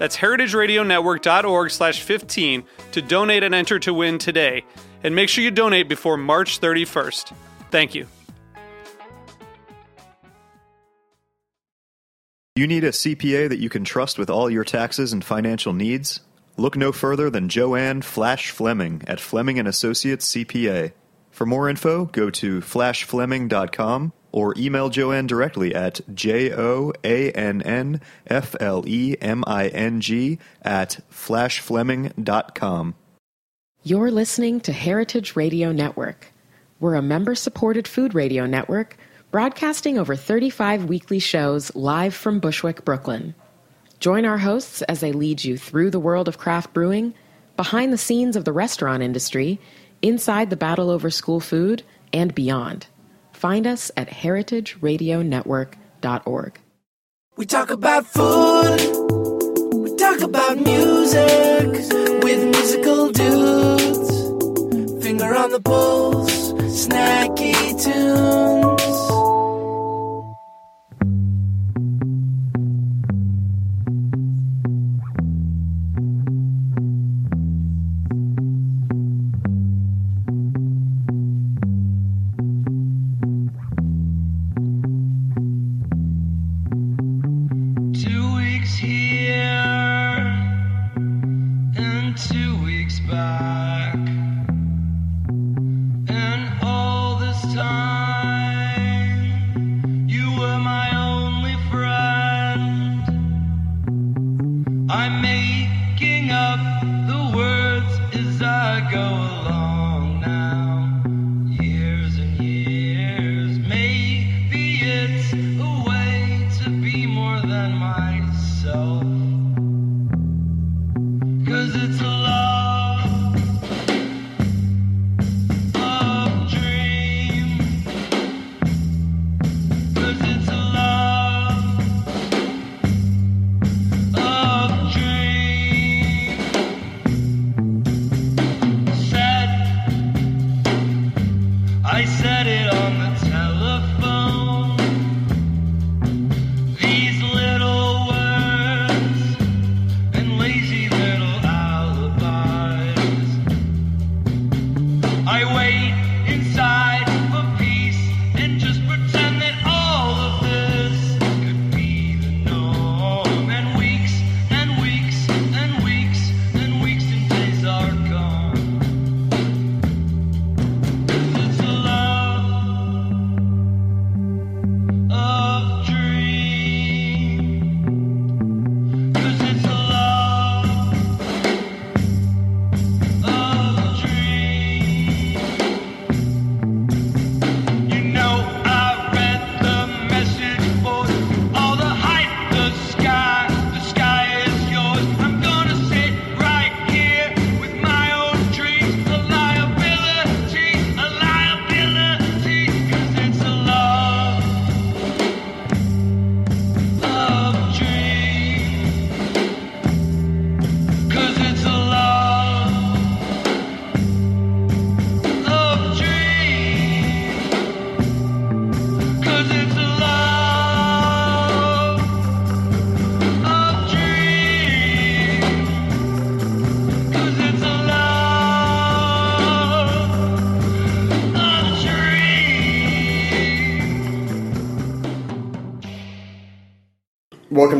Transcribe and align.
That's 0.00 0.16
heritageradionetwork.org 0.16 1.70
slash 1.70 2.00
15 2.02 2.64
to 2.92 3.02
donate 3.02 3.42
and 3.42 3.54
enter 3.54 3.78
to 3.80 3.92
win 3.92 4.16
today. 4.16 4.64
And 5.04 5.14
make 5.14 5.28
sure 5.28 5.44
you 5.44 5.50
donate 5.50 5.90
before 5.90 6.16
March 6.16 6.58
31st. 6.58 7.34
Thank 7.70 7.94
you. 7.94 8.06
You 12.56 12.66
need 12.66 12.84
a 12.84 12.92
CPA 12.92 13.50
that 13.50 13.58
you 13.58 13.68
can 13.68 13.84
trust 13.84 14.18
with 14.18 14.30
all 14.30 14.48
your 14.48 14.64
taxes 14.64 15.12
and 15.12 15.22
financial 15.22 15.74
needs? 15.74 16.20
Look 16.56 16.78
no 16.78 16.92
further 16.92 17.28
than 17.28 17.50
Joanne 17.50 18.00
Flash 18.00 18.50
Fleming 18.50 19.02
at 19.06 19.20
Fleming 19.20 19.58
and 19.58 19.68
Associates 19.68 20.32
CPA. 20.32 20.92
For 21.30 21.44
more 21.44 21.68
info, 21.68 22.06
go 22.06 22.30
to 22.30 22.60
flashfleming.com 22.60 24.14
or 24.32 24.54
email 24.56 24.88
Joanne 24.88 25.26
directly 25.26 25.74
at 25.74 26.00
J 26.14 26.52
O 26.52 26.92
A 27.04 27.30
N 27.32 27.62
N 27.62 28.00
F 28.26 28.54
L 28.60 28.84
E 28.86 29.16
M 29.20 29.44
I 29.46 29.68
N 29.68 30.00
G 30.00 30.38
at 30.62 31.00
flashfleming.com. 31.10 32.94
You're 33.82 34.10
listening 34.10 34.60
to 34.60 34.72
Heritage 34.72 35.36
Radio 35.36 35.72
Network. 35.72 36.32
We're 36.80 36.96
a 36.96 37.02
member 37.02 37.34
supported 37.34 37.88
food 37.88 38.14
radio 38.14 38.46
network 38.46 38.96
broadcasting 39.30 39.98
over 39.98 40.16
35 40.16 40.84
weekly 40.84 41.18
shows 41.18 41.74
live 41.74 42.14
from 42.14 42.40
Bushwick, 42.40 42.84
Brooklyn. 42.84 43.34
Join 44.00 44.24
our 44.24 44.38
hosts 44.38 44.82
as 44.82 45.00
they 45.00 45.12
lead 45.12 45.44
you 45.44 45.56
through 45.56 45.90
the 45.90 46.00
world 46.00 46.26
of 46.26 46.38
craft 46.38 46.72
brewing, 46.72 47.14
behind 47.56 47.92
the 47.92 47.98
scenes 47.98 48.34
of 48.34 48.44
the 48.44 48.52
restaurant 48.52 49.02
industry, 49.02 49.60
inside 50.02 50.50
the 50.50 50.56
battle 50.56 50.90
over 50.90 51.10
school 51.10 51.38
food, 51.38 51.82
and 52.12 52.34
beyond. 52.34 52.86
Find 53.40 53.66
us 53.66 53.90
at 53.96 54.08
heritageradionetwork.org. 54.10 56.58
We 57.38 57.46
talk 57.46 57.70
about 57.70 58.04
food, 58.04 58.80
we 59.72 59.96
talk 59.96 60.20
about 60.20 60.58
music 60.58 61.68
with 62.22 62.44
musical 62.44 63.10
dudes. 63.10 64.10
Finger 65.02 65.34
on 65.34 65.52
the 65.52 65.60
pulse, 65.64 66.52
snacky 66.52 67.82
tunes. 67.82 69.39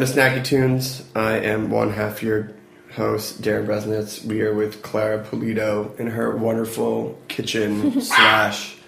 Welcome 0.00 0.14
to 0.14 0.20
Snacky 0.23 0.43
Tunes. 0.43 1.02
I 1.14 1.41
am 1.41 1.69
one 1.69 1.93
half 1.93 2.23
your 2.23 2.52
host, 2.94 3.43
Darin 3.43 3.67
Bresnitz. 3.67 4.25
We 4.25 4.41
are 4.41 4.55
with 4.55 4.81
Clara 4.81 5.23
Polito 5.23 5.94
in 6.00 6.06
her 6.06 6.35
wonderful 6.35 7.19
kitchen 7.29 8.00
slash 8.00 8.79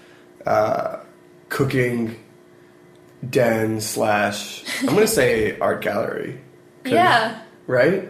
uh, 0.47 1.01
cooking 1.51 2.17
den 3.29 3.83
slash 3.83 4.65
I'm 4.81 4.95
gonna 4.95 5.07
say 5.07 5.59
art 5.59 5.83
gallery. 5.83 6.41
Yeah. 6.87 7.43
Right. 7.67 8.09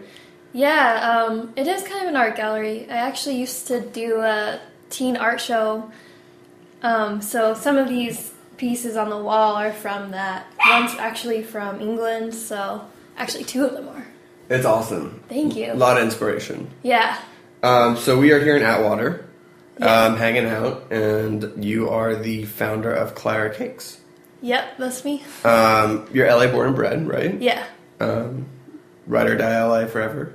Yeah, 0.53 1.25
um, 1.27 1.51
it 1.57 1.67
is 1.67 1.83
kind 1.83 2.03
of 2.03 2.07
an 2.07 2.15
art 2.15 2.37
gallery. 2.37 2.89
I 2.89 2.95
actually 2.95 3.35
used 3.37 3.67
to 3.67 3.81
do 3.81 4.21
a 4.21 4.61
teen 4.89 5.17
art 5.17 5.41
show. 5.41 5.91
Um, 6.81 7.21
so 7.21 7.53
some 7.53 7.75
of 7.75 7.89
these 7.89 8.31
pieces 8.55 8.95
on 8.95 9.09
the 9.09 9.21
wall 9.21 9.55
are 9.55 9.73
from 9.73 10.11
that. 10.11 10.45
One's 10.69 10.93
actually 10.93 11.43
from 11.43 11.81
England, 11.81 12.33
so 12.33 12.87
actually 13.17 13.43
two 13.45 13.65
of 13.65 13.73
them 13.73 13.87
are. 13.89 14.05
It's 14.49 14.65
awesome. 14.65 15.23
Thank 15.29 15.55
you. 15.55 15.71
A 15.71 15.75
lot 15.75 15.97
of 15.97 16.03
inspiration. 16.03 16.69
Yeah. 16.83 17.17
Um, 17.63 17.95
so 17.97 18.19
we 18.19 18.31
are 18.33 18.39
here 18.39 18.57
in 18.57 18.63
Atwater, 18.63 19.25
Yeah. 19.79 20.03
um, 20.05 20.17
hanging 20.17 20.45
out, 20.45 20.91
and 20.91 21.63
you 21.63 21.89
are 21.89 22.15
the 22.15 22.43
founder 22.45 22.93
of 22.93 23.15
Clara 23.15 23.53
Cakes. 23.53 23.99
Yep, 24.41 24.77
that's 24.77 25.05
me. 25.05 25.23
Um, 25.45 26.05
you're 26.11 26.27
LA 26.29 26.47
born 26.47 26.67
and 26.67 26.75
bred, 26.75 27.07
right? 27.07 27.39
Yeah. 27.41 27.63
Um, 28.01 28.47
ride 29.07 29.27
or 29.29 29.37
die 29.37 29.57
LA 29.63 29.85
forever. 29.87 30.33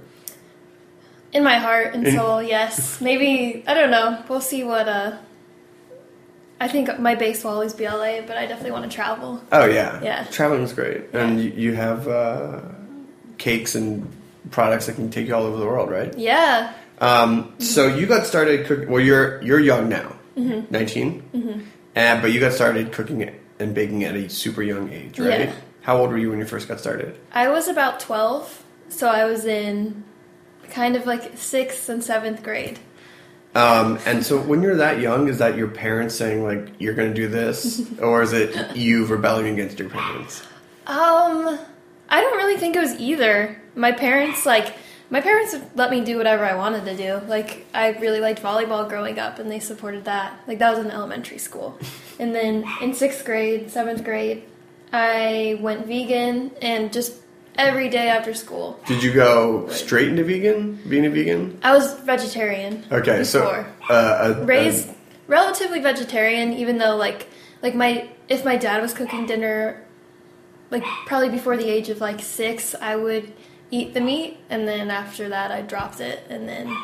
In 1.34 1.44
my 1.44 1.58
heart 1.58 1.94
and 1.94 2.08
soul, 2.14 2.42
yes. 2.42 3.02
Maybe 3.02 3.62
I 3.66 3.74
don't 3.74 3.90
know. 3.90 4.24
We'll 4.30 4.40
see 4.40 4.64
what 4.64 4.88
uh 4.88 5.18
I 6.60 6.68
think 6.68 6.98
my 6.98 7.14
base 7.14 7.44
will 7.44 7.52
always 7.52 7.72
be 7.72 7.84
LA, 7.86 8.20
but 8.26 8.36
I 8.36 8.46
definitely 8.46 8.72
want 8.72 8.90
to 8.90 8.94
travel. 8.94 9.40
Oh 9.52 9.64
yeah, 9.66 10.02
Yeah. 10.02 10.24
Traveling 10.24 10.62
is 10.62 10.72
great, 10.72 11.04
and 11.12 11.40
you, 11.42 11.50
you 11.50 11.74
have 11.74 12.08
uh, 12.08 12.60
cakes 13.38 13.74
and 13.74 14.10
products 14.50 14.86
that 14.86 14.94
can 14.96 15.10
take 15.10 15.28
you 15.28 15.34
all 15.34 15.44
over 15.44 15.56
the 15.56 15.66
world, 15.66 15.90
right? 15.90 16.16
Yeah. 16.18 16.72
Um, 17.00 17.54
so 17.58 17.86
you 17.86 18.06
got 18.06 18.26
started 18.26 18.66
cooking. 18.66 18.88
Well, 18.90 19.02
you're 19.02 19.40
you're 19.42 19.60
young 19.60 19.88
now, 19.88 20.16
Mm-hmm. 20.36 20.72
19 20.72 21.68
and 21.96 22.22
but 22.22 22.30
you 22.32 22.38
got 22.38 22.52
started 22.52 22.92
cooking 22.92 23.28
and 23.58 23.74
baking 23.74 24.04
at 24.04 24.14
a 24.14 24.28
super 24.30 24.62
young 24.62 24.92
age, 24.92 25.18
right? 25.18 25.48
Yeah. 25.48 25.54
How 25.82 25.98
old 25.98 26.10
were 26.10 26.18
you 26.18 26.30
when 26.30 26.38
you 26.38 26.44
first 26.44 26.68
got 26.68 26.78
started? 26.80 27.18
I 27.32 27.48
was 27.48 27.66
about 27.66 27.98
12, 27.98 28.64
so 28.88 29.08
I 29.08 29.24
was 29.24 29.44
in 29.46 30.04
kind 30.70 30.94
of 30.96 31.06
like 31.06 31.34
6th 31.36 31.88
and 31.88 32.02
7th 32.02 32.42
grade. 32.42 32.78
Um, 33.54 33.98
and 34.06 34.24
so 34.24 34.38
when 34.40 34.62
you're 34.62 34.76
that 34.76 35.00
young, 35.00 35.28
is 35.28 35.38
that 35.38 35.56
your 35.56 35.68
parents 35.68 36.14
saying 36.14 36.44
like 36.44 36.68
you're 36.78 36.94
going 36.94 37.08
to 37.08 37.14
do 37.14 37.28
this, 37.28 37.82
or 38.00 38.22
is 38.22 38.32
it 38.32 38.76
you 38.76 39.06
rebelling 39.06 39.48
against 39.48 39.78
your 39.78 39.88
parents? 39.88 40.42
Um, 40.86 41.58
I 42.08 42.20
don't 42.20 42.36
really 42.36 42.56
think 42.56 42.76
it 42.76 42.80
was 42.80 42.94
either. 42.98 43.60
My 43.74 43.92
parents 43.92 44.46
like 44.46 44.74
my 45.10 45.20
parents 45.20 45.56
let 45.74 45.90
me 45.90 46.04
do 46.04 46.18
whatever 46.18 46.44
I 46.44 46.54
wanted 46.54 46.84
to 46.84 46.96
do. 46.96 47.26
Like 47.26 47.66
I 47.72 47.90
really 47.92 48.20
liked 48.20 48.42
volleyball 48.42 48.88
growing 48.88 49.18
up, 49.18 49.38
and 49.38 49.50
they 49.50 49.60
supported 49.60 50.04
that. 50.04 50.38
Like 50.46 50.58
that 50.58 50.76
was 50.76 50.84
in 50.84 50.90
elementary 50.90 51.38
school, 51.38 51.78
and 52.18 52.34
then 52.34 52.64
in 52.80 52.94
sixth 52.94 53.24
grade, 53.24 53.70
seventh 53.70 54.04
grade, 54.04 54.44
I 54.92 55.58
went 55.60 55.86
vegan, 55.86 56.52
and 56.60 56.92
just 56.92 57.14
every 57.58 57.90
day 57.90 58.08
after 58.08 58.32
school, 58.32 58.80
Did 58.86 59.02
you 59.02 59.12
go 59.12 59.68
straight 59.68 60.08
into 60.08 60.24
vegan, 60.24 60.80
being 60.88 61.04
a 61.04 61.10
vegan? 61.10 61.58
I 61.62 61.74
was 61.74 61.94
vegetarian. 62.00 62.84
Okay, 62.90 63.24
so 63.24 63.66
uh, 63.90 64.34
a, 64.38 64.44
raised 64.44 64.88
relatively 65.28 65.78
vegetarian 65.80 66.52
even 66.54 66.78
though 66.78 66.96
like 66.96 67.28
like 67.62 67.74
my 67.74 68.08
if 68.28 68.44
my 68.44 68.56
dad 68.56 68.82
was 68.82 68.92
cooking 68.94 69.26
dinner 69.26 69.84
like 70.70 70.82
probably 71.06 71.28
before 71.28 71.56
the 71.56 71.68
age 71.68 71.90
of 71.90 72.00
like 72.00 72.20
six 72.20 72.74
i 72.80 72.96
would 72.96 73.32
eat 73.70 73.92
the 73.94 74.00
meat 74.00 74.38
and 74.48 74.66
then 74.66 74.90
after 74.90 75.28
that 75.28 75.52
i 75.52 75.60
dropped 75.60 76.00
it 76.00 76.24
and 76.30 76.48
then 76.48 76.74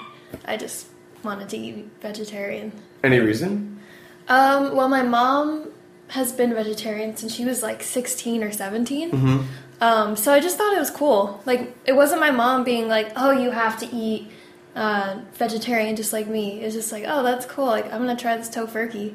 i 0.44 0.56
just 0.56 0.86
wanted 1.22 1.48
to 1.48 1.56
eat 1.56 1.88
vegetarian 2.00 2.70
any 3.02 3.18
reason? 3.18 3.80
um, 4.28 4.76
well 4.76 4.88
my 4.88 5.02
mom 5.02 5.70
has 6.08 6.30
been 6.32 6.52
vegetarian 6.52 7.16
since 7.16 7.34
she 7.34 7.46
was 7.46 7.62
like 7.62 7.82
16 7.82 8.44
or 8.44 8.52
17 8.52 9.48
um, 9.80 10.16
so 10.16 10.32
i 10.32 10.40
just 10.40 10.56
thought 10.56 10.72
it 10.74 10.78
was 10.78 10.90
cool 10.90 11.42
like 11.46 11.76
it 11.84 11.94
wasn't 11.94 12.20
my 12.20 12.30
mom 12.30 12.64
being 12.64 12.88
like 12.88 13.12
oh 13.16 13.30
you 13.30 13.50
have 13.50 13.78
to 13.78 13.86
eat 13.94 14.30
uh, 14.76 15.20
vegetarian 15.34 15.94
just 15.96 16.12
like 16.12 16.26
me 16.26 16.60
it's 16.60 16.74
just 16.74 16.90
like 16.92 17.04
oh 17.06 17.22
that's 17.22 17.46
cool 17.46 17.66
like 17.66 17.84
i'm 17.92 18.00
gonna 18.00 18.16
try 18.16 18.36
this 18.36 18.48
tofurkey 18.48 19.14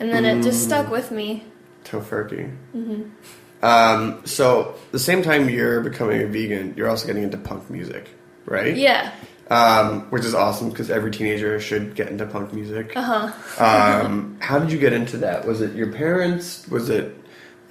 and 0.00 0.10
then 0.10 0.24
it 0.24 0.42
just 0.42 0.64
stuck 0.64 0.90
with 0.90 1.10
me 1.10 1.44
Tofurkey. 1.84 2.54
Mm-hmm. 2.74 3.64
Um, 3.64 4.26
so 4.26 4.74
the 4.90 4.98
same 4.98 5.22
time 5.22 5.48
you're 5.48 5.80
becoming 5.80 6.22
a 6.22 6.26
vegan, 6.26 6.74
you're 6.76 6.88
also 6.88 7.06
getting 7.06 7.22
into 7.22 7.36
punk 7.36 7.70
music, 7.70 8.08
right? 8.44 8.76
yeah 8.76 9.12
Um, 9.48 10.02
which 10.10 10.24
is 10.24 10.34
awesome 10.34 10.70
because 10.70 10.90
every 10.90 11.10
teenager 11.10 11.60
should 11.60 11.94
get 11.94 12.08
into 12.08 12.26
punk 12.26 12.52
music. 12.52 12.92
uh-huh 12.96 13.64
Um, 13.64 14.36
how 14.40 14.58
did 14.58 14.72
you 14.72 14.78
get 14.78 14.92
into 14.92 15.18
that? 15.18 15.46
Was 15.46 15.60
it 15.60 15.74
your 15.74 15.92
parents? 15.92 16.66
Was 16.68 16.88
it 16.88 17.16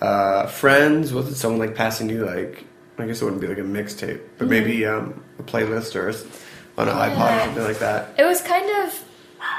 uh, 0.01 0.47
friends? 0.47 1.13
Was 1.13 1.27
it 1.29 1.35
someone 1.35 1.59
like 1.59 1.75
passing 1.75 2.09
you 2.09 2.25
like? 2.25 2.65
I 2.97 3.07
guess 3.07 3.21
it 3.21 3.25
wouldn't 3.25 3.41
be 3.41 3.47
like 3.47 3.57
a 3.57 3.61
mixtape, 3.61 4.21
but 4.37 4.47
maybe 4.47 4.85
um, 4.85 5.23
a 5.39 5.43
playlist 5.43 5.95
or 5.95 6.09
on 6.79 6.87
an 6.87 6.95
iPod 6.95 7.37
or 7.37 7.45
something 7.45 7.63
like 7.63 7.79
that. 7.79 8.13
It 8.17 8.25
was 8.25 8.41
kind 8.41 8.69
of 8.85 9.03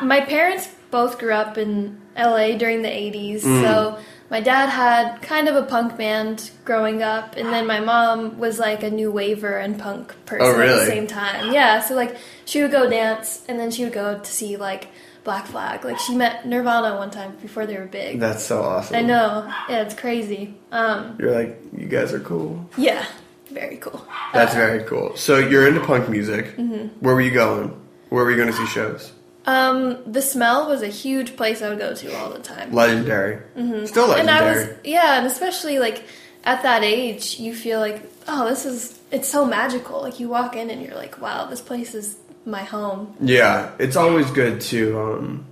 my 0.02 0.20
parents 0.20 0.68
both 0.90 1.18
grew 1.18 1.32
up 1.32 1.58
in 1.58 2.00
LA 2.16 2.56
during 2.56 2.82
the 2.82 2.88
80s. 2.88 3.40
So 3.40 3.98
my 4.30 4.40
dad 4.40 4.68
had 4.68 5.20
kind 5.22 5.48
of 5.48 5.56
a 5.56 5.62
punk 5.62 5.96
band 5.96 6.50
growing 6.64 7.02
up 7.02 7.34
and 7.36 7.48
then 7.48 7.66
my 7.66 7.80
mom 7.80 8.38
was 8.38 8.58
like 8.58 8.82
a 8.82 8.90
new 8.90 9.10
waver 9.10 9.56
and 9.58 9.78
punk 9.78 10.14
person 10.26 10.46
Oh, 10.46 10.60
at 10.60 10.66
the 10.80 10.86
same 10.86 11.06
time. 11.06 11.52
Yeah, 11.52 11.80
so 11.80 11.94
like 11.94 12.16
she 12.44 12.62
would 12.62 12.70
go 12.70 12.88
dance 12.88 13.42
and 13.48 13.58
then 13.58 13.70
she 13.70 13.82
would 13.84 13.92
go 13.92 14.18
to 14.20 14.30
see 14.30 14.56
like 14.56 14.88
Black 15.24 15.46
Flag. 15.46 15.84
Like 15.84 15.98
she 15.98 16.14
met 16.14 16.46
Nirvana 16.46 16.96
one 16.96 17.10
time 17.10 17.36
before 17.42 17.66
they 17.66 17.76
were 17.76 17.86
big. 17.86 18.19
That's 18.20 18.42
so 18.44 18.62
awesome. 18.62 18.96
I 18.96 19.02
know. 19.02 19.46
Yeah, 19.69 19.82
it's 19.82 19.94
crazy. 19.94 20.54
Um 20.72 21.16
You're 21.19 21.32
like, 21.32 21.58
you 21.76 21.86
guys 21.86 22.12
are 22.12 22.20
cool. 22.20 22.69
yeah, 22.76 23.04
very 23.50 23.76
cool. 23.76 24.06
That's 24.32 24.54
very 24.54 24.84
cool. 24.84 25.16
So 25.16 25.38
you're 25.38 25.66
into 25.69 25.80
punk 25.84 26.08
music. 26.08 26.56
Mm-hmm. 26.56 26.88
Where 27.04 27.14
were 27.14 27.20
you 27.20 27.30
going? 27.32 27.69
Where 28.08 28.24
were 28.24 28.30
you 28.30 28.36
going 28.36 28.50
to 28.50 28.56
see 28.56 28.66
shows? 28.66 29.12
Um 29.46 29.98
the 30.10 30.22
smell 30.22 30.69
was 30.69 30.82
a 30.82 30.88
huge 30.88 31.36
place 31.36 31.62
I 31.62 31.68
would 31.68 31.78
go 31.78 31.94
to 31.94 32.16
all 32.18 32.30
the 32.30 32.38
time. 32.40 32.72
Legendary. 32.72 33.38
Still 33.86 34.08
Mm-hmm. 34.08 34.20
and 34.20 34.30
I 34.30 34.40
legendary. 34.40 34.66
was 34.75 34.76
yeah, 34.84 35.18
and 35.18 35.26
especially 35.26 35.78
like 35.78 36.04
at 36.44 36.62
that 36.64 36.82
age, 36.82 37.38
you 37.38 37.54
feel 37.54 37.78
like 37.80 38.02
oh, 38.28 38.48
this 38.48 38.64
is 38.66 38.98
it's 39.10 39.28
so 39.28 39.44
magical. 39.44 40.00
Like 40.02 40.18
you 40.20 40.28
walk 40.28 40.56
in 40.56 40.70
and 40.70 40.80
you're 40.82 40.94
like, 40.94 41.20
wow, 41.20 41.46
this 41.46 41.60
place 41.60 41.94
is 41.94 42.16
my 42.44 42.62
home. 42.64 43.14
Yeah, 43.20 43.70
it's 43.78 43.96
always 43.96 44.30
good 44.30 44.60
to 44.62 44.98
um, 45.00 45.44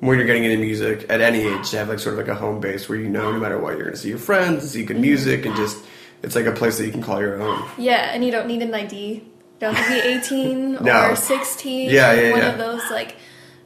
when 0.00 0.18
you're 0.18 0.26
getting 0.26 0.44
into 0.44 0.58
music 0.58 1.06
at 1.08 1.20
any 1.20 1.40
age 1.40 1.70
to 1.70 1.78
have 1.78 1.88
like 1.88 1.98
sort 1.98 2.18
of 2.18 2.26
like 2.26 2.34
a 2.36 2.38
home 2.38 2.60
base 2.60 2.88
where 2.88 2.98
you 2.98 3.08
know 3.08 3.32
no 3.32 3.38
matter 3.38 3.58
what 3.58 3.70
you're 3.74 3.82
going 3.84 3.94
to 3.94 4.00
see 4.00 4.08
your 4.10 4.18
friends, 4.18 4.70
see 4.70 4.84
good 4.84 4.98
music, 5.00 5.46
and 5.46 5.54
just 5.56 5.78
it's 6.22 6.34
like 6.36 6.46
a 6.46 6.52
place 6.52 6.78
that 6.78 6.86
you 6.86 6.92
can 6.92 7.02
call 7.02 7.20
your 7.20 7.40
own. 7.42 7.62
Yeah, 7.78 8.10
and 8.12 8.24
you 8.24 8.30
don't 8.30 8.46
need 8.46 8.62
an 8.62 8.74
ID. 8.74 8.96
You 9.14 9.22
don't 9.60 9.74
have 9.74 9.86
to 9.86 9.92
be 9.92 10.16
18 10.18 10.84
No. 10.84 11.10
or 11.10 11.16
16. 11.16 11.90
Yeah, 11.90 12.12
yeah, 12.12 12.30
One 12.30 12.40
yeah. 12.40 12.52
of 12.52 12.58
those 12.58 12.82
like 12.90 13.16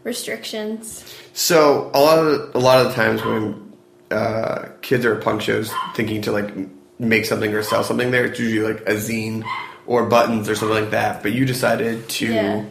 restrictions. 0.04 1.04
So 1.32 1.90
a 1.94 2.00
lot 2.00 2.18
of 2.18 2.54
a 2.54 2.58
lot 2.58 2.80
of 2.80 2.88
the 2.88 2.94
times 2.94 3.22
when 3.24 3.72
uh, 4.10 4.68
kids 4.82 5.04
are 5.04 5.16
at 5.16 5.24
punk 5.24 5.42
shows 5.42 5.72
thinking 5.94 6.22
to 6.22 6.32
like 6.32 6.50
make 6.98 7.24
something 7.26 7.52
or 7.52 7.62
sell 7.62 7.82
something, 7.84 8.10
there 8.10 8.24
it's 8.24 8.38
usually 8.40 8.72
like 8.72 8.82
a 8.88 8.94
zine 8.94 9.44
or 9.86 10.06
buttons 10.06 10.48
or 10.48 10.54
something 10.54 10.80
like 10.82 10.90
that. 10.90 11.22
But 11.22 11.32
you 11.32 11.44
decided 11.46 12.08
to 12.08 12.26
Yeah. 12.26 12.64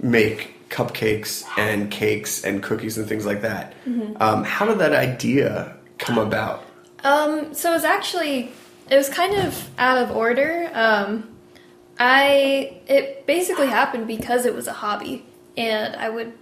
make 0.00 0.54
cupcakes 0.70 1.44
and 1.56 1.90
cakes 1.90 2.44
and 2.44 2.62
cookies 2.62 2.98
and 2.98 3.08
things 3.08 3.24
like 3.24 3.40
that. 3.42 3.72
Mm-hmm. 3.86 4.20
Um, 4.22 4.44
how 4.44 4.66
did 4.66 4.78
that 4.78 4.92
idea 4.92 5.74
come 5.98 6.18
about? 6.18 6.64
Um, 7.04 7.54
so 7.54 7.70
it 7.70 7.74
was 7.74 7.84
actually 7.84 8.52
it 8.90 8.96
was 8.96 9.08
kind 9.08 9.34
of 9.34 9.68
out 9.78 9.98
of 9.98 10.10
order. 10.14 10.70
Um, 10.74 11.28
I 11.98 12.80
it 12.86 13.26
basically 13.26 13.66
happened 13.68 14.06
because 14.06 14.46
it 14.46 14.54
was 14.54 14.66
a 14.66 14.72
hobby, 14.72 15.24
and 15.56 15.96
I 15.96 16.08
would 16.10 16.32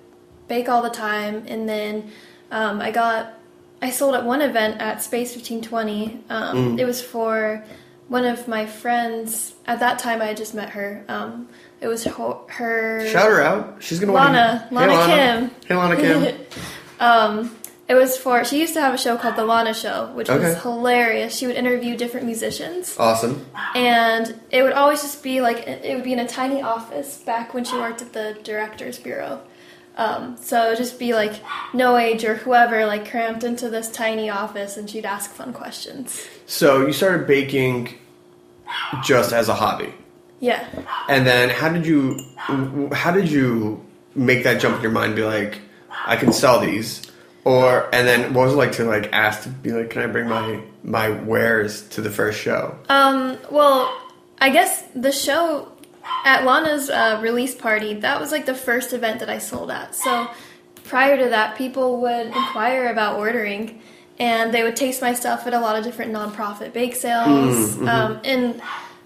bake 0.49 0.69
all 0.69 0.83
the 0.83 0.91
time, 0.91 1.45
and 1.49 1.69
then 1.69 2.11
um, 2.51 2.81
I 2.81 2.91
got 2.91 3.35
I 3.81 3.91
sold 3.91 4.15
at 4.15 4.25
one 4.25 4.43
event 4.43 4.81
at 4.81 5.03
Space 5.03 5.35
fifteen 5.35 5.63
twenty. 5.63 6.21
Um, 6.31 6.79
It 6.79 6.85
was 6.85 7.03
for 7.03 7.65
one 8.09 8.25
of 8.25 8.47
my 8.49 8.67
friends. 8.67 9.55
At 9.67 9.81
that 9.81 9.99
time, 9.99 10.21
I 10.23 10.27
had 10.27 10.37
just 10.37 10.55
met 10.55 10.71
her. 10.71 11.05
Um, 11.09 11.49
it 11.81 11.89
was 11.89 12.05
ho- 12.05 12.45
her. 12.49 13.07
Shout 13.09 13.31
her 13.31 13.43
out. 13.43 13.77
She's 13.83 13.99
gonna 14.01 14.13
Lana. 14.13 14.69
want 14.71 14.91
Lana 14.91 15.07
Hey, 15.07 15.17
Kim. 15.41 15.51
Hey, 15.67 15.75
Lana 15.75 15.97
Kim. 15.97 16.37
Um, 16.99 17.55
it 17.89 17.95
was 17.95 18.17
for 18.17 18.43
she 18.43 18.59
used 18.59 18.73
to 18.73 18.81
have 18.81 18.95
a 18.95 18.99
show 18.99 19.19
called 19.19 19.37
The 19.37 19.45
Lana 19.45 19.75
Show, 19.75 20.11
which 20.15 20.31
Okay. 20.31 20.43
was 20.43 20.63
hilarious. 20.63 21.37
She 21.37 21.47
would 21.47 21.57
interview 21.57 21.95
different 21.95 22.25
musicians, 22.25 22.97
awesome. 22.99 23.45
and 23.75 24.35
it 24.51 24.63
would 24.63 24.73
always 24.73 25.03
just 25.03 25.23
be 25.23 25.43
like 25.43 25.59
it 25.69 25.95
would 25.95 26.03
be 26.05 26.15
in 26.15 26.19
a 26.21 26.27
tiny 26.27 26.63
office 26.63 27.19
back 27.19 27.53
when 27.53 27.65
she 27.65 27.77
worked 27.77 28.01
at 28.01 28.15
the 28.15 28.37
directors 28.43 28.99
bureau. 28.99 29.41
Um, 29.97 30.37
so 30.37 30.75
just 30.75 30.99
be 30.99 31.15
like 31.15 31.33
no 31.73 31.97
age 31.97 32.25
or 32.25 32.35
whoever 32.35 32.85
like 32.87 33.09
cramped 33.11 33.45
into 33.45 33.71
this 33.71 33.91
tiny 33.91 34.29
office, 34.29 34.77
and 34.77 34.89
she'd 34.91 35.07
ask 35.07 35.31
fun 35.31 35.53
questions. 35.53 36.27
So 36.47 36.87
you 36.87 36.93
started 36.93 37.27
baking 37.27 37.95
just 39.05 39.33
as 39.33 39.49
a 39.49 39.55
hobby. 39.55 39.95
Yeah. 40.41 40.67
And 41.09 41.27
then 41.27 41.49
how 41.49 41.71
did 41.71 41.87
you 41.87 42.21
how 42.93 43.11
did 43.11 43.31
you 43.31 43.83
make 44.15 44.45
that 44.45 44.61
jump 44.61 44.77
in 44.77 44.83
your 44.83 44.91
mind 44.91 45.17
be 45.17 45.23
like 45.23 45.61
I 46.05 46.17
can 46.17 46.33
sell 46.33 46.61
these 46.61 47.03
Or 47.47 47.89
and 47.95 48.09
then 48.09 48.35
what 48.35 48.47
was 48.47 48.55
it 48.55 48.57
like 48.57 48.73
to 48.73 48.85
like 48.85 49.09
ask 49.13 49.45
to 49.45 49.49
be 49.49 49.71
like, 49.71 49.91
can 49.91 50.03
I 50.03 50.09
bring 50.09 50.29
my 50.29 50.61
my 50.83 51.11
wares 51.11 51.89
to 51.91 52.01
the 52.01 52.11
first 52.11 52.41
show? 52.41 52.77
Um, 52.89 53.39
well, 53.53 53.97
I 54.41 54.51
guess 54.51 54.83
the 54.97 55.13
show 55.13 55.71
at 56.25 56.45
Lana's 56.45 56.91
uh, 56.91 57.19
release 57.23 57.55
party, 57.55 57.95
that 57.95 58.21
was 58.21 58.33
like 58.33 58.47
the 58.47 58.55
first 58.55 58.93
event 58.93 59.21
that 59.21 59.31
I 59.31 59.39
sold 59.39 59.71
at. 59.71 59.95
So 59.95 60.29
prior 60.85 61.17
to 61.17 61.29
that, 61.31 61.57
people 61.57 62.01
would 62.01 62.27
inquire 62.27 62.89
about 62.89 63.19
ordering 63.19 63.81
and 64.19 64.53
they 64.53 64.63
would 64.63 64.77
taste 64.77 65.03
my 65.03 65.13
stuff 65.15 65.47
at 65.47 65.55
a 65.55 65.61
lot 65.61 65.77
of 65.77 65.85
different 65.85 66.13
nonprofit 66.13 66.73
bake 66.73 66.95
sales. 66.97 67.77
Um, 67.79 68.21
and 68.25 68.63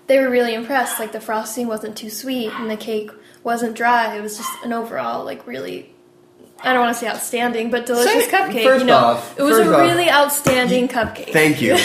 they 0.06 0.18
were 0.18 0.30
really 0.30 0.54
impressed. 0.54 0.98
Like 1.00 1.12
the 1.12 1.20
frosting 1.20 1.66
wasn't 1.66 1.96
too 1.96 2.10
sweet 2.10 2.52
and 2.52 2.70
the 2.70 2.76
cake 2.76 3.10
wasn't 3.42 3.76
dry. 3.76 4.16
It 4.16 4.22
was 4.22 4.36
just 4.36 4.50
an 4.64 4.72
overall, 4.72 5.24
like, 5.24 5.46
really. 5.46 5.92
I 6.62 6.74
don't 6.74 6.82
want 6.82 6.94
to 6.94 7.00
say 7.00 7.08
outstanding, 7.08 7.70
but 7.70 7.86
delicious 7.86 8.26
cupcake. 8.26 8.64
first 8.64 8.80
you 8.80 8.86
know, 8.86 8.96
off- 8.96 9.38
it 9.38 9.42
was 9.42 9.58
a 9.58 9.72
off, 9.72 9.80
really 9.80 10.10
outstanding 10.10 10.88
cupcake. 10.88 11.32
Thank 11.32 11.62
you. 11.62 11.78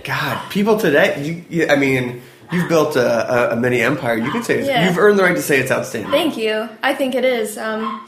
God, 0.04 0.50
people 0.50 0.78
today. 0.78 1.22
You, 1.22 1.44
you, 1.50 1.68
I 1.68 1.76
mean, 1.76 2.22
you've 2.52 2.68
built 2.68 2.96
a, 2.96 3.50
a, 3.50 3.52
a 3.52 3.56
mini 3.56 3.80
empire. 3.80 4.16
You 4.16 4.30
can 4.30 4.42
say 4.42 4.58
it's, 4.58 4.68
Yeah. 4.68 4.86
you've 4.88 4.98
earned 4.98 5.18
the 5.18 5.22
right 5.22 5.36
to 5.36 5.42
say 5.42 5.58
it's 5.60 5.70
outstanding. 5.70 6.10
Thank 6.10 6.36
you. 6.36 6.68
I 6.82 6.94
think 6.94 7.14
it 7.14 7.24
is. 7.24 7.56
Um, 7.58 8.04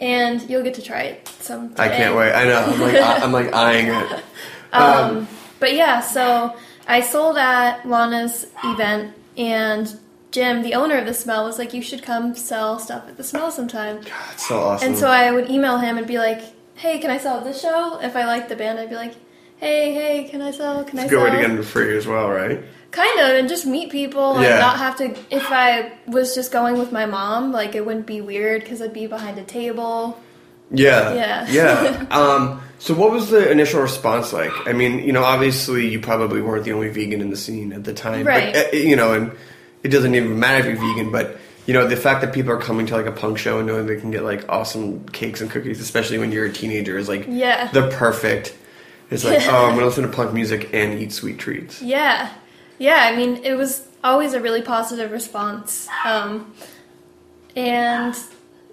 and 0.00 0.42
you'll 0.50 0.62
get 0.62 0.74
to 0.74 0.82
try 0.82 1.02
it 1.02 1.28
some. 1.40 1.72
I 1.78 1.88
can't 1.88 2.14
wait. 2.16 2.32
I 2.32 2.44
know. 2.44 2.58
I'm 2.66 2.80
like 2.80 2.94
I, 2.96 3.16
I'm 3.18 3.32
like 3.32 3.52
eyeing 3.52 3.86
it. 3.88 4.24
Um, 4.72 5.26
but 5.58 5.72
yeah, 5.74 6.00
so 6.00 6.54
I 6.86 7.00
sold 7.00 7.38
at 7.38 7.86
Lana's 7.88 8.46
event, 8.62 9.14
and 9.38 9.98
Jim, 10.32 10.60
the 10.62 10.74
owner 10.74 10.98
of 10.98 11.06
the 11.06 11.14
Smell, 11.14 11.44
was 11.46 11.58
like, 11.58 11.72
"You 11.72 11.80
should 11.80 12.02
come 12.02 12.34
sell 12.34 12.78
stuff 12.78 13.08
at 13.08 13.16
the 13.16 13.24
Smell 13.24 13.50
sometime." 13.50 14.02
That's 14.02 14.46
so 14.46 14.58
awesome. 14.60 14.88
And 14.88 14.98
so 14.98 15.08
I 15.08 15.30
would 15.30 15.48
email 15.48 15.78
him 15.78 15.96
and 15.96 16.06
be 16.06 16.18
like, 16.18 16.42
"Hey, 16.74 16.98
can 16.98 17.10
I 17.10 17.16
sell 17.16 17.38
at 17.38 17.44
this 17.44 17.62
show?" 17.62 17.98
If 18.02 18.16
I 18.16 18.26
liked 18.26 18.50
the 18.50 18.56
band, 18.56 18.78
I'd 18.78 18.90
be 18.90 18.96
like, 18.96 19.14
"Hey, 19.56 19.94
hey, 19.94 20.24
can 20.28 20.42
I 20.42 20.50
sell? 20.50 20.84
Can 20.84 20.98
I 20.98 21.04
it's 21.04 21.12
a 21.12 21.14
good 21.14 21.22
sell?" 21.22 21.30
way 21.30 21.42
to 21.42 21.48
get 21.48 21.56
them 21.56 21.62
free 21.64 21.96
as 21.96 22.06
well, 22.06 22.28
right? 22.28 22.60
Kind 22.90 23.20
of, 23.20 23.30
and 23.36 23.48
just 23.48 23.66
meet 23.66 23.90
people 23.90 24.40
Yeah. 24.40 24.50
and 24.52 24.60
not 24.60 24.78
have 24.78 24.96
to. 24.98 25.14
If 25.30 25.50
I 25.50 25.92
was 26.06 26.34
just 26.34 26.52
going 26.52 26.78
with 26.78 26.92
my 26.92 27.06
mom, 27.06 27.52
like 27.52 27.74
it 27.74 27.84
wouldn't 27.84 28.06
be 28.06 28.20
weird 28.20 28.62
because 28.62 28.80
I'd 28.80 28.92
be 28.92 29.06
behind 29.06 29.38
a 29.38 29.44
table. 29.44 30.18
Yeah. 30.70 31.14
Yeah. 31.14 31.46
Yeah. 31.48 32.06
Um, 32.10 32.62
so 32.78 32.92
what 32.94 33.10
was 33.10 33.30
the 33.30 33.50
initial 33.50 33.80
response 33.80 34.32
like? 34.32 34.50
I 34.66 34.72
mean, 34.72 34.98
you 35.00 35.12
know, 35.12 35.22
obviously 35.24 35.88
you 35.88 36.00
probably 36.00 36.42
weren't 36.42 36.64
the 36.64 36.72
only 36.72 36.88
vegan 36.90 37.20
in 37.20 37.30
the 37.30 37.36
scene 37.36 37.72
at 37.72 37.84
the 37.84 37.94
time. 37.94 38.26
Right. 38.26 38.52
But, 38.52 38.74
uh, 38.74 38.76
you 38.76 38.96
know, 38.96 39.14
and 39.14 39.32
it 39.82 39.88
doesn't 39.88 40.14
even 40.14 40.38
matter 40.38 40.58
if 40.58 40.66
you're 40.80 40.94
vegan, 40.94 41.10
but 41.12 41.38
you 41.66 41.74
know, 41.74 41.86
the 41.88 41.96
fact 41.96 42.20
that 42.20 42.32
people 42.32 42.52
are 42.52 42.58
coming 42.60 42.86
to 42.86 42.94
like 42.96 43.06
a 43.06 43.12
punk 43.12 43.38
show 43.38 43.58
and 43.58 43.66
knowing 43.66 43.86
they 43.86 43.98
can 44.00 44.10
get 44.12 44.22
like 44.24 44.44
awesome 44.48 45.08
cakes 45.08 45.40
and 45.40 45.50
cookies, 45.50 45.80
especially 45.80 46.18
when 46.18 46.30
you're 46.32 46.44
a 46.46 46.52
teenager, 46.52 46.96
is 46.98 47.08
like 47.08 47.26
Yeah. 47.28 47.68
the 47.72 47.88
perfect. 47.88 48.54
It's 49.10 49.24
like, 49.24 49.42
oh, 49.46 49.66
I'm 49.66 49.74
gonna 49.74 49.86
listen 49.86 50.02
to 50.04 50.10
punk 50.10 50.32
music 50.32 50.70
and 50.74 50.98
eat 50.98 51.12
sweet 51.12 51.38
treats. 51.38 51.80
Yeah, 51.82 52.28
yeah. 52.78 53.08
I 53.12 53.16
mean, 53.16 53.36
it 53.44 53.54
was 53.54 53.86
always 54.04 54.34
a 54.34 54.40
really 54.40 54.62
positive 54.62 55.10
response, 55.10 55.88
um, 56.04 56.52
and 57.54 58.14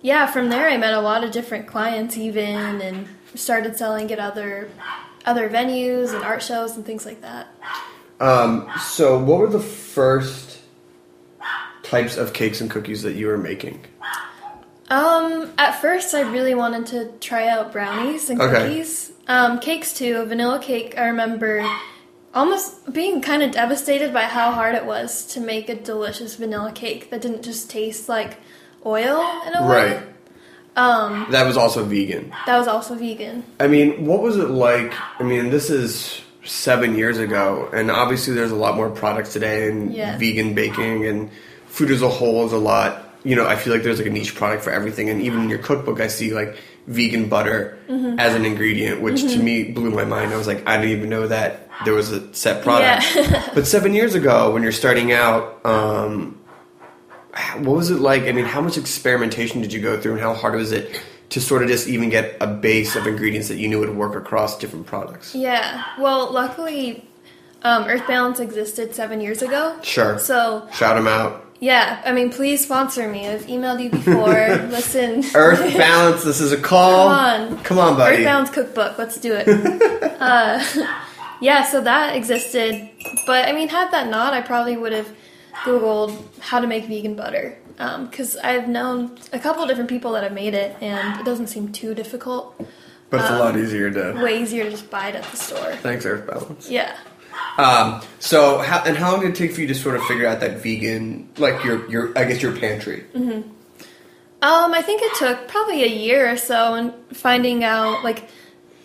yeah, 0.01 0.27
from 0.27 0.49
there 0.49 0.69
I 0.69 0.77
met 0.77 0.93
a 0.93 1.01
lot 1.01 1.23
of 1.23 1.31
different 1.31 1.67
clients, 1.67 2.17
even, 2.17 2.81
and 2.81 3.07
started 3.35 3.77
selling 3.77 4.11
at 4.11 4.19
other 4.19 4.69
other 5.25 5.49
venues 5.49 6.13
and 6.13 6.23
art 6.23 6.41
shows 6.43 6.75
and 6.75 6.85
things 6.85 7.05
like 7.05 7.21
that. 7.21 7.47
Um, 8.19 8.69
so 8.79 9.17
what 9.17 9.39
were 9.39 9.49
the 9.49 9.59
first 9.59 10.59
types 11.81 12.17
of 12.17 12.33
cakes 12.33 12.61
and 12.61 12.69
cookies 12.69 13.03
that 13.03 13.13
you 13.13 13.27
were 13.27 13.37
making? 13.37 13.85
Um, 14.89 15.51
at 15.57 15.79
first, 15.81 16.13
I 16.13 16.21
really 16.21 16.53
wanted 16.55 16.85
to 16.87 17.11
try 17.19 17.47
out 17.47 17.71
brownies 17.71 18.29
and 18.29 18.39
Okay. 18.41 18.53
cookies. 18.67 19.11
Um, 19.27 19.59
cakes 19.59 19.93
too. 19.93 20.17
A 20.17 20.25
vanilla 20.25 20.59
cake. 20.59 20.97
I 20.97 21.05
remember 21.07 21.65
almost 22.33 22.91
being 22.93 23.21
kind 23.21 23.43
of 23.43 23.51
devastated 23.51 24.13
by 24.13 24.23
how 24.23 24.51
hard 24.51 24.75
it 24.75 24.85
was 24.85 25.25
to 25.27 25.39
make 25.39 25.69
a 25.69 25.75
delicious 25.75 26.35
vanilla 26.35 26.71
cake 26.71 27.09
that 27.11 27.21
didn't 27.21 27.43
just 27.43 27.69
taste 27.69 28.09
like 28.09 28.37
oil 28.85 29.21
in 29.47 29.55
a 29.55 29.61
way. 29.67 29.93
Right. 29.93 30.03
Um, 30.75 31.27
that 31.29 31.45
was 31.45 31.55
also 31.55 31.83
vegan. 31.83 32.33
That 32.47 32.57
was 32.57 32.67
also 32.67 32.95
vegan. 32.95 33.43
I 33.59 33.67
mean, 33.67 34.05
what 34.07 34.21
was 34.21 34.37
it 34.37 34.49
like? 34.49 34.91
I 35.19 35.23
mean, 35.23 35.51
this 35.51 35.69
is 35.69 36.21
seven 36.43 36.95
years 36.97 37.19
ago, 37.19 37.69
and 37.71 37.91
obviously 37.91 38.33
there's 38.33 38.51
a 38.51 38.55
lot 38.55 38.75
more 38.75 38.89
products 38.89 39.33
today, 39.33 39.69
and 39.69 39.93
Yeah. 39.93 40.17
vegan 40.17 40.55
baking 40.55 41.05
and 41.05 41.29
food 41.67 41.91
as 41.91 42.01
a 42.01 42.09
whole 42.09 42.45
is 42.45 42.53
a 42.53 42.57
lot. 42.57 43.03
You 43.23 43.35
know, 43.35 43.45
I 43.47 43.55
feel 43.55 43.71
like 43.71 43.83
there's 43.83 43.99
like 43.99 44.07
a 44.07 44.11
niche 44.11 44.35
product 44.35 44.63
for 44.63 44.71
everything, 44.71 45.09
and 45.09 45.21
even 45.21 45.43
in 45.43 45.49
your 45.49 45.59
cookbook, 45.59 46.01
I 46.01 46.07
see 46.07 46.33
like 46.33 46.57
vegan 46.87 47.29
butter 47.29 47.77
Mm-hmm. 47.89 48.17
as 48.17 48.33
an 48.33 48.45
ingredient, 48.45 49.01
which 49.01 49.21
to 49.21 49.37
me 49.37 49.65
blew 49.65 49.91
my 49.91 50.05
mind. 50.05 50.33
I 50.33 50.37
was 50.37 50.47
like, 50.47 50.65
I 50.67 50.77
didn't 50.77 50.97
even 50.97 51.09
know 51.09 51.27
that 51.27 51.69
there 51.85 51.93
was 51.93 52.11
a 52.11 52.33
set 52.33 52.63
product. 52.63 53.13
Yeah. 53.13 53.49
but 53.53 53.67
seven 53.67 53.93
years 53.93 54.15
ago, 54.15 54.51
when 54.51 54.63
you're 54.63 54.71
starting 54.71 55.11
out, 55.11 55.63
um, 55.63 56.39
what 57.57 57.75
was 57.75 57.91
it 57.91 57.99
like? 57.99 58.23
I 58.23 58.31
mean, 58.31 58.45
how 58.45 58.61
much 58.61 58.77
experimentation 58.77 59.61
did 59.61 59.73
you 59.73 59.81
go 59.81 59.99
through, 59.99 60.13
and 60.13 60.21
how 60.21 60.33
hard 60.33 60.55
was 60.55 60.71
it 60.71 60.99
to 61.29 61.41
sort 61.41 61.61
of 61.61 61.67
just 61.67 61.87
even 61.87 62.09
get 62.09 62.35
a 62.41 62.47
base 62.47 62.95
of 62.95 63.05
ingredients 63.05 63.47
that 63.49 63.57
you 63.57 63.67
knew 63.67 63.79
would 63.79 63.95
work 63.95 64.15
across 64.15 64.57
different 64.57 64.85
products? 64.87 65.35
Yeah. 65.35 65.83
Well, 65.99 66.31
luckily, 66.31 67.07
um, 67.63 67.83
Earth 67.83 68.07
Balance 68.07 68.39
existed 68.39 68.95
seven 68.95 69.19
years 69.21 69.41
ago. 69.41 69.77
Sure. 69.83 70.17
So 70.19 70.67
Shout 70.73 70.95
them 70.95 71.07
out. 71.07 71.42
Yeah, 71.63 72.01
I 72.05 72.11
mean, 72.11 72.29
please 72.29 72.61
sponsor 72.61 73.07
me. 73.09 73.25
I've 73.25 73.45
emailed 73.45 73.81
you 73.81 73.89
before. 73.89 74.33
Listen. 74.67 75.23
Earth 75.33 75.59
Balance, 75.77 76.23
this 76.25 76.41
is 76.41 76.51
a 76.51 76.59
call. 76.59 77.07
Come 77.07 77.51
on. 77.53 77.63
Come 77.63 77.79
on, 77.79 77.95
buddy. 77.95 78.17
Earth 78.17 78.25
Balance 78.25 78.49
cookbook. 78.49 78.97
Let's 78.97 79.17
do 79.17 79.33
it. 79.33 79.47
uh, 80.19 80.61
yeah, 81.39 81.63
so 81.63 81.79
that 81.79 82.17
existed, 82.17 82.89
but 83.25 83.47
I 83.47 83.53
mean, 83.53 83.69
had 83.69 83.91
that 83.91 84.09
not, 84.09 84.33
I 84.33 84.41
probably 84.41 84.75
would 84.75 84.91
have 84.91 85.07
googled 85.63 86.21
how 86.39 86.59
to 86.59 86.67
make 86.67 86.85
vegan 86.85 87.15
butter 87.15 87.57
because 87.77 88.35
I've 88.35 88.67
known 88.67 89.17
a 89.31 89.39
couple 89.39 89.65
different 89.65 89.89
people 89.89 90.11
that 90.11 90.23
have 90.23 90.33
made 90.33 90.53
it, 90.53 90.75
and 90.81 91.17
it 91.19 91.23
doesn't 91.25 91.47
seem 91.47 91.71
too 91.71 91.95
difficult. 91.95 92.55
But 93.09 93.21
it's 93.21 93.29
a 93.29 93.33
Um, 93.33 93.39
lot 93.39 93.57
easier 93.57 93.89
to. 93.89 94.21
Way 94.21 94.41
easier 94.41 94.65
to 94.65 94.69
just 94.71 94.89
buy 94.89 95.09
it 95.09 95.15
at 95.15 95.23
the 95.23 95.37
store. 95.37 95.75
Thanks, 95.77 96.05
Earth 96.05 96.27
Balance. 96.27 96.69
Yeah. 96.69 96.93
Um, 97.57 98.01
so, 98.19 98.59
how, 98.59 98.83
and 98.83 98.97
how 98.97 99.11
long 99.11 99.21
did 99.21 99.31
it 99.31 99.35
take 99.35 99.53
for 99.53 99.61
you 99.61 99.67
to 99.67 99.75
sort 99.75 99.95
of 99.95 100.03
figure 100.05 100.25
out 100.25 100.39
that 100.39 100.63
vegan, 100.63 101.29
like 101.37 101.63
your, 101.63 101.89
your, 101.89 102.17
I 102.17 102.23
guess 102.25 102.41
your 102.41 102.55
pantry? 102.57 103.05
Um, 104.41 104.73
I 104.73 104.81
think 104.81 105.01
it 105.01 105.13
took 105.15 105.47
probably 105.47 105.83
a 105.83 105.87
year 105.87 106.29
or 106.29 106.37
so 106.37 106.73
and 106.73 106.93
finding 107.15 107.63
out 107.63 108.03
like 108.03 108.27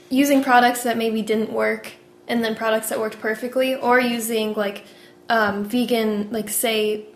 using 0.09 0.43
products 0.43 0.85
that 0.85 0.97
maybe 0.97 1.21
didn't 1.23 1.53
work 1.53 1.93
and 2.29 2.45
then 2.45 2.55
products 2.55 2.91
that 2.91 3.01
worked 3.01 3.19
perfectly, 3.21 3.75
or 3.75 3.99
using 3.99 4.55
like 4.55 4.85
um, 5.29 5.65
vegan, 5.65 6.31
like 6.31 6.49
say 6.49 7.07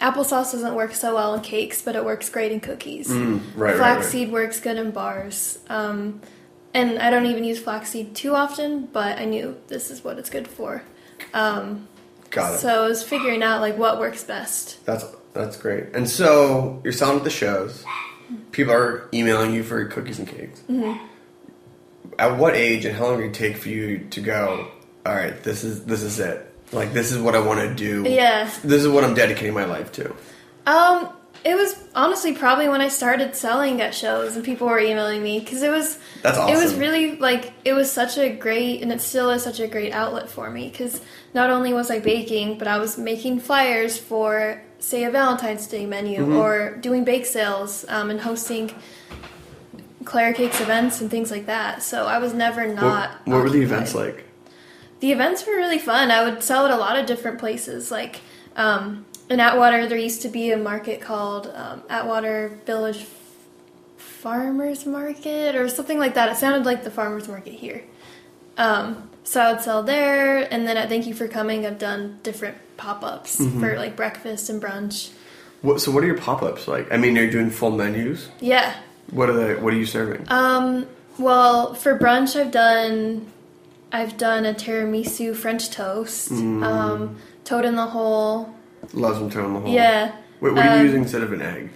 applesauce 0.00 0.52
doesn't 0.52 0.74
work 0.74 0.94
so 0.94 1.14
well 1.14 1.34
in 1.34 1.40
cakes, 1.40 1.82
but 1.82 1.96
it 1.96 2.04
works 2.04 2.28
great 2.30 2.52
in 2.52 2.60
cookies. 2.60 3.10
right, 3.10 3.40
right, 3.56 3.76
Flaxseed 3.76 4.30
works 4.30 4.60
good 4.60 4.76
in 4.76 4.90
bars. 4.92 5.58
Um, 5.68 6.20
and 6.74 6.98
I 6.98 7.08
don't 7.10 7.26
even 7.26 7.44
use 7.44 7.60
flaxseed 7.60 8.14
too 8.14 8.34
often, 8.34 8.86
but 8.86 9.18
I 9.18 9.24
knew 9.24 9.56
this 9.68 9.90
is 9.90 10.02
what 10.04 10.18
it's 10.18 10.28
good 10.28 10.48
for. 10.48 10.82
Um, 11.32 11.88
Got 12.30 12.54
it. 12.54 12.58
so 12.58 12.84
I 12.84 12.88
was 12.88 13.02
figuring 13.02 13.42
out 13.42 13.60
like 13.60 13.78
what 13.78 13.98
works 14.00 14.24
best. 14.24 14.84
That's 14.84 15.04
that's 15.32 15.56
great. 15.56 15.94
And 15.94 16.08
so 16.08 16.80
you're 16.84 16.92
selling 16.92 17.18
at 17.18 17.24
the 17.24 17.30
shows. 17.30 17.84
People 18.52 18.72
are 18.74 19.08
emailing 19.12 19.52
you 19.52 19.62
for 19.62 19.84
cookies 19.86 20.18
and 20.18 20.26
cakes. 20.28 20.60
Mm-hmm. 20.68 21.04
At 22.18 22.38
what 22.38 22.54
age 22.54 22.84
and 22.84 22.96
how 22.96 23.06
long 23.06 23.18
did 23.18 23.26
it 23.26 23.34
take 23.34 23.56
for 23.56 23.68
you 23.68 23.98
to 24.10 24.20
go? 24.20 24.68
All 25.06 25.14
right, 25.14 25.40
this 25.42 25.64
is 25.64 25.84
this 25.84 26.02
is 26.02 26.18
it. 26.18 26.52
Like 26.72 26.92
this 26.92 27.12
is 27.12 27.18
what 27.18 27.34
I 27.36 27.40
want 27.40 27.60
to 27.60 27.74
do. 27.74 28.08
Yeah. 28.08 28.50
This 28.62 28.82
is 28.82 28.88
what 28.88 29.04
I'm 29.04 29.14
dedicating 29.14 29.54
my 29.54 29.64
life 29.64 29.92
to. 29.92 30.14
Um, 30.66 31.10
it 31.44 31.54
was 31.54 31.76
honestly 31.94 32.32
probably 32.34 32.68
when 32.68 32.80
I 32.80 32.88
started 32.88 33.36
selling 33.36 33.80
at 33.80 33.94
shows 33.94 34.34
and 34.34 34.44
people 34.44 34.66
were 34.66 34.80
emailing 34.80 35.22
me 35.22 35.40
because 35.40 35.62
it 35.62 35.70
was 35.70 35.98
That's 36.22 36.38
awesome. 36.38 36.56
It 36.56 36.58
was 36.62 36.74
really 36.74 37.16
like 37.16 37.52
it 37.64 37.74
was 37.74 37.90
such 37.92 38.16
a 38.18 38.30
great 38.30 38.82
and 38.82 38.90
it 38.90 39.00
still 39.00 39.30
is 39.30 39.42
such 39.44 39.60
a 39.60 39.68
great 39.68 39.92
outlet 39.92 40.30
for 40.30 40.50
me 40.50 40.68
because 40.70 41.00
not 41.34 41.50
only 41.50 41.72
was 41.72 41.90
I 41.90 41.98
baking 42.00 42.58
but 42.58 42.66
I 42.66 42.78
was 42.78 42.96
making 42.96 43.40
flyers 43.40 43.98
for 43.98 44.62
say 44.78 45.04
a 45.04 45.10
Valentine's 45.10 45.66
Day 45.66 45.84
menu 45.86 46.20
Mm-hmm. 46.20 46.36
or 46.36 46.76
doing 46.76 47.04
bake 47.04 47.26
sales 47.26 47.84
um, 47.88 48.10
and 48.10 48.20
hosting 48.20 48.70
Clara 50.04 50.34
Cakes 50.34 50.60
events 50.60 51.00
and 51.00 51.10
things 51.10 51.30
like 51.30 51.46
that. 51.46 51.82
So 51.82 52.06
I 52.06 52.18
was 52.18 52.34
never 52.34 52.66
not. 52.72 53.10
what 53.26 53.42
were 53.42 53.50
the 53.50 53.62
events 53.62 53.94
like? 53.94 54.24
The 55.00 55.12
events 55.12 55.46
were 55.46 55.54
really 55.56 55.78
fun. 55.78 56.10
I 56.10 56.24
would 56.24 56.42
sell 56.42 56.64
at 56.66 56.70
a 56.70 56.76
lot 56.76 56.98
of 56.98 57.06
different 57.06 57.38
places. 57.38 57.90
Like 57.90 58.20
um, 58.56 59.04
in 59.30 59.40
Atwater, 59.40 59.86
there 59.88 59.98
used 59.98 60.22
to 60.22 60.28
be 60.28 60.50
a 60.52 60.56
market 60.56 61.00
called 61.00 61.50
um, 61.54 61.82
Atwater 61.88 62.58
Village 62.66 63.04
Farmers 63.96 64.86
Market 64.86 65.54
or 65.56 65.68
something 65.68 65.98
like 65.98 66.14
that. 66.14 66.28
It 66.30 66.36
sounded 66.36 66.64
like 66.66 66.84
the 66.84 66.90
farmers 66.90 67.28
market 67.28 67.54
here. 67.54 67.82
Um, 68.56 69.08
so 69.24 69.40
I 69.40 69.52
would 69.52 69.62
sell 69.62 69.82
there, 69.82 70.38
and 70.52 70.66
then 70.66 70.76
at 70.76 70.88
Thank 70.88 71.06
You 71.06 71.14
for 71.14 71.26
Coming, 71.28 71.66
I've 71.66 71.78
done 71.78 72.20
different 72.22 72.56
pop 72.76 73.02
ups 73.02 73.36
for 73.36 73.76
like 73.76 73.96
breakfast 73.96 74.50
and 74.50 74.62
brunch. 74.62 75.10
What, 75.62 75.80
so 75.80 75.90
what 75.90 76.04
are 76.04 76.06
your 76.06 76.18
pop 76.18 76.42
ups 76.42 76.68
like? 76.68 76.92
I 76.92 76.96
mean, 76.98 77.16
you're 77.16 77.30
doing 77.30 77.50
full 77.50 77.70
menus. 77.70 78.28
Yeah. 78.40 78.74
What 79.10 79.30
are 79.30 79.32
they? 79.32 79.54
What 79.60 79.72
are 79.72 79.76
you 79.76 79.86
serving? 79.86 80.26
Um, 80.28 80.86
Well, 81.18 81.74
for 81.74 81.98
brunch, 81.98 82.38
I've 82.38 82.50
done 82.50 83.26
I've 83.92 84.16
done 84.18 84.44
a 84.44 84.52
tiramisu 84.52 85.34
French 85.36 85.70
toast, 85.70 86.30
Mm. 86.32 86.64
um, 86.64 87.16
toad 87.44 87.64
in 87.64 87.76
the 87.76 87.86
hole. 87.86 88.52
Loves 88.92 89.18
them 89.18 89.30
toad 89.30 89.46
in 89.46 89.54
the 89.54 89.60
hole. 89.60 89.72
Yeah, 89.72 90.12
What, 90.40 90.54
what 90.54 90.66
are 90.66 90.74
you 90.74 90.80
Um, 90.80 90.86
using 90.86 91.02
instead 91.02 91.22
of 91.22 91.32
an 91.32 91.42
egg? 91.42 91.70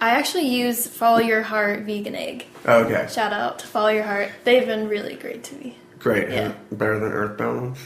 I 0.00 0.10
actually 0.10 0.46
use 0.46 0.86
Follow 0.86 1.18
Your 1.18 1.42
Heart 1.42 1.80
vegan 1.80 2.14
egg. 2.14 2.46
Oh, 2.66 2.84
okay. 2.84 3.08
Shout 3.12 3.32
out 3.32 3.58
to 3.60 3.66
Follow 3.66 3.88
Your 3.88 4.04
Heart. 4.04 4.30
They've 4.44 4.64
been 4.66 4.88
really 4.88 5.14
great 5.16 5.42
to 5.44 5.54
me. 5.56 5.76
Great. 5.98 6.30
Yeah. 6.30 6.52
Better 6.70 7.00
than 7.00 7.10
Earth 7.10 7.36
Balance? 7.36 7.80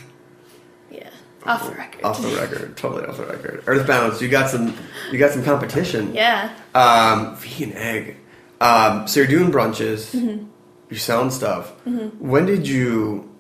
Yeah, 0.91 1.09
off 1.47 1.67
the 1.67 1.75
record. 1.75 2.03
Off 2.05 2.21
the 2.21 2.37
record. 2.37 2.77
Totally 2.77 3.07
off 3.07 3.17
the 3.17 3.25
record. 3.25 3.65
Earth 3.67 3.87
Balance, 3.87 4.21
you 4.21 4.29
got 4.29 4.51
some 4.51 4.77
you 5.11 5.19
got 5.19 5.31
some 5.31 5.43
competition. 5.43 6.13
Yeah. 6.15 6.55
Um, 6.75 7.37
vegan 7.37 7.73
egg. 7.73 8.17
Um, 8.61 9.09
so 9.09 9.21
you're 9.21 9.29
doing 9.29 9.51
brunches. 9.51 10.15
Mm-hmm. 10.15 10.45
You're 10.91 10.99
selling 11.01 11.31
stuff. 11.31 11.73
When 11.87 12.45
did 12.45 12.69
you? 12.69 13.31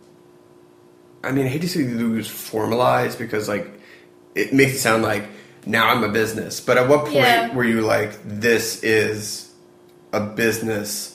I 1.23 1.31
mean, 1.33 1.45
I 1.45 1.49
hate 1.50 1.61
to 1.61 1.69
say 1.69 1.81
lose 1.85 2.26
formalized 2.26 3.19
because 3.19 3.47
like 3.49 3.69
it 4.34 4.52
makes 4.52 4.74
it 4.74 4.78
sound 4.78 5.02
like 5.02 5.24
now 5.66 5.88
I'm 5.90 6.02
a 6.04 6.08
business. 6.08 6.60
But 6.60 6.78
at 6.78 6.88
what 6.88 7.02
point 7.04 7.14
Yeah. 7.16 7.54
were 7.54 7.64
you 7.64 7.80
like, 7.82 8.12
this 8.24 8.82
is 8.82 9.50
a 10.12 10.20
business? 10.20 11.10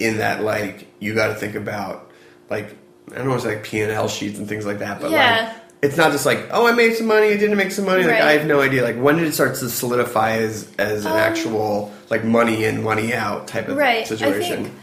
In 0.00 0.18
that, 0.18 0.44
like, 0.44 0.86
you 1.00 1.12
got 1.12 1.26
to 1.28 1.34
think 1.34 1.56
about 1.56 2.08
like 2.48 2.76
I 3.12 3.16
don't 3.18 3.26
know, 3.26 3.38
say 3.38 3.56
like 3.56 3.64
P 3.64 3.80
and 3.80 3.90
L 3.90 4.06
sheets 4.06 4.38
and 4.38 4.48
things 4.48 4.64
like 4.64 4.78
that, 4.78 5.00
but 5.00 5.10
Yeah. 5.10 5.46
like 5.52 5.62
it's 5.82 5.96
not 5.96 6.12
just 6.12 6.24
like 6.24 6.46
oh 6.52 6.68
I 6.68 6.72
made 6.72 6.94
some 6.94 7.06
money, 7.08 7.28
I 7.32 7.36
didn't 7.36 7.56
make 7.56 7.72
some 7.72 7.84
money. 7.84 8.04
Like 8.04 8.20
I 8.20 8.32
have 8.32 8.46
no 8.46 8.60
idea. 8.60 8.84
Like 8.84 8.94
when 8.96 9.16
did 9.16 9.26
it 9.26 9.32
start 9.32 9.56
to 9.56 9.68
solidify 9.68 10.36
as 10.36 10.68
as 10.78 11.04
an 11.04 11.12
Um, 11.12 11.18
actual 11.18 11.92
like 12.10 12.22
money 12.22 12.64
in 12.64 12.84
money 12.84 13.12
out 13.12 13.48
type 13.48 13.66
of 13.66 13.76
right. 13.76 14.06
situation? 14.06 14.52
I 14.60 14.62
think 14.62 14.74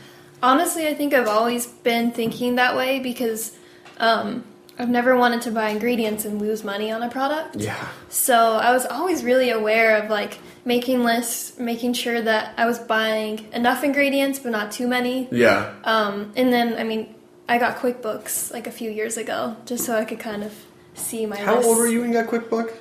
honestly, 0.44 0.86
I 0.88 0.94
think 0.96 1.14
I've 1.14 1.30
always 1.30 1.66
been 1.66 2.12
thinking 2.12 2.56
that 2.56 2.76
way 2.76 3.00
because 3.00 3.54
um, 4.00 4.44
I've 4.78 4.90
never 4.90 5.16
wanted 5.18 5.42
to 5.44 5.52
buy 5.52 5.70
ingredients 5.70 6.26
and 6.26 6.40
lose 6.42 6.64
money 6.64 6.92
on 6.92 7.02
a 7.02 7.10
product. 7.10 7.56
yeah, 7.56 7.88
So 8.10 8.36
I 8.54 8.74
was 8.74 8.86
always 8.86 9.24
really 9.24 9.50
aware 9.50 10.04
of 10.04 10.10
like 10.10 10.40
making 10.66 11.04
lists, 11.04 11.58
making 11.58 11.94
sure 11.94 12.22
that 12.22 12.54
I 12.58 12.66
was 12.66 12.80
buying 12.80 13.48
enough 13.54 13.84
ingredients 13.84 14.40
but 14.40 14.52
not 14.52 14.72
too 14.72 14.88
many. 14.88 15.28
yeah. 15.32 15.74
Um, 15.86 16.34
and 16.36 16.52
then 16.52 16.76
I 16.78 16.84
mean, 16.84 17.16
I 17.48 17.58
got 17.58 17.78
QuickBooks 17.78 18.52
like 18.52 18.68
a 18.68 18.72
few 18.72 18.90
years 18.92 19.18
ago 19.18 19.56
just 19.66 19.86
so 19.86 19.96
I 19.96 20.04
could 20.04 20.20
kind 20.20 20.44
of 20.44 20.54
see 20.96 21.26
my. 21.26 21.38
How 21.38 21.56
lists. 21.56 21.68
old 21.68 21.78
were 21.78 21.88
you 21.88 22.02
when 22.02 22.12
you 22.12 22.22
got 22.22 22.28
QuickBook? 22.30 22.74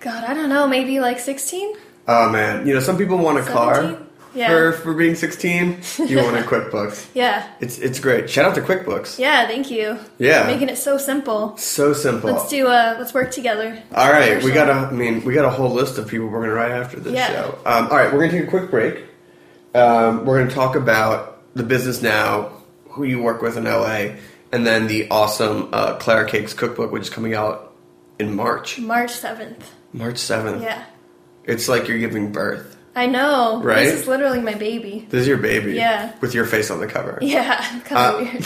God, 0.00 0.24
I 0.24 0.34
don't 0.34 0.48
know, 0.48 0.66
maybe 0.66 0.98
like 0.98 1.18
sixteen. 1.20 1.76
Oh 2.08 2.28
man, 2.30 2.66
you 2.66 2.74
know 2.74 2.80
some 2.80 2.98
people 2.98 3.18
want 3.18 3.38
a 3.38 3.42
car 3.42 3.74
17? 3.76 4.06
Yeah. 4.34 4.48
for 4.48 4.72
for 4.72 4.94
being 4.94 5.14
sixteen. 5.14 5.80
You 5.98 6.18
want 6.18 6.36
a 6.36 6.40
QuickBooks. 6.48 7.08
Yeah. 7.14 7.46
It's 7.60 7.78
it's 7.78 8.00
great. 8.00 8.30
Shout 8.30 8.46
out 8.46 8.54
to 8.54 8.60
QuickBooks. 8.62 9.18
Yeah, 9.18 9.46
thank 9.46 9.70
you. 9.70 9.98
Yeah. 10.18 10.46
Making 10.46 10.68
it 10.70 10.78
so 10.78 10.96
simple. 10.98 11.56
So 11.58 11.92
simple. 11.92 12.32
Let's 12.32 12.48
do 12.48 12.66
uh 12.66 12.96
let's 12.98 13.12
work 13.14 13.30
together. 13.30 13.82
All 13.94 14.10
right, 14.10 14.42
we 14.42 14.52
got 14.52 14.68
a. 14.68 14.72
I 14.72 14.90
mean, 14.92 15.24
we 15.24 15.34
got 15.34 15.44
a 15.44 15.50
whole 15.50 15.70
list 15.70 15.98
of 15.98 16.08
people 16.08 16.26
we're 16.28 16.38
going 16.38 16.48
to 16.50 16.54
write 16.54 16.70
after 16.72 16.98
this 17.00 17.12
Yeah. 17.14 17.28
show. 17.28 17.58
Um, 17.66 17.88
all 17.88 17.96
right, 17.96 18.12
we're 18.12 18.20
going 18.20 18.30
to 18.30 18.38
take 18.38 18.46
a 18.46 18.50
quick 18.50 18.70
break. 18.70 19.04
Um, 19.74 20.24
we're 20.24 20.38
going 20.38 20.48
to 20.48 20.54
talk 20.54 20.76
about 20.76 21.38
the 21.54 21.62
business 21.62 22.02
now, 22.02 22.52
who 22.90 23.04
you 23.04 23.22
work 23.22 23.42
with 23.42 23.56
in 23.56 23.64
LA, 23.64 24.16
and 24.52 24.66
then 24.66 24.86
the 24.86 25.08
awesome 25.10 25.68
uh, 25.72 25.96
Clara 25.96 26.28
Cakes 26.28 26.52
cookbook, 26.54 26.92
which 26.92 27.02
is 27.04 27.10
coming 27.10 27.34
out 27.34 27.74
in 28.18 28.34
March, 28.36 28.78
March 28.78 29.10
seventh. 29.10 29.70
March 29.92 30.18
seventh. 30.18 30.62
Yeah. 30.62 30.84
It's 31.44 31.68
like 31.68 31.88
you're 31.88 31.98
giving 31.98 32.32
birth. 32.32 32.76
I 32.94 33.06
know. 33.06 33.62
Right? 33.62 33.84
This 33.84 34.02
is 34.02 34.06
literally 34.08 34.40
my 34.40 34.54
baby. 34.54 35.06
This 35.08 35.22
is 35.22 35.28
your 35.28 35.38
baby. 35.38 35.72
Yeah. 35.74 36.12
With 36.20 36.34
your 36.34 36.44
face 36.44 36.70
on 36.70 36.80
the 36.80 36.86
cover. 36.86 37.18
Yeah, 37.22 37.56
kind 37.80 37.92
Uh, 37.92 38.18
of 38.18 38.20
weird. 38.20 38.44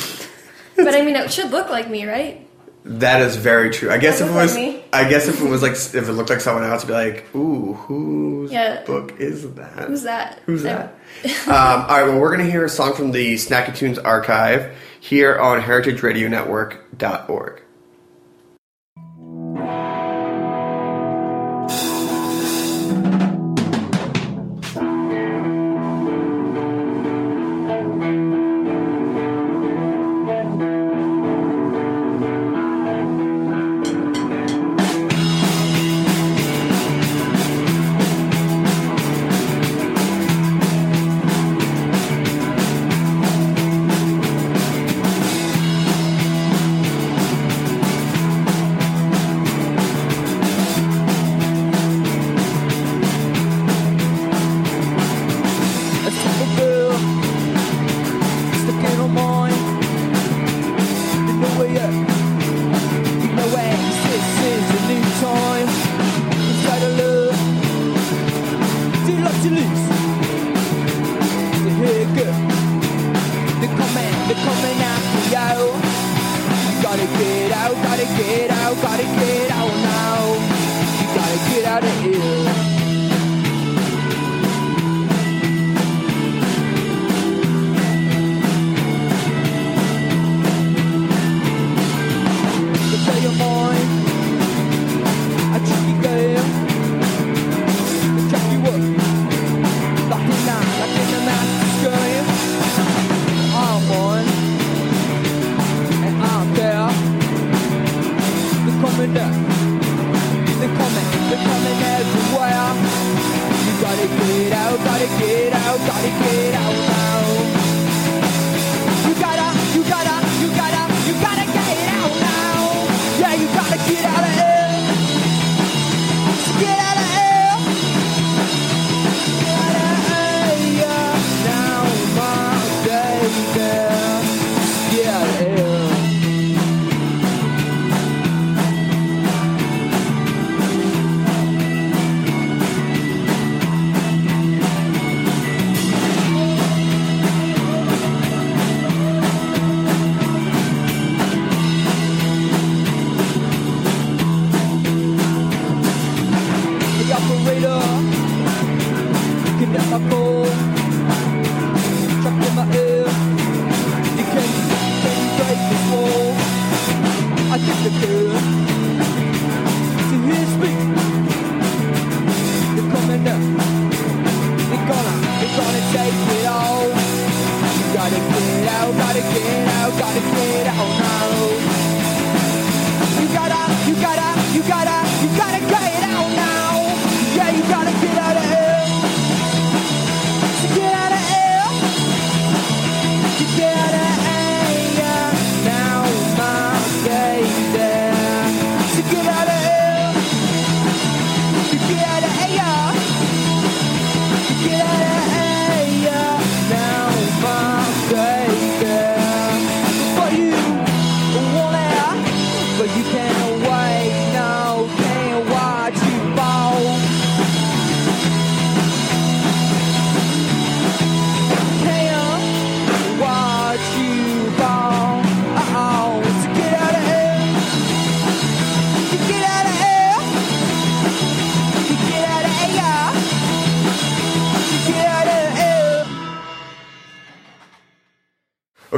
but 0.87 0.95
I 0.95 1.03
mean, 1.03 1.17
it 1.17 1.33
should 1.33 1.51
look 1.51 1.69
like 1.69 1.91
me, 1.91 2.07
right? 2.07 2.43
That 2.85 3.21
is 3.23 3.35
very 3.35 3.71
true. 3.71 3.91
I 3.91 3.99
guess 3.99 4.21
if 4.21 4.29
it 4.29 4.33
was, 4.33 4.55
like 4.55 4.65
me. 4.65 4.85
I 4.93 5.09
guess 5.09 5.27
if 5.27 5.41
it 5.43 5.49
was 5.49 5.61
like, 5.61 5.73
if 5.73 5.97
it 6.09 6.13
looked 6.13 6.31
like 6.31 6.41
someone 6.41 6.63
else, 6.63 6.85
it'd 6.85 6.89
be 6.89 6.95
like, 6.95 7.35
ooh, 7.35 7.73
whose 7.75 8.53
Yeah. 8.53 8.85
book 8.85 9.19
is 9.19 9.53
that? 9.55 9.89
Who's 9.89 10.05
that? 10.05 10.39
Who's 10.47 10.63
that? 10.63 10.95
um, 11.49 11.49
all 11.49 11.89
right, 11.89 12.05
well, 12.05 12.21
we're 12.21 12.33
going 12.37 12.47
to 12.47 12.53
hear 12.53 12.65
a 12.65 12.69
song 12.69 12.95
from 12.95 13.11
the 13.11 13.35
Snacky 13.35 13.75
Tunes 13.75 13.99
archive 13.99 14.73
here 15.01 15.37
on 15.37 15.61
heritageradionetwork.org. 15.61 17.63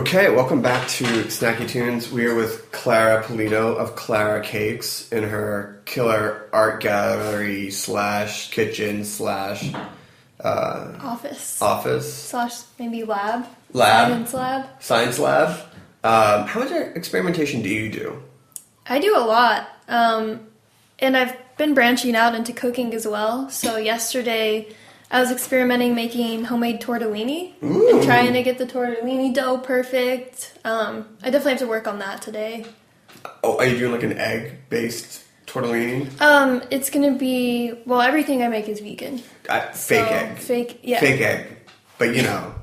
Okay, 0.09 0.31
welcome 0.31 0.63
back 0.63 0.89
to 0.89 1.05
Snacky 1.25 1.69
Tunes. 1.69 2.11
We 2.11 2.25
are 2.25 2.35
with 2.35 2.73
Clara 2.73 3.23
Polito 3.23 3.77
of 3.77 3.95
Clara 3.95 4.43
Cakes 4.43 5.13
in 5.13 5.23
her 5.23 5.83
killer 5.85 6.49
art 6.51 6.81
gallery 6.81 7.71
slash 7.71 8.51
kitchen 8.51 9.05
slash 9.05 9.71
Office. 10.43 11.61
office 11.61 12.15
Slash 12.15 12.55
maybe 12.79 13.05
lab. 13.05 13.45
Lab. 13.75 14.09
Science 14.09 14.33
lab. 14.33 14.67
science 14.81 15.19
lab. 15.19 15.51
Um, 16.03 16.47
how 16.47 16.61
much 16.61 16.71
experimentation 16.71 17.61
do 17.61 17.69
you 17.69 17.93
do? 17.93 18.23
I 18.87 19.01
do 19.01 19.15
a 19.15 19.21
lot. 19.21 19.69
Um, 19.89 20.41
and 21.01 21.19
I've 21.19 21.37
been 21.59 21.75
branching 21.75 22.17
out 22.17 22.35
into 22.35 22.55
cooking 22.55 22.95
as 22.95 23.07
well. 23.07 23.51
So 23.51 23.77
yesterday 23.77 24.75
I 25.11 25.21
was 25.21 25.31
experimenting 25.31 25.95
making 25.95 26.45
homemade 26.45 26.83
tortellini 26.83 27.55
and 27.63 28.03
trying 28.03 28.35
to 28.35 28.43
get 28.43 28.59
the 28.59 28.67
tortellini 28.67 29.33
dough 29.33 29.59
perfect. 29.59 30.59
Um, 30.65 31.09
I 31.23 31.31
definitely 31.31 31.53
have 31.53 31.61
to 31.61 31.67
work 31.67 31.89
on 31.89 31.99
that 32.01 32.21
today. 32.21 32.67
Oh, 33.43 33.57
are 33.59 33.65
you 33.67 33.79
doing 33.79 33.93
like 33.93 34.03
an 34.03 34.19
egg 34.19 34.69
based 34.69 35.25
tortellini? 35.47 36.21
Um, 36.21 36.63
it's 36.71 36.91
gonna 36.91 37.15
be 37.15 37.73
well, 37.87 38.03
everything 38.03 38.43
I 38.43 38.49
make 38.49 38.69
is 38.69 38.81
vegan. 38.81 39.23
Uh, 39.49 39.61
fake 39.73 40.07
So, 40.07 40.15
egg. 40.15 40.39
Fake, 40.39 40.81
yeah. 40.83 41.01
Fake 41.01 41.21
egg. 41.23 41.47
But 41.97 42.15
you 42.15 42.23
know. 42.23 42.55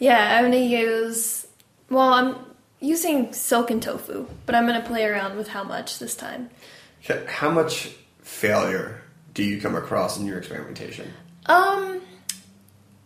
Yeah, 0.00 0.36
I'm 0.36 0.44
gonna 0.44 0.56
use. 0.56 1.46
Well, 1.90 2.12
I'm 2.12 2.36
using 2.80 3.32
silken 3.32 3.78
tofu, 3.78 4.26
but 4.46 4.56
I'm 4.56 4.66
gonna 4.66 4.82
play 4.84 5.04
around 5.04 5.36
with 5.36 5.48
how 5.48 5.62
much 5.62 6.00
this 6.00 6.16
time. 6.16 6.50
How 7.28 7.50
much 7.50 7.92
failure 8.22 9.00
do 9.32 9.44
you 9.44 9.60
come 9.60 9.76
across 9.76 10.18
in 10.18 10.26
your 10.26 10.38
experimentation? 10.38 11.12
Um, 11.46 12.00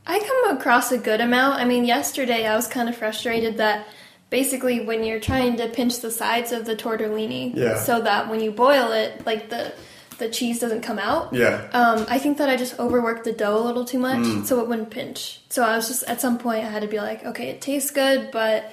I 0.06 0.18
come 0.20 0.56
across 0.56 0.92
a 0.92 0.98
good 0.98 1.20
amount. 1.20 1.60
I 1.60 1.64
mean, 1.64 1.84
yesterday 1.84 2.46
I 2.46 2.54
was 2.56 2.66
kind 2.66 2.88
of 2.88 2.96
frustrated 2.96 3.58
that 3.58 3.86
basically 4.30 4.80
when 4.84 5.04
you're 5.04 5.20
trying 5.20 5.56
to 5.56 5.68
pinch 5.68 6.00
the 6.00 6.10
sides 6.10 6.52
of 6.52 6.64
the 6.64 6.76
tortellini, 6.76 7.54
Yeah. 7.54 7.76
so 7.78 8.00
that 8.02 8.28
when 8.30 8.40
you 8.40 8.50
boil 8.50 8.92
it, 8.92 9.24
like 9.26 9.50
the 9.50 9.72
the 10.18 10.28
cheese 10.28 10.58
doesn't 10.58 10.80
come 10.80 10.98
out. 10.98 11.32
Yeah. 11.32 11.68
Um, 11.72 12.04
I 12.08 12.18
think 12.18 12.38
that 12.38 12.48
I 12.48 12.56
just 12.56 12.76
overworked 12.80 13.22
the 13.22 13.32
dough 13.32 13.56
a 13.56 13.62
little 13.64 13.84
too 13.84 14.00
much, 14.00 14.18
Mm. 14.18 14.44
so 14.46 14.60
it 14.60 14.66
wouldn't 14.66 14.90
pinch. 14.90 15.40
So 15.48 15.62
I 15.62 15.76
was 15.76 15.86
just 15.86 16.02
at 16.04 16.20
some 16.20 16.38
point 16.38 16.64
I 16.64 16.68
had 16.70 16.82
to 16.82 16.88
be 16.88 16.98
like, 16.98 17.24
okay, 17.24 17.50
it 17.50 17.60
tastes 17.60 17.92
good, 17.92 18.30
but 18.32 18.72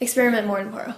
experiment 0.00 0.46
more 0.46 0.58
tomorrow. 0.58 0.94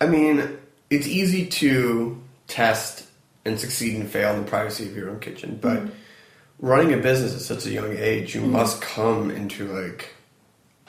I 0.00 0.06
mean, 0.06 0.58
it's 0.90 1.08
easy 1.08 1.44
to 1.46 2.22
test 2.46 3.04
and 3.44 3.58
succeed 3.58 3.96
and 3.96 4.08
fail 4.08 4.32
in 4.34 4.44
the 4.44 4.48
privacy 4.48 4.86
of 4.86 4.96
your 4.96 5.10
own 5.10 5.18
kitchen, 5.18 5.58
but 5.60 5.78
Mm-hmm. 5.78 5.88
Running 6.60 6.92
a 6.92 6.96
business 6.96 7.34
at 7.34 7.40
such 7.40 7.66
a 7.66 7.70
young 7.70 7.96
age, 7.96 8.34
you 8.34 8.40
must 8.40 8.80
come 8.80 9.30
into 9.30 9.66
like 9.72 10.14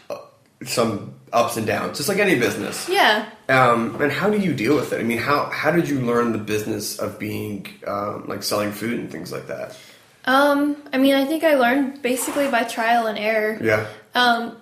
uh, 0.09 0.17
some 0.65 1.13
ups 1.33 1.57
and 1.57 1.67
downs, 1.67 1.97
just 1.97 2.09
like 2.09 2.19
any 2.19 2.39
business. 2.39 2.87
Yeah. 2.87 3.29
Um, 3.49 4.01
and 4.01 4.11
how 4.11 4.29
do 4.29 4.37
you 4.37 4.53
deal 4.53 4.75
with 4.75 4.93
it? 4.93 4.99
I 4.99 5.03
mean, 5.03 5.17
how 5.17 5.45
how 5.49 5.71
did 5.71 5.89
you 5.89 5.99
learn 5.99 6.31
the 6.31 6.37
business 6.37 6.97
of 6.99 7.19
being 7.19 7.67
um, 7.85 8.25
like 8.27 8.43
selling 8.43 8.71
food 8.71 8.99
and 8.99 9.11
things 9.11 9.31
like 9.31 9.47
that? 9.47 9.77
Um, 10.25 10.77
I 10.91 10.97
mean, 10.97 11.13
I 11.13 11.25
think 11.25 11.43
I 11.43 11.55
learned 11.55 12.01
basically 12.01 12.49
by 12.49 12.63
trial 12.63 13.05
and 13.05 13.17
error. 13.17 13.59
Yeah, 13.61 13.85
Um, 14.15 14.57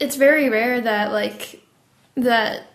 it's 0.00 0.16
very 0.16 0.48
rare 0.48 0.80
that 0.80 1.12
like 1.12 1.60
that 2.16 2.68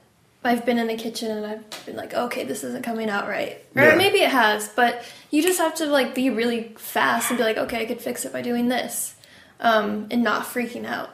I've 0.43 0.65
been 0.65 0.77
in 0.77 0.87
the 0.87 0.95
kitchen 0.95 1.31
and 1.31 1.45
I've 1.45 1.85
been 1.85 1.97
like, 1.97 2.13
okay, 2.13 2.45
this 2.45 2.63
isn't 2.63 2.83
coming 2.83 3.09
out 3.09 3.27
right, 3.27 3.63
or 3.75 3.83
Yeah. 3.83 3.95
maybe 3.95 4.19
it 4.19 4.29
has, 4.29 4.69
but 4.69 5.03
you 5.31 5.41
just 5.43 5.59
have 5.59 5.75
to 5.75 5.85
like 5.85 6.15
be 6.15 6.29
really 6.29 6.73
fast 6.77 7.29
and 7.29 7.37
be 7.37 7.43
like, 7.43 7.57
okay, 7.57 7.81
I 7.81 7.85
could 7.85 7.99
fix 8.01 8.23
it 8.25 8.31
by 8.31 8.41
doing 8.41 8.69
this, 8.69 9.15
um, 9.59 10.07
and 10.11 10.23
not 10.23 10.43
freaking 10.45 10.85
out. 10.85 11.09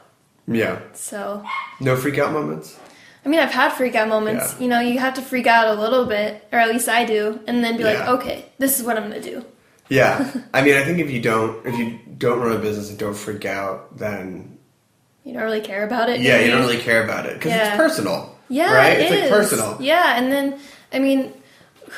yeah. 0.46 0.78
So, 0.92 1.44
No 1.80 1.96
freak 1.96 2.18
out 2.18 2.32
moments. 2.32 2.78
I 3.24 3.28
mean, 3.28 3.40
I've 3.40 3.50
had 3.50 3.70
freak 3.72 3.96
out 3.96 4.06
moments. 4.08 4.54
Yeah. 4.54 4.62
You 4.62 4.68
know, 4.68 4.78
you 4.78 5.00
have 5.00 5.14
to 5.14 5.22
freak 5.22 5.48
out 5.48 5.76
a 5.76 5.80
little 5.80 6.04
bit, 6.06 6.46
or 6.52 6.60
at 6.60 6.68
least 6.68 6.88
I 6.88 7.04
do, 7.04 7.40
and 7.48 7.64
then 7.64 7.76
be 7.76 7.82
like, 7.82 7.98
okay, 8.08 8.46
this 8.58 8.78
is 8.78 8.86
what 8.86 8.96
I'm 8.96 9.02
gonna 9.08 9.20
do. 9.20 9.44
Yeah, 9.88 10.30
I 10.54 10.62
mean, 10.62 10.76
I 10.76 10.84
think 10.84 11.00
if 11.00 11.10
you 11.10 11.20
don't 11.20 11.66
if 11.66 11.76
you 11.76 11.98
don't 12.16 12.38
run 12.38 12.54
a 12.54 12.58
business 12.60 12.90
and 12.90 12.98
don't 12.98 13.14
freak 13.16 13.44
out, 13.44 13.98
then 13.98 14.56
You 15.24 15.32
don't 15.34 15.42
really 15.42 15.60
care 15.60 15.84
about 15.84 16.08
it. 16.08 16.20
yeah, 16.20 16.38
you 16.38 16.44
you? 16.46 16.50
don't 16.52 16.60
really 16.60 16.78
care 16.78 17.02
about 17.02 17.26
it 17.26 17.34
because 17.34 17.50
Yeah. 17.50 17.68
it's 17.70 17.76
personal. 17.76 18.35
Yeah, 18.48 18.72
right. 18.72 18.98
it 18.98 19.12
it's 19.12 19.20
like 19.22 19.30
personal. 19.30 19.76
Yeah, 19.80 20.16
and 20.18 20.30
then 20.32 20.58
I 20.92 20.98
mean, 20.98 21.32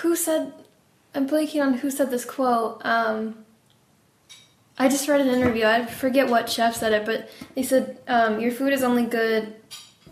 who 0.03 0.17
said? 0.17 0.53
I'm 1.15 1.29
blanking 1.29 1.63
on 1.63 1.75
who 1.75 1.91
said 1.91 2.11
this 2.11 2.25
quote. 2.25 2.81
Um, 2.85 3.45
I 4.79 4.89
just 4.89 5.09
read 5.09 5.21
an 5.21 5.29
interview. 5.29 5.65
I 5.65 5.87
forget 5.87 6.29
what 6.29 6.49
chef 6.49 6.77
said 6.77 6.93
it, 6.93 7.05
but 7.05 7.29
they 7.55 7.63
said 7.63 7.99
um, 8.07 8.41
your 8.41 8.53
food 8.53 8.73
is 8.73 8.83
only 8.83 9.05
good. 9.05 9.55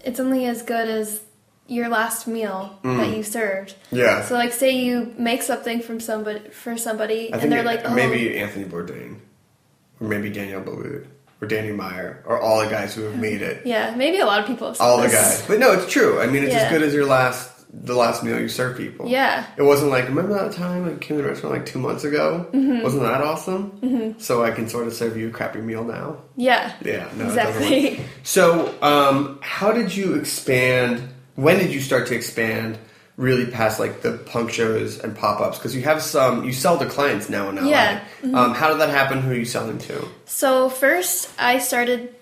It's 0.05 0.19
only 0.19 0.47
as 0.47 0.63
good 0.63 0.89
as 0.89 1.23
your 1.69 1.89
last 1.89 2.27
meal 2.27 2.79
that 2.83 3.17
you 3.17 3.23
served. 3.23 3.75
Mm. 3.91 3.99
Yeah. 3.99 4.25
So 4.25 4.35
like, 4.35 4.53
say 4.53 4.71
you 4.71 5.15
make 5.19 5.43
something 5.43 5.81
from 5.81 6.01
somebody 6.01 6.49
for 6.51 6.77
somebody, 6.77 7.33
and 7.33 7.51
they're 7.53 7.61
it- 7.61 7.67
like, 7.67 7.83
oh, 7.85 7.95
maybe 7.95 8.39
Anthony 8.39 8.65
Bourdain, 8.65 9.19
or 10.01 10.09
maybe 10.09 10.31
Daniel 10.31 10.63
Boulud, 10.63 11.07
or 11.41 11.49
Danny 11.49 11.73
Meyer, 11.73 12.23
or 12.27 12.41
all 12.41 12.63
the 12.63 12.71
guys 12.71 12.95
who 12.95 13.03
have 13.03 13.19
made 13.19 13.43
it. 13.43 13.67
yeah, 13.67 13.95
maybe 13.95 14.19
a 14.19 14.27
lot 14.27 14.41
of 14.41 14.47
people 14.47 14.69
have 14.69 14.77
said 14.77 14.85
All 14.85 14.99
the 14.99 15.09
guys, 15.09 15.45
but 15.47 15.59
no, 15.59 15.73
it's 15.73 15.91
true. 15.93 16.21
I 16.21 16.27
mean, 16.27 16.45
it's 16.45 16.55
as 16.55 16.71
good 16.71 16.83
as 16.83 16.95
your 16.95 17.07
last 17.07 17.53
the 17.73 17.95
last 17.95 18.23
meal 18.23 18.41
you 18.41 18.49
serve 18.49 18.77
people. 18.77 19.09
Yeah. 19.09 19.47
It 19.57 19.63
wasn't 19.63 19.91
like 19.91 20.09
remember 20.09 20.33
that 20.35 20.53
time 20.53 20.87
I 20.87 20.95
came 20.95 21.17
to 21.19 21.23
the 21.23 21.29
restaurant 21.29 21.57
like 21.57 21.67
two 21.67 21.79
months 21.79 22.05
ago. 22.05 22.47
Mm-hmm. 22.53 22.83
Wasn't 22.83 23.03
that 23.03 23.21
awesome? 23.21 24.17
So 24.19 24.43
I 24.45 24.51
can 24.51 24.69
sort 24.69 24.87
of 24.87 24.95
serve 24.95 25.17
you 25.17 25.29
a 25.29 25.31
crappy 25.31 25.61
meal 25.61 25.85
now. 25.85 26.23
Yeah. 26.37 26.75
Yeah, 26.83 27.09
no, 27.17 27.31
it 27.31 27.35
doesn't 27.35 27.61
work. 27.61 27.73
exactly. 27.73 28.01
So, 28.23 28.75
um, 28.83 29.39
how 29.43 29.73
did 29.73 29.95
you 29.95 30.15
expand? 30.15 31.07
When 31.35 31.59
did 31.59 31.73
you 31.73 31.81
start 31.81 32.07
to 32.09 32.15
expand 32.15 32.79
really 33.17 33.47
past 33.47 33.81
like 33.81 34.03
the 34.03 34.13
punk 34.27 34.51
shows 34.51 34.99
and 34.99 35.17
pop 35.17 35.41
ups? 35.41 35.59
Because 35.59 35.75
you 35.75 35.83
have 35.83 36.03
some, 36.03 36.45
you 36.45 36.53
sell 36.53 36.79
to 36.79 36.87
clients 36.87 37.29
now 37.29 37.49
in 37.49 37.57
LA. 37.57 37.63
Yeah. 37.71 38.01
Mm-hmm. 38.23 38.35
Um, 38.35 38.55
how 38.55 38.69
did 38.71 38.81
that 38.81 38.91
happen? 38.91 39.21
Who 39.23 39.31
are 39.31 39.35
you 39.35 39.45
selling 39.45 39.79
to? 39.79 40.07
So 40.27 40.69
first, 40.69 41.31
I 41.39 41.59
started 41.59 42.15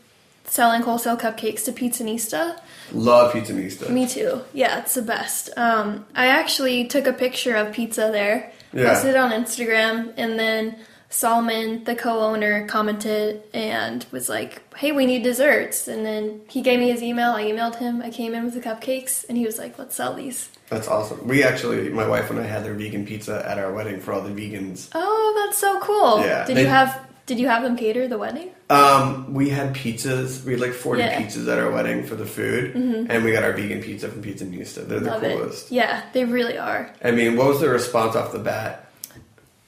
selling 0.44 0.82
wholesale 0.82 1.16
cupcakes 1.16 1.64
to 1.64 1.72
Pizzanista. 1.72 2.58
Love 2.92 3.32
Pizzanista. 3.32 3.88
Me 3.90 4.06
too. 4.06 4.42
Yeah, 4.52 4.78
it's 4.80 4.94
the 4.94 5.02
best. 5.02 5.50
Um, 5.56 6.04
I 6.14 6.26
actually 6.26 6.86
took 6.86 7.06
a 7.06 7.12
picture 7.12 7.56
of 7.56 7.72
pizza 7.72 8.10
there, 8.12 8.52
Yeah. 8.72 8.90
posted 8.92 9.10
it 9.10 9.16
on 9.16 9.30
Instagram, 9.32 10.12
and 10.16 10.38
then 10.38 10.76
Solomon, 11.14 11.84
the 11.84 11.94
co-owner, 11.94 12.66
commented 12.66 13.40
and 13.54 14.04
was 14.10 14.28
like, 14.28 14.60
"Hey, 14.76 14.90
we 14.90 15.06
need 15.06 15.22
desserts." 15.22 15.86
And 15.86 16.04
then 16.04 16.40
he 16.48 16.60
gave 16.60 16.80
me 16.80 16.90
his 16.90 17.02
email. 17.04 17.30
I 17.30 17.44
emailed 17.44 17.76
him. 17.76 18.02
I 18.02 18.10
came 18.10 18.34
in 18.34 18.44
with 18.44 18.54
the 18.54 18.60
cupcakes, 18.60 19.24
and 19.28 19.38
he 19.38 19.46
was 19.46 19.56
like, 19.56 19.78
"Let's 19.78 19.94
sell 19.94 20.14
these." 20.14 20.48
That's 20.70 20.88
awesome. 20.88 21.26
We 21.28 21.44
actually, 21.44 21.88
my 21.90 22.06
wife 22.08 22.30
and 22.30 22.40
I 22.40 22.42
had 22.42 22.64
their 22.64 22.74
vegan 22.74 23.06
pizza 23.06 23.44
at 23.48 23.58
our 23.58 23.72
wedding 23.72 24.00
for 24.00 24.12
all 24.12 24.22
the 24.22 24.30
vegans. 24.30 24.88
Oh, 24.92 25.42
that's 25.46 25.56
so 25.58 25.78
cool. 25.80 26.20
Yeah, 26.20 26.44
Did 26.46 26.56
they- 26.56 26.62
you 26.62 26.66
have 26.68 27.00
Did 27.26 27.38
you 27.38 27.48
have 27.48 27.62
them 27.62 27.74
cater 27.74 28.06
the 28.06 28.18
wedding? 28.18 28.50
Um, 28.68 29.32
we 29.32 29.48
had 29.48 29.72
pizzas. 29.74 30.44
We 30.44 30.52
had 30.52 30.60
like 30.60 30.74
40 30.74 31.00
Yeah. 31.00 31.12
Mm-hmm. 31.22 31.24
pizzas 31.40 31.50
at 31.50 31.58
our 31.58 31.70
wedding 31.70 32.04
for 32.04 32.16
the 32.16 32.26
food. 32.26 32.74
And 32.74 33.24
we 33.24 33.32
got 33.32 33.42
our 33.44 33.52
vegan 33.54 33.80
pizza 33.80 34.08
from 34.10 34.22
Pizzanista. 34.22 34.86
They're 34.86 35.00
the 35.00 35.10
Love 35.10 35.22
coolest. 35.22 35.70
it. 35.72 35.74
Yeah, 35.76 36.02
they 36.12 36.26
really 36.26 36.58
are. 36.58 36.90
I 37.02 37.12
mean, 37.12 37.36
what 37.38 37.46
was 37.48 37.60
the 37.60 37.70
response 37.70 38.14
off 38.14 38.32
the 38.32 38.40
bat? 38.40 38.83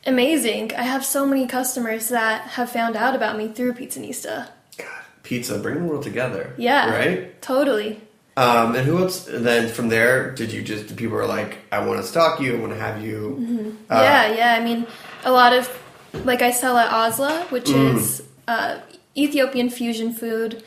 Amazing. 0.06 0.72
I 0.76 0.82
have 0.82 1.04
so 1.04 1.26
many 1.26 1.46
customers 1.46 2.08
that 2.10 2.42
have 2.42 2.70
found 2.70 2.96
out 2.96 3.14
about 3.14 3.36
me 3.36 3.48
through 3.48 3.72
Pizzanista. 3.74 4.48
God, 4.78 4.86
pizza, 5.22 5.58
bring 5.58 5.80
the 5.80 5.84
world 5.84 6.04
together. 6.04 6.54
Yeah. 6.56 6.90
Right. 6.90 7.42
Totally. 7.42 8.00
Um, 8.36 8.74
and 8.76 8.86
who 8.86 8.98
else? 8.98 9.26
And 9.28 9.44
then 9.44 9.68
from 9.68 9.88
there, 9.88 10.30
did 10.30 10.52
you 10.52 10.62
just 10.62 10.94
people 10.96 11.16
were 11.16 11.26
like, 11.26 11.58
I 11.72 11.84
want 11.84 12.00
to 12.02 12.06
stalk 12.06 12.38
you, 12.40 12.56
I 12.56 12.60
want 12.60 12.72
to 12.74 12.78
have 12.78 13.02
you. 13.02 13.74
Uh, 13.90 13.94
yeah, 14.02 14.34
yeah. 14.34 14.54
I 14.60 14.64
mean, 14.64 14.86
a 15.24 15.32
lot 15.32 15.52
of 15.52 15.68
like 16.24 16.42
I 16.42 16.50
sell 16.50 16.76
at 16.76 16.92
Azla, 16.92 17.46
which 17.50 17.64
Mm. 17.66 17.96
is 17.96 18.22
uh, 18.46 18.78
Ethiopian 19.16 19.70
fusion 19.70 20.12
food, 20.12 20.62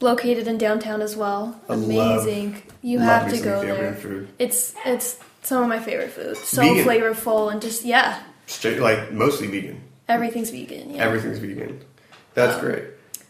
located 0.00 0.46
in 0.48 0.58
downtown 0.58 1.02
as 1.02 1.16
well. 1.16 1.60
I 1.68 1.74
love- 1.74 2.22
Amazing. 2.24 2.62
you 2.82 3.00
have 3.00 3.28
to 3.30 3.36
go 3.40 3.58
Ethiopian 3.60 3.76
there. 3.84 3.94
food. 3.94 4.28
It's 4.38 4.74
it's 4.86 5.18
some 5.42 5.60
of 5.62 5.68
my 5.68 5.80
favorite 5.80 6.10
food. 6.12 6.36
So 6.38 6.62
Vegan. 6.62 6.84
flavorful 6.86 7.50
and 7.52 7.60
just 7.60 7.84
yeah, 7.84 8.22
Straight, 8.52 8.80
like 8.80 9.12
mostly 9.12 9.46
vegan. 9.48 9.80
everything's 10.08 10.50
vegan. 10.50 10.94
Yeah. 10.94 11.04
Everything's 11.04 11.38
vegan. 11.38 11.80
That's 12.34 12.60
great. 12.60 12.84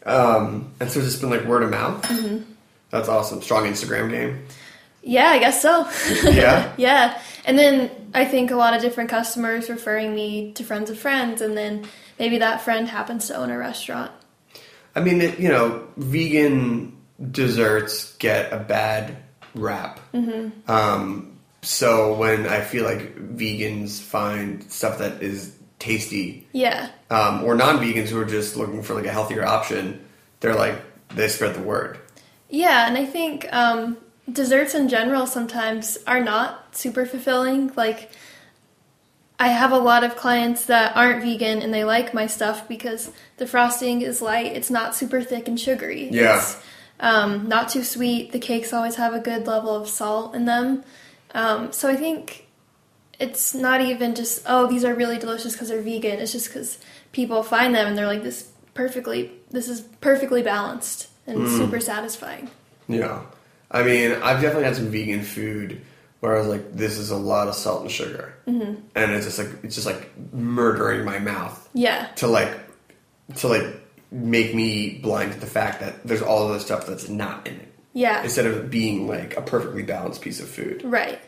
Um, 0.04 0.72
and 0.80 0.90
so 0.90 0.98
it's 1.00 1.08
just 1.10 1.20
been 1.20 1.30
like 1.30 1.44
word 1.44 1.62
of 1.62 1.70
mouth. 1.70 2.02
Mm-hmm. 2.02 2.42
That's 2.90 3.08
awesome. 3.08 3.40
Strong 3.42 3.66
Instagram 3.66 4.10
game. 4.10 4.44
Yeah, 5.02 5.28
I 5.28 5.38
guess 5.38 5.60
so. 5.62 5.88
Yeah. 6.30 6.72
yeah. 6.76 7.20
And 7.44 7.58
then 7.58 7.90
I 8.14 8.24
think 8.24 8.50
a 8.50 8.56
lot 8.56 8.74
of 8.74 8.82
different 8.82 9.10
customers 9.10 9.68
referring 9.68 10.14
me 10.14 10.52
to 10.52 10.64
friends 10.64 10.90
of 10.90 10.98
friends, 10.98 11.40
and 11.40 11.56
then 11.56 11.86
maybe 12.18 12.38
that 12.38 12.60
friend 12.60 12.86
happens 12.88 13.26
to 13.28 13.36
own 13.36 13.50
a 13.50 13.58
restaurant. 13.58 14.12
I 14.94 15.00
mean, 15.00 15.20
it, 15.20 15.38
you 15.40 15.48
know, 15.48 15.86
vegan 15.96 16.96
desserts 17.30 18.14
get 18.16 18.52
a 18.52 18.58
bad 18.58 19.16
rap. 19.54 19.98
Mm-hmm. 20.14 20.70
Um, 20.70 21.31
so 21.62 22.14
when 22.14 22.46
I 22.46 22.60
feel 22.60 22.84
like 22.84 23.16
vegans 23.16 24.00
find 24.00 24.70
stuff 24.70 24.98
that 24.98 25.22
is 25.22 25.54
tasty, 25.78 26.46
Yeah. 26.52 26.88
um, 27.10 27.44
or 27.44 27.54
non-vegans 27.54 28.08
who 28.08 28.20
are 28.20 28.24
just 28.24 28.56
looking 28.56 28.82
for 28.82 28.94
like 28.94 29.06
a 29.06 29.12
healthier 29.12 29.44
option, 29.44 30.04
they're 30.40 30.54
like 30.54 30.80
they 31.14 31.28
spread 31.28 31.54
the 31.54 31.62
word. 31.62 31.98
Yeah, 32.48 32.86
and 32.86 32.98
I 32.98 33.04
think 33.06 33.52
um, 33.52 33.96
desserts 34.30 34.74
in 34.74 34.88
general 34.88 35.26
sometimes 35.26 35.98
are 36.06 36.20
not 36.20 36.76
super 36.76 37.06
fulfilling. 37.06 37.72
Like, 37.76 38.10
I 39.38 39.48
have 39.48 39.72
a 39.72 39.78
lot 39.78 40.04
of 40.04 40.16
clients 40.16 40.66
that 40.66 40.96
aren't 40.96 41.22
vegan 41.22 41.62
and 41.62 41.72
they 41.72 41.84
like 41.84 42.14
my 42.14 42.26
stuff 42.26 42.68
because 42.68 43.10
the 43.38 43.46
frosting 43.46 44.02
is 44.02 44.22
light. 44.22 44.52
It's 44.52 44.70
not 44.70 44.94
super 44.94 45.22
thick 45.22 45.48
and 45.48 45.58
sugary. 45.58 46.08
Yeah. 46.10 46.38
It's 46.38 46.62
um, 47.00 47.48
not 47.48 47.68
too 47.68 47.82
sweet. 47.82 48.32
The 48.32 48.38
cakes 48.38 48.72
always 48.72 48.96
have 48.96 49.14
a 49.14 49.18
good 49.18 49.46
level 49.46 49.74
of 49.74 49.88
salt 49.88 50.34
in 50.34 50.44
them. 50.44 50.84
Um, 51.32 51.72
so 51.72 51.88
I 51.88 51.96
think 51.96 52.46
it's 53.18 53.54
not 53.54 53.80
even 53.80 54.14
just, 54.14 54.42
oh, 54.46 54.66
these 54.66 54.84
are 54.84 54.94
really 54.94 55.18
delicious 55.18 55.52
because 55.52 55.68
they're 55.68 55.80
vegan. 55.82 56.18
It's 56.20 56.32
just 56.32 56.48
because 56.48 56.78
people 57.12 57.42
find 57.42 57.74
them 57.74 57.86
and 57.86 57.96
they're 57.96 58.06
like, 58.06 58.22
this 58.22 58.50
perfectly, 58.74 59.30
this 59.50 59.68
is 59.68 59.80
perfectly 60.00 60.42
balanced 60.42 61.08
and 61.26 61.48
super 61.48 61.78
satisfying. 61.80 62.50
Yeah. 62.88 63.22
I 63.70 63.82
mean, 63.82 64.12
I've 64.12 64.40
definitely 64.40 64.64
had 64.64 64.76
some 64.76 64.90
vegan 64.90 65.22
food 65.22 65.80
where 66.20 66.36
I 66.36 66.38
was 66.38 66.48
like, 66.48 66.72
this 66.74 66.98
is 66.98 67.10
a 67.10 67.16
lot 67.16 67.48
of 67.48 67.54
salt 67.54 67.82
and 67.82 67.90
sugar. 67.90 68.34
Mm-hmm. 68.46 68.74
And 68.94 69.12
it's 69.12 69.26
just 69.26 69.38
like, 69.38 69.48
it's 69.64 69.74
just 69.74 69.86
like 69.86 70.10
murdering 70.32 71.04
my 71.04 71.18
mouth 71.18 71.68
Yeah. 71.74 72.06
to 72.16 72.26
like, 72.26 72.54
to 73.36 73.48
like 73.48 73.64
make 74.10 74.54
me 74.54 74.98
blind 74.98 75.32
to 75.32 75.40
the 75.40 75.46
fact 75.46 75.80
that 75.80 76.06
there's 76.06 76.22
all 76.22 76.46
of 76.46 76.54
this 76.54 76.64
stuff 76.64 76.86
that's 76.86 77.08
not 77.08 77.46
in 77.46 77.54
it. 77.54 77.71
Yeah. 77.92 78.22
Instead 78.22 78.46
of 78.46 78.70
being 78.70 79.06
like 79.06 79.36
a 79.36 79.42
perfectly 79.42 79.82
balanced 79.82 80.22
piece 80.22 80.40
of 80.40 80.48
food. 80.48 80.82
Right. 80.84 81.20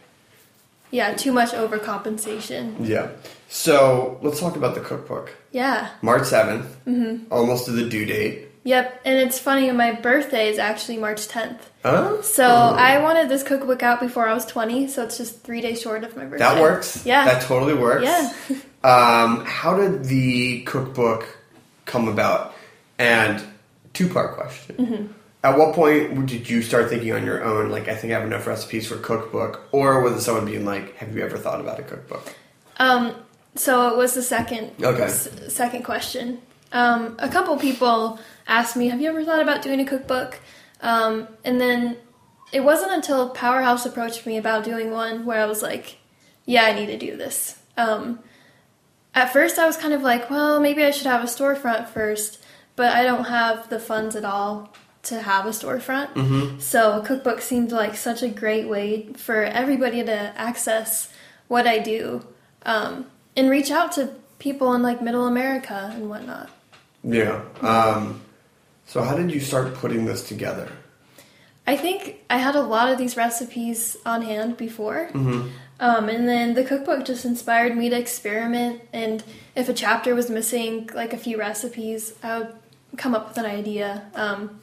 Yeah, 0.90 1.14
too 1.14 1.32
much 1.32 1.50
overcompensation. 1.50 2.86
Yeah. 2.86 3.10
So 3.48 4.18
let's 4.22 4.40
talk 4.40 4.56
about 4.56 4.74
the 4.74 4.80
cookbook. 4.80 5.34
Yeah. 5.50 5.90
March 6.02 6.22
7th, 6.22 6.66
mm-hmm. 6.86 7.32
almost 7.32 7.66
to 7.66 7.72
the 7.72 7.88
due 7.88 8.06
date. 8.06 8.48
Yep. 8.62 9.02
And 9.04 9.18
it's 9.18 9.38
funny, 9.38 9.70
my 9.72 9.92
birthday 9.92 10.48
is 10.48 10.58
actually 10.58 10.98
March 10.98 11.28
10th. 11.28 11.58
Huh? 11.82 12.22
So 12.22 12.46
I 12.46 13.02
wanted 13.02 13.28
this 13.28 13.42
cookbook 13.42 13.82
out 13.82 14.00
before 14.00 14.26
I 14.26 14.32
was 14.32 14.46
20, 14.46 14.88
so 14.88 15.02
it's 15.04 15.18
just 15.18 15.42
three 15.42 15.60
days 15.60 15.82
short 15.82 16.02
of 16.02 16.16
my 16.16 16.24
birthday. 16.24 16.38
That 16.38 16.62
works. 16.62 17.04
Yeah. 17.04 17.24
That 17.26 17.42
totally 17.42 17.74
works. 17.74 18.04
Yeah. 18.04 18.32
Um, 18.84 19.46
how 19.46 19.78
did 19.78 20.04
the 20.04 20.60
cookbook 20.64 21.24
come 21.86 22.06
about? 22.06 22.54
And 22.98 23.42
two 23.94 24.10
part 24.10 24.36
question. 24.36 24.76
Mm-hmm. 24.76 25.12
At 25.44 25.58
what 25.58 25.74
point 25.74 26.26
did 26.26 26.48
you 26.48 26.62
start 26.62 26.88
thinking 26.88 27.12
on 27.12 27.24
your 27.26 27.44
own, 27.44 27.68
like, 27.70 27.86
I 27.86 27.94
think 27.94 28.12
I 28.14 28.18
have 28.18 28.26
enough 28.26 28.46
recipes 28.46 28.88
for 28.88 28.94
a 28.94 28.98
cookbook? 28.98 29.68
Or 29.72 30.00
was 30.00 30.14
it 30.14 30.22
someone 30.22 30.46
being 30.46 30.64
like, 30.64 30.96
have 30.96 31.14
you 31.14 31.22
ever 31.22 31.36
thought 31.36 31.60
about 31.60 31.78
a 31.78 31.82
cookbook? 31.82 32.34
Um, 32.78 33.14
so 33.54 33.88
it 33.90 33.96
was 33.98 34.14
the 34.14 34.22
second 34.22 34.72
Okay. 34.82 35.02
s- 35.02 35.28
second 35.48 35.82
question. 35.84 36.40
Um, 36.72 37.14
a 37.18 37.28
couple 37.28 37.56
people 37.58 38.18
asked 38.48 38.74
me, 38.74 38.88
"Have 38.88 39.00
you 39.02 39.08
ever 39.10 39.22
thought 39.22 39.40
about 39.42 39.60
doing 39.62 39.78
a 39.80 39.84
cookbook?" 39.84 40.40
Um, 40.80 41.28
and 41.44 41.60
then 41.60 41.98
it 42.50 42.60
wasn't 42.64 42.92
until 42.92 43.28
Powerhouse 43.28 43.84
approached 43.86 44.26
me 44.26 44.38
about 44.38 44.64
doing 44.64 44.90
one 44.90 45.24
where 45.26 45.40
I 45.40 45.46
was 45.46 45.62
like, 45.62 45.98
"Yeah, 46.46 46.64
I 46.64 46.72
need 46.72 46.86
to 46.86 46.96
do 46.98 47.16
this." 47.16 47.58
Um, 47.76 48.18
at 49.14 49.32
first, 49.32 49.56
I 49.58 49.66
was 49.66 49.76
kind 49.76 49.94
of 49.94 50.02
like, 50.02 50.28
"Well, 50.30 50.58
maybe 50.58 50.82
I 50.84 50.90
should 50.90 51.06
have 51.06 51.22
a 51.22 51.26
storefront 51.28 51.86
first, 51.90 52.42
but 52.74 52.92
I 52.92 53.04
don't 53.04 53.24
have 53.26 53.68
the 53.68 53.78
funds 53.78 54.16
at 54.16 54.24
all 54.24 54.72
to 55.04 55.22
have 55.22 55.46
a 55.46 55.50
storefront. 55.50 56.60
So 56.60 57.00
a 57.00 57.04
cookbook 57.04 57.40
seemed 57.40 57.72
like 57.72 57.96
such 57.96 58.22
a 58.22 58.28
great 58.28 58.68
way 58.68 59.12
for 59.16 59.42
everybody 59.42 60.02
to 60.04 60.32
access 60.36 61.12
what 61.48 61.66
I 61.66 61.78
do 61.78 62.24
um, 62.64 63.06
and 63.36 63.50
reach 63.50 63.70
out 63.70 63.92
to 63.92 64.14
people 64.38 64.72
in 64.74 64.82
like 64.82 65.02
middle 65.02 65.26
America 65.26 65.90
and 65.94 66.08
whatnot. 66.08 66.50
Yeah. 67.02 67.42
Um, 67.60 68.22
so 68.86 69.02
how 69.02 69.16
did 69.16 69.30
you 69.30 69.40
start 69.40 69.74
putting 69.74 70.04
this 70.04 70.26
together? 70.26 70.70
I 71.66 71.76
think 71.76 72.22
I 72.28 72.38
had 72.38 72.56
a 72.56 72.62
lot 72.62 72.90
of 72.90 72.98
these 72.98 73.16
recipes 73.16 73.96
on 74.04 74.22
hand 74.22 74.56
before. 74.56 75.10
Um, 75.80 76.08
and 76.08 76.28
then 76.28 76.54
the 76.54 76.62
cookbook 76.62 77.04
just 77.04 77.24
inspired 77.24 77.76
me 77.76 77.88
to 77.90 77.98
experiment. 77.98 78.82
And 78.92 79.24
if 79.56 79.68
a 79.68 79.74
chapter 79.74 80.14
was 80.14 80.30
missing 80.30 80.88
like 80.94 81.12
a 81.12 81.16
few 81.16 81.38
recipes, 81.38 82.14
I 82.22 82.38
would 82.38 82.54
come 82.96 83.14
up 83.14 83.28
with 83.28 83.38
an 83.38 83.46
idea. 83.46 84.04
Um, 84.14 84.60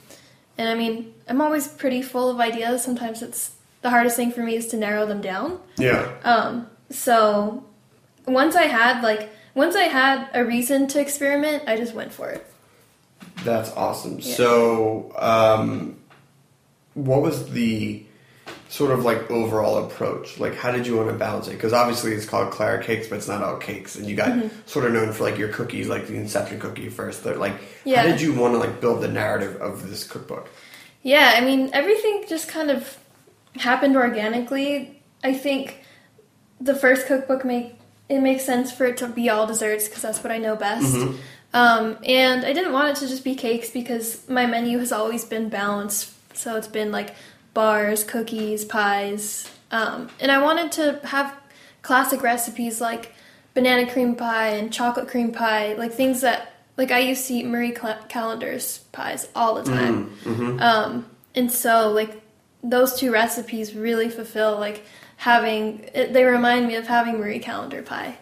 and 0.62 0.70
I 0.70 0.76
mean, 0.76 1.12
I'm 1.28 1.42
always 1.42 1.68
pretty 1.68 2.04
full 2.04 2.30
of 2.30 2.40
ideas. 2.40 2.84
Sometimes 2.84 3.24
it's 3.24 3.56
the 3.82 3.90
hardest 3.90 4.16
thing 4.16 4.32
for 4.32 4.44
me 4.44 4.56
is 4.56 4.68
to 4.68 4.78
narrow 4.78 5.08
them 5.08 5.20
down. 5.20 5.60
Yeah. 5.78 6.12
Um, 6.24 6.68
so 6.92 7.66
once 8.28 8.56
I 8.56 8.66
had 8.66 9.02
like 9.02 9.32
once 9.56 9.76
I 9.76 9.86
had 9.86 10.30
a 10.36 10.46
reason 10.46 10.86
to 10.90 11.02
experiment, 11.02 11.64
I 11.66 11.78
just 11.78 11.96
went 11.96 12.14
for 12.14 12.30
it. 12.30 12.46
That's 13.44 13.72
awesome. 13.72 14.20
Yeah. 14.20 14.36
So, 14.36 15.16
um, 15.18 15.98
what 16.94 17.24
was 17.24 17.50
the 17.52 18.06
sort 18.70 18.92
of 18.92 19.04
like 19.04 19.30
overall 19.30 19.86
approach? 19.86 20.40
Like, 20.40 20.56
how 20.56 20.72
did 20.72 20.88
you 20.88 20.96
want 20.98 21.10
to 21.10 21.16
balance 21.16 21.48
it? 21.48 21.52
Because 21.52 21.74
obviously 21.74 22.14
it's 22.14 22.26
called 22.26 22.52
Clara 22.52 22.82
Cakes, 22.84 23.08
but 23.08 23.18
it's 23.18 23.28
not 23.28 23.44
all 23.44 23.58
cakes. 23.58 23.96
And 23.96 24.06
you 24.08 24.16
got 24.16 24.30
Mm-hmm. 24.30 24.48
sort 24.66 24.86
of 24.86 24.94
known 24.94 25.12
for 25.14 25.24
like 25.24 25.38
your 25.38 25.50
cookies, 25.50 25.88
like 25.88 26.08
the 26.08 26.16
Inception 26.16 26.60
cookie 26.60 26.90
first. 26.90 27.24
But 27.24 27.38
like, 27.38 27.54
Yeah. 27.84 28.02
how 28.02 28.08
did 28.08 28.22
you 28.22 28.34
want 28.34 28.54
to 28.54 28.58
like 28.60 28.80
build 28.82 29.02
the 29.02 29.08
narrative 29.10 29.58
of 29.62 29.90
this 29.90 30.04
cookbook? 30.06 30.48
Yeah, 31.04 31.34
I 31.36 31.42
mean, 31.42 31.70
everything 31.74 32.26
just 32.30 32.48
kind 32.48 32.70
of 32.72 32.98
happened 33.56 33.96
organically. 33.98 35.02
I 35.24 35.34
think 35.34 35.84
the 36.60 36.76
first 36.76 37.08
cookbook 37.08 37.44
make 37.44 37.76
it 38.08 38.20
makes 38.20 38.44
sense 38.46 38.72
for 38.72 38.86
it 38.86 38.98
to 38.98 39.08
be 39.08 39.30
all 39.30 39.48
desserts 39.48 39.88
because 39.88 40.02
that's 40.04 40.24
what 40.24 40.32
I 40.32 40.38
know 40.38 40.56
best. 40.56 40.96
Um, 41.54 41.98
and 42.06 42.46
I 42.46 42.54
didn't 42.54 42.72
want 42.74 42.90
it 42.90 43.00
to 43.02 43.08
just 43.08 43.24
be 43.24 43.36
cakes 43.36 43.70
because 43.70 44.28
my 44.30 44.46
menu 44.46 44.78
has 44.80 44.92
always 44.92 45.26
been 45.26 45.50
balanced. 45.50 46.12
So 46.36 46.56
it's 46.56 46.68
been 46.68 46.92
like 46.92 47.14
bars, 47.54 48.04
cookies, 48.04 48.66
pies, 48.66 49.50
um, 49.72 50.10
and 50.20 50.32
I 50.32 50.42
wanted 50.42 50.72
to 50.74 51.08
have 51.08 51.34
classic 51.82 52.22
recipes 52.22 52.80
like 52.82 53.14
banana 53.54 53.92
cream 53.92 54.16
pie 54.16 54.50
and 54.50 54.72
chocolate 54.72 55.08
cream 55.08 55.32
pie, 55.32 55.74
like 55.74 55.94
things 55.94 56.22
that 56.22 56.54
like 56.78 56.92
I 56.92 57.00
used 57.00 57.28
to 57.28 57.34
eat 57.34 57.46
Marie 57.46 57.72
Cal- 57.72 58.02
Callender's 58.08 58.80
pies 58.92 59.28
all 59.36 59.56
the 59.56 59.64
time. 59.64 60.12
Um, 60.60 61.06
and 61.36 61.52
so 61.52 61.92
like 61.92 62.22
those 62.64 62.96
two 63.00 63.12
recipes 63.12 63.76
really 63.76 64.10
fulfill 64.10 64.58
like 64.60 64.84
having 65.18 65.90
it, 65.94 66.14
they 66.14 66.24
remind 66.24 66.68
me 66.68 66.76
of 66.76 66.88
having 66.88 67.20
Marie 67.20 67.40
Callender 67.40 67.82
pie. 67.82 68.18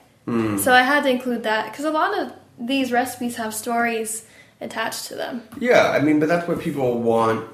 So 0.60 0.74
I 0.74 0.84
had 0.84 1.02
to 1.04 1.10
include 1.10 1.44
that 1.44 1.72
because 1.72 1.86
a 1.86 1.92
lot 1.92 2.18
of 2.18 2.32
these 2.60 2.92
recipes 2.92 3.38
have 3.38 3.54
stories 3.54 4.26
attached 4.62 5.06
to 5.08 5.15
them. 5.15 5.42
Yeah, 5.60 5.89
I 5.89 6.00
mean, 6.02 6.20
but 6.20 6.30
that's 6.30 6.48
what 6.48 6.60
people 6.60 7.02
want 7.02 7.48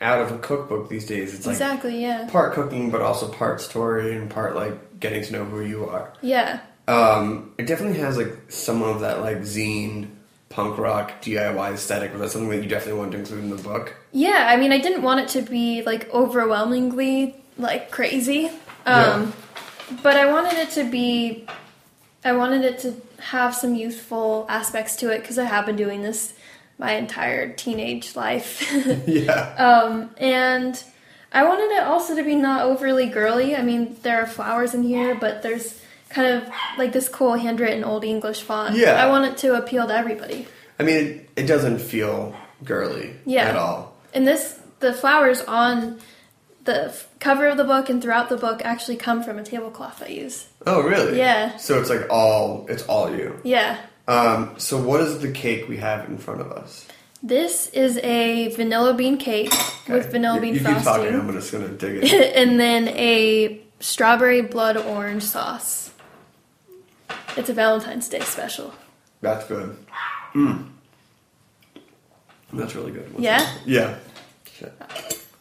out 0.00 0.20
of 0.20 0.32
a 0.32 0.38
cookbook 0.38 0.88
these 0.88 1.06
days. 1.06 1.34
It's 1.34 1.46
like 1.46 1.54
exactly. 1.54 2.02
Yeah. 2.02 2.28
part 2.30 2.54
cooking, 2.54 2.90
but 2.90 3.00
also 3.00 3.28
part 3.28 3.60
story 3.60 4.16
and 4.16 4.30
part 4.30 4.54
like 4.54 5.00
getting 5.00 5.22
to 5.24 5.32
know 5.32 5.44
who 5.44 5.62
you 5.62 5.86
are. 5.86 6.12
Yeah. 6.20 6.60
Um, 6.88 7.54
it 7.58 7.66
definitely 7.66 7.98
has 7.98 8.16
like 8.16 8.34
some 8.48 8.82
of 8.82 9.00
that 9.00 9.20
like 9.20 9.38
zine, 9.38 10.08
punk 10.48 10.78
rock, 10.78 11.22
DIY 11.22 11.72
aesthetic. 11.72 12.12
Was 12.12 12.20
that 12.20 12.30
something 12.30 12.50
that 12.50 12.62
you 12.62 12.68
definitely 12.68 12.98
wanted 12.98 13.12
to 13.12 13.18
include 13.18 13.44
in 13.44 13.50
the 13.50 13.62
book? 13.62 13.94
Yeah, 14.12 14.46
I 14.48 14.56
mean, 14.56 14.72
I 14.72 14.78
didn't 14.78 15.02
want 15.02 15.20
it 15.20 15.28
to 15.30 15.42
be 15.42 15.82
like 15.82 16.12
overwhelmingly 16.12 17.36
like 17.58 17.90
crazy, 17.90 18.50
um, 18.84 19.32
but 20.02 20.16
I 20.16 20.30
wanted 20.30 20.54
it 20.54 20.70
to 20.72 20.84
be. 20.88 21.46
I 22.24 22.32
wanted 22.32 22.64
it 22.64 22.78
to 22.80 22.94
have 23.20 23.54
some 23.54 23.74
youthful 23.74 24.46
aspects 24.48 24.96
to 24.96 25.10
it 25.10 25.20
because 25.20 25.38
I 25.38 25.44
have 25.44 25.64
been 25.64 25.76
doing 25.76 26.02
this 26.02 26.34
my 26.78 26.92
entire 26.92 27.52
teenage 27.52 28.16
life. 28.16 28.62
Yeah. 29.06 29.32
um, 29.56 30.10
and 30.18 30.82
I 31.32 31.44
wanted 31.44 31.70
it 31.76 31.82
also 31.84 32.16
to 32.16 32.22
be 32.22 32.34
not 32.34 32.62
overly 32.62 33.06
girly. 33.06 33.56
I 33.56 33.62
mean, 33.62 33.96
there 34.02 34.22
are 34.22 34.26
flowers 34.26 34.74
in 34.74 34.82
here, 34.82 35.14
but 35.14 35.42
there's 35.42 35.80
kind 36.08 36.34
of 36.42 36.48
like 36.78 36.92
this 36.92 37.08
cool 37.08 37.34
handwritten 37.34 37.82
Old 37.84 38.04
English 38.04 38.42
font. 38.42 38.76
Yeah. 38.76 38.92
I 39.02 39.08
want 39.08 39.24
it 39.26 39.36
to 39.38 39.54
appeal 39.56 39.86
to 39.88 39.94
everybody. 39.94 40.46
I 40.78 40.82
mean, 40.82 40.96
it, 40.96 41.30
it 41.36 41.46
doesn't 41.46 41.78
feel 41.80 42.34
girly 42.64 43.16
Yeah. 43.24 43.44
at 43.48 43.56
all. 43.56 43.96
And 44.14 44.26
this, 44.26 44.58
the 44.80 44.92
flowers 44.92 45.40
on 45.42 45.98
the 46.64 46.86
f- 46.86 47.08
cover 47.20 47.46
of 47.48 47.56
the 47.56 47.64
book 47.64 47.88
and 47.90 48.02
throughout 48.02 48.28
the 48.28 48.36
book 48.36 48.62
actually 48.64 48.96
come 48.96 49.22
from 49.22 49.38
a 49.38 49.42
tablecloth 49.42 50.02
I 50.02 50.08
use. 50.08 50.46
Oh, 50.66 50.80
really? 50.82 51.18
Yeah. 51.18 51.56
So 51.58 51.80
it's 51.80 51.90
like 51.90 52.06
all 52.10 52.66
it's 52.68 52.82
all 52.84 53.14
you. 53.14 53.38
Yeah. 53.44 53.78
Um, 54.08 54.54
so 54.58 54.80
what 54.80 55.00
is 55.00 55.18
the 55.20 55.30
cake 55.32 55.68
we 55.68 55.78
have 55.78 56.08
in 56.08 56.18
front 56.18 56.40
of 56.40 56.52
us? 56.52 56.86
This 57.22 57.68
is 57.68 57.98
a 57.98 58.48
vanilla 58.54 58.94
bean 58.94 59.16
cake 59.18 59.50
with 59.88 60.02
Okay. 60.04 60.08
vanilla 60.10 60.36
you, 60.36 60.40
bean 60.42 60.54
you 60.54 60.60
keep 60.60 60.68
talking. 60.82 61.06
I'm 61.14 61.22
frosting. 61.28 61.32
just 61.32 61.52
gonna 61.52 61.68
dig 61.68 62.04
it. 62.12 62.36
and 62.36 62.60
then 62.60 62.88
a 62.88 63.60
strawberry 63.80 64.42
blood 64.42 64.76
orange 64.76 65.22
sauce. 65.24 65.90
It's 67.36 67.48
a 67.48 67.52
Valentine's 67.54 68.08
Day 68.08 68.20
special. 68.20 68.72
That's 69.22 69.44
good. 69.46 69.76
Mm. 70.34 70.68
That's 72.52 72.74
really 72.74 72.92
good. 72.92 73.12
What's 73.12 73.24
Yeah? 73.24 73.38
that? 73.38 73.58
Yeah. 73.66 73.96
Shit. 74.52 74.72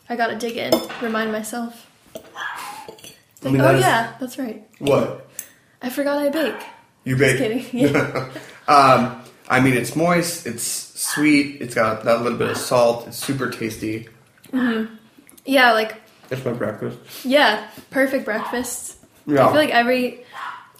I 0.10 0.15
gotta 0.15 0.36
dig 0.36 0.58
in, 0.58 0.73
remind 1.01 1.32
myself. 1.32 1.89
I 2.15 3.49
mean, 3.49 3.62
oh 3.62 3.65
that 3.65 3.75
is- 3.75 3.82
yeah, 3.82 4.13
that's 4.19 4.39
right. 4.39 4.67
What? 4.80 5.28
I 5.82 5.89
forgot 5.89 6.17
I 6.17 6.30
bake. 6.30 6.56
You 7.05 7.15
bake? 7.15 7.37
kidding. 7.37 7.65
Yeah. 7.71 8.29
um, 8.67 9.21
I 9.47 9.59
mean, 9.61 9.75
it's 9.75 9.95
moist. 9.95 10.45
It's 10.47 10.63
sweet. 10.63 11.61
It's 11.61 11.73
got 11.75 12.03
that 12.05 12.21
little 12.23 12.37
bit 12.37 12.49
of 12.49 12.57
salt. 12.57 13.07
It's 13.07 13.17
super 13.17 13.49
tasty. 13.49 14.09
Yeah, 14.51 15.71
like 15.73 16.01
It's 16.31 16.43
my 16.43 16.51
breakfast. 16.53 16.97
yeah, 17.25 17.67
perfect 17.91 18.25
breakfast. 18.25 18.97
Yeah. 19.27 19.43
I 19.45 19.47
feel 19.47 19.55
like 19.55 19.69
every 19.69 20.23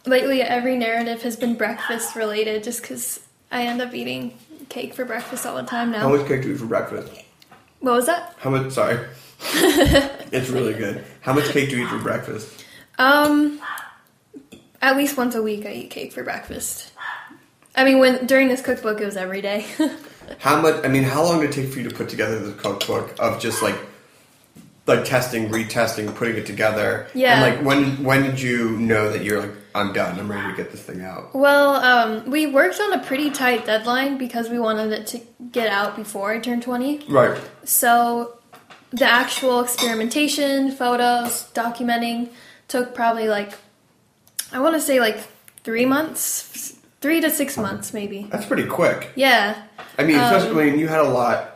lately 0.06 0.42
every 0.42 0.76
narrative 0.78 1.22
has 1.24 1.36
been 1.36 1.56
breakfast 1.56 2.16
related, 2.16 2.64
just 2.64 2.82
because 2.82 3.20
I 3.52 3.64
end 3.68 3.82
up 3.82 3.94
eating 3.94 4.38
cake 4.70 4.94
for 4.96 5.06
breakfast 5.06 5.46
all 5.46 5.56
the 5.56 5.64
time 5.64 5.92
now. 5.92 6.00
How 6.00 6.10
now. 6.10 6.18
much 6.18 6.28
cake 6.28 6.42
do 6.42 6.48
you 6.50 6.56
eat 6.56 6.60
for 6.60 6.66
breakfast? 6.66 7.12
What 7.82 7.94
was 7.94 8.06
that? 8.08 8.34
How 8.40 8.50
much? 8.50 8.72
Sorry. 8.72 8.98
it's 10.32 10.50
really 10.50 10.74
good. 10.74 11.04
How 11.22 11.34
much 11.34 11.46
cake 11.50 11.70
do 11.70 11.78
you 11.78 11.84
eat 11.86 11.90
for 11.90 12.00
breakfast? 12.00 12.64
Um, 12.98 13.60
at 14.86 14.98
least 14.98 15.18
once 15.18 15.36
a 15.36 15.42
week 15.42 15.66
I 15.66 15.72
eat 15.74 15.90
cake 15.90 16.14
for 16.14 16.24
breakfast. 16.24 16.92
I 17.76 17.84
mean, 17.84 18.00
when 18.00 18.26
during 18.26 18.48
this 18.48 18.62
cookbook 18.62 19.02
it 19.02 19.06
was 19.06 19.18
every 19.18 19.42
day. 19.42 19.66
How 20.40 20.62
much? 20.62 20.84
I 20.84 20.88
mean, 20.88 21.04
how 21.04 21.24
long 21.24 21.42
did 21.42 21.52
it 21.52 21.54
take 21.54 21.72
for 21.72 21.80
you 21.80 21.88
to 21.88 21.96
put 21.96 22.10
together 22.10 22.40
the 22.40 22.54
cookbook 22.54 23.14
of 23.20 23.40
just 23.40 23.62
like, 23.62 23.76
like 24.88 25.06
testing, 25.06 25.50
retesting, 25.50 26.16
putting 26.16 26.36
it 26.36 26.48
together? 26.48 27.06
Yeah. 27.14 27.44
And 27.44 27.56
like, 27.56 27.64
when 27.66 28.04
when 28.04 28.24
did 28.24 28.42
you 28.42 28.72
know 28.72 29.12
that 29.12 29.24
you're 29.24 29.40
like, 29.40 29.52
I'm 29.76 29.94
done. 29.94 30.20
I'm 30.20 30.32
ready 30.32 30.50
to 30.50 30.58
get 30.58 30.72
this 30.72 30.82
thing 30.82 31.02
out. 31.02 31.36
well, 31.36 31.76
um, 31.76 32.32
we 32.32 32.48
worked 32.48 32.80
on 32.80 32.94
a 32.94 33.04
pretty 33.04 33.30
tight 33.30 33.66
deadline 33.66 34.18
because 34.18 34.50
we 34.50 34.58
wanted 34.58 34.92
it 34.94 35.06
to 35.08 35.22
get 35.52 35.68
out 35.68 35.96
before 35.96 36.32
I 36.32 36.40
turned 36.40 36.64
twenty. 36.64 37.06
Right. 37.08 37.40
So 37.64 38.40
the 38.92 39.06
actual 39.06 39.60
experimentation, 39.60 40.72
photos, 40.72 41.52
documenting 41.54 42.30
took 42.68 42.96
probably 42.96 43.28
like 43.28 43.54
I 44.52 44.60
want 44.60 44.76
to 44.76 44.82
say 44.82 45.00
like 45.00 45.18
three 45.64 45.86
months, 45.86 46.76
three 47.02 47.22
to 47.22 47.30
six 47.30 47.58
months 47.58 47.94
maybe. 47.94 48.28
That's 48.32 48.46
pretty 48.46 48.66
quick. 48.68 49.12
Yeah, 49.16 49.62
I 49.98 50.04
mean, 50.04 50.18
Um, 50.18 50.24
especially 50.26 50.56
when 50.56 50.80
you 50.80 50.88
had 50.88 51.02
a 51.02 51.10
lot. 51.10 51.52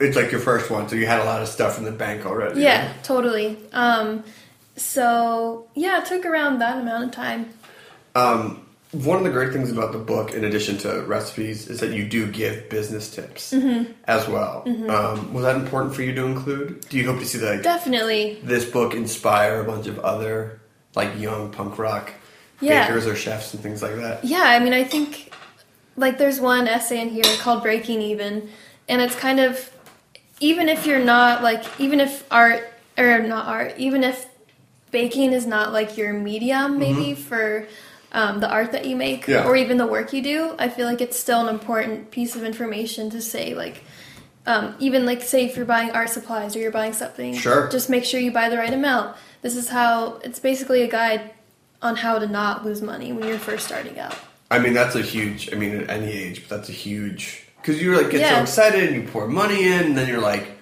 It's 0.00 0.16
like 0.16 0.32
your 0.32 0.40
first 0.40 0.68
one, 0.70 0.88
so 0.88 0.96
you 0.96 1.06
had 1.06 1.20
a 1.20 1.24
lot 1.24 1.42
of 1.42 1.48
stuff 1.48 1.78
in 1.78 1.84
the 1.84 1.92
bank 1.92 2.26
already. 2.26 2.60
yeah, 2.60 2.92
totally. 3.04 3.56
Um, 3.72 4.24
so 4.76 5.66
yeah, 5.74 6.00
it 6.00 6.06
took 6.06 6.24
around 6.26 6.58
that 6.58 6.78
amount 6.78 7.04
of 7.04 7.10
time. 7.12 7.50
Um, 8.14 8.66
one 8.92 9.18
of 9.18 9.24
the 9.24 9.30
great 9.30 9.52
things 9.52 9.70
about 9.70 9.92
the 9.92 9.98
book, 9.98 10.32
in 10.32 10.44
addition 10.44 10.78
to 10.78 11.02
recipes, 11.02 11.68
is 11.68 11.80
that 11.80 11.92
you 11.92 12.04
do 12.06 12.26
give 12.30 12.68
business 12.70 13.14
tips 13.14 13.52
Mm-hmm. 13.52 13.92
as 14.04 14.26
well. 14.28 14.64
Um, 14.88 15.32
was 15.34 15.44
that 15.44 15.56
important 15.56 15.94
for 15.94 16.02
you 16.02 16.14
to 16.14 16.24
include? 16.24 16.80
Do 16.88 16.96
you 16.96 17.06
hope 17.06 17.18
to 17.20 17.26
see 17.26 17.38
like 17.38 17.62
Definitely. 17.62 18.40
this 18.42 18.64
book 18.64 18.94
inspire 18.94 19.60
a 19.60 19.64
bunch 19.64 19.86
of 19.86 19.98
other 20.00 20.60
like 20.96 21.16
young 21.20 21.50
punk 21.52 21.78
rock 21.78 22.12
Yeah. 22.60 22.86
bakers 22.88 23.06
or 23.06 23.14
chefs 23.14 23.54
and 23.54 23.62
things 23.62 23.82
like 23.82 23.94
that? 23.96 24.24
Yeah, 24.24 24.42
I 24.44 24.58
mean, 24.58 24.72
I 24.72 24.82
think 24.82 25.30
like 25.96 26.18
there's 26.18 26.40
one 26.40 26.66
essay 26.66 27.00
in 27.00 27.10
here 27.10 27.24
called 27.38 27.62
Breaking 27.62 28.00
Even, 28.02 28.48
and 28.88 29.00
it's 29.00 29.14
kind 29.14 29.38
of 29.38 29.70
even 30.40 30.68
if 30.68 30.86
you're 30.86 31.04
not 31.04 31.42
like 31.42 31.64
even 31.78 32.00
if 32.00 32.24
art 32.32 32.68
or 32.98 33.20
not 33.20 33.46
art, 33.46 33.74
even 33.78 34.02
if 34.02 34.26
baking 34.90 35.32
is 35.32 35.46
not 35.46 35.72
like 35.72 35.96
your 35.98 36.12
medium 36.12 36.78
maybe 36.78 37.14
for 37.14 37.66
um, 38.12 38.40
the 38.40 38.48
art 38.48 38.72
that 38.72 38.86
you 38.86 38.96
make 38.96 39.26
Yeah. 39.26 39.44
or 39.46 39.56
even 39.56 39.76
the 39.76 39.86
work 39.86 40.12
you 40.14 40.22
do, 40.22 40.54
I 40.58 40.68
feel 40.70 40.86
like 40.86 41.00
it's 41.02 41.18
still 41.18 41.46
an 41.46 41.52
important 41.54 42.10
piece 42.10 42.34
of 42.34 42.42
information 42.44 43.10
to 43.10 43.20
say 43.20 43.54
like. 43.54 43.84
Um, 44.48 44.76
even 44.78 45.06
like 45.06 45.22
say 45.22 45.44
if 45.46 45.56
you're 45.56 45.66
buying 45.66 45.90
art 45.90 46.08
supplies 46.08 46.54
or 46.54 46.60
you're 46.60 46.70
buying 46.70 46.92
something, 46.92 47.34
Sure. 47.34 47.66
just 47.68 47.90
make 47.90 48.04
sure 48.04 48.20
you 48.20 48.30
buy 48.30 48.48
the 48.48 48.56
right 48.56 48.72
amount. 48.72 49.16
This 49.42 49.56
is 49.56 49.68
how 49.68 50.20
it's 50.24 50.38
basically 50.38 50.82
a 50.82 50.88
guide 50.88 51.32
on 51.82 51.96
how 51.96 52.18
to 52.18 52.26
not 52.26 52.64
lose 52.64 52.82
money 52.82 53.12
when 53.12 53.28
you're 53.28 53.38
first 53.38 53.66
starting 53.66 53.98
out. 53.98 54.16
I 54.50 54.58
mean, 54.58 54.74
that's 54.74 54.94
a 54.94 55.02
huge. 55.02 55.52
I 55.52 55.56
mean, 55.56 55.76
at 55.76 55.90
any 55.90 56.10
age, 56.10 56.48
but 56.48 56.56
that's 56.56 56.68
a 56.68 56.72
huge 56.72 57.46
because 57.60 57.82
you 57.82 57.96
like 57.96 58.10
get 58.10 58.28
so 58.28 58.40
excited 58.42 58.92
and 58.92 59.02
you 59.02 59.08
pour 59.08 59.26
money 59.26 59.66
in, 59.66 59.86
and 59.86 59.98
then 59.98 60.08
you're 60.08 60.20
like, 60.20 60.52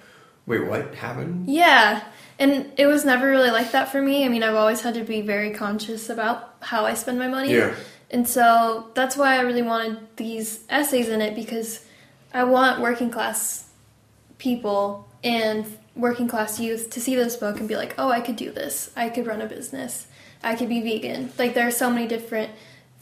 "Wait, 0.45 0.65
what 0.65 0.95
happened?" 0.95 1.47
Yeah, 1.47 2.03
and 2.39 2.71
it 2.77 2.87
was 2.87 3.05
never 3.05 3.29
really 3.29 3.51
like 3.51 3.71
that 3.71 3.89
for 3.89 4.01
me. 4.01 4.25
I 4.25 4.29
mean, 4.29 4.43
I've 4.43 4.55
always 4.55 4.81
had 4.81 4.95
to 4.95 5.03
be 5.03 5.21
very 5.21 5.51
conscious 5.51 6.09
about 6.09 6.55
how 6.61 6.85
I 6.85 6.95
spend 6.95 7.19
my 7.19 7.27
money. 7.27 7.53
Yeah. 7.53 7.75
And 8.11 8.27
so 8.27 8.91
that's 8.93 9.17
why 9.17 9.37
I 9.37 9.41
really 9.41 9.61
wanted 9.61 10.15
these 10.17 10.63
essays 10.69 11.09
in 11.09 11.21
it 11.21 11.35
because 11.35 11.85
I 12.33 12.43
want 12.43 12.81
working 12.81 13.09
class 13.09 13.67
people 14.37 15.07
and 15.23 15.65
working 15.95 16.27
class 16.27 16.59
youth 16.59 16.89
to 16.91 16.99
see 17.01 17.15
this 17.15 17.35
book 17.35 17.59
and 17.59 17.67
be 17.67 17.75
like, 17.75 17.95
oh, 17.97 18.09
I 18.09 18.21
could 18.21 18.35
do 18.35 18.51
this. 18.51 18.91
I 18.95 19.09
could 19.09 19.25
run 19.27 19.41
a 19.41 19.45
business. 19.45 20.07
I 20.43 20.55
could 20.55 20.69
be 20.69 20.81
vegan. 20.81 21.31
Like, 21.37 21.53
there 21.53 21.67
are 21.67 21.71
so 21.71 21.89
many 21.89 22.07
different 22.07 22.51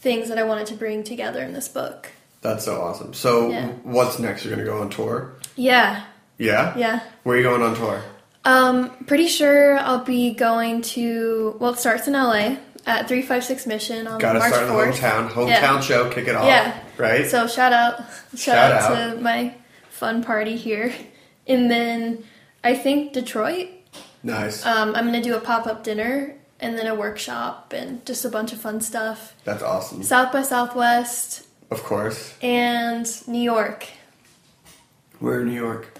things 0.00 0.28
that 0.28 0.38
I 0.38 0.44
wanted 0.44 0.66
to 0.68 0.74
bring 0.74 1.02
together 1.04 1.42
in 1.42 1.52
this 1.52 1.68
book. 1.68 2.10
That's 2.40 2.64
so 2.64 2.80
awesome. 2.80 3.14
So, 3.14 3.50
Yeah. 3.50 3.68
what's 3.82 4.18
next? 4.18 4.44
You're 4.44 4.54
gonna 4.54 4.66
go 4.66 4.80
on 4.80 4.90
tour? 4.90 5.32
Yeah, 5.56 6.04
Yeah. 6.38 6.76
yeah. 6.76 7.00
Where 7.22 7.34
are 7.36 7.38
you 7.38 7.44
going 7.44 7.62
on 7.62 7.74
tour? 7.74 8.02
Um, 8.44 8.90
pretty 9.06 9.28
sure 9.28 9.78
I'll 9.78 10.04
be 10.04 10.34
going 10.34 10.82
to. 10.82 11.56
Well, 11.58 11.72
it 11.72 11.78
starts 11.78 12.06
in 12.06 12.14
LA 12.14 12.58
at 12.86 13.08
three 13.08 13.22
five 13.22 13.42
six 13.44 13.66
Mission 13.66 14.06
on 14.06 14.18
Got 14.18 14.34
to 14.34 14.38
March 14.40 14.52
start 14.52 14.68
in 14.68 14.92
hometown. 14.92 15.30
Hometown 15.30 15.48
Yeah. 15.48 15.80
show. 15.80 16.10
Kick 16.10 16.28
it 16.28 16.36
off. 16.36 16.44
Yeah. 16.44 16.74
Right. 16.98 17.26
So 17.26 17.46
shout 17.46 17.72
out, 17.72 17.96
shout, 18.32 18.38
Shout 18.38 18.72
out, 18.72 18.92
out. 18.92 19.14
to 19.14 19.20
my 19.22 19.54
fun 19.88 20.22
party 20.22 20.56
here, 20.56 20.92
and 21.46 21.70
then 21.70 22.24
I 22.64 22.74
think 22.74 23.12
Detroit. 23.12 23.68
nice. 24.22 24.64
Um, 24.64 24.94
I'm 24.96 25.04
gonna 25.06 25.22
do 25.22 25.36
a 25.36 25.40
pop 25.40 25.66
up 25.66 25.84
dinner 25.84 26.34
and 26.60 26.78
then 26.78 26.86
a 26.86 26.94
workshop 26.94 27.72
and 27.74 28.04
just 28.06 28.24
a 28.24 28.28
bunch 28.30 28.52
of 28.52 28.60
fun 28.60 28.80
stuff. 28.80 29.34
That's 29.44 29.62
awesome. 29.62 30.02
South 30.02 30.32
by 30.32 30.42
Southwest 30.42 31.46
Of 31.70 31.82
course. 31.84 32.34
and 32.42 33.06
New 33.28 33.40
York. 33.42 33.86
We're 35.20 35.42
in 35.42 35.48
New 35.48 35.60
York. 35.60 35.98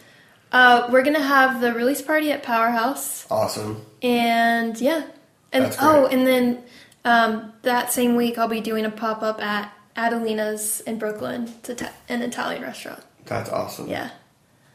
Uh, 0.52 0.88
we're 0.90 1.02
gonna 1.02 1.22
have 1.22 1.60
the 1.60 1.72
release 1.74 2.00
party 2.02 2.32
at 2.32 2.42
Powerhouse. 2.42 3.26
Awesome. 3.30 3.84
And 4.02 4.80
yeah. 4.80 5.04
And 5.52 5.76
oh, 5.80 6.06
and 6.06 6.26
then 6.26 6.62
um, 7.04 7.52
that 7.62 7.92
same 7.92 8.16
week 8.16 8.38
I'll 8.38 8.48
be 8.48 8.60
doing 8.60 8.84
a 8.84 8.90
pop 8.90 9.22
up 9.22 9.40
at 9.42 9.72
Adelina's 9.96 10.80
in 10.80 10.98
Brooklyn. 10.98 11.52
It's 11.58 11.68
a 11.68 11.74
ta- 11.74 11.92
an 12.08 12.22
Italian 12.22 12.62
restaurant. 12.62 13.02
That's 13.26 13.50
awesome. 13.50 13.86
Yeah. 13.88 14.10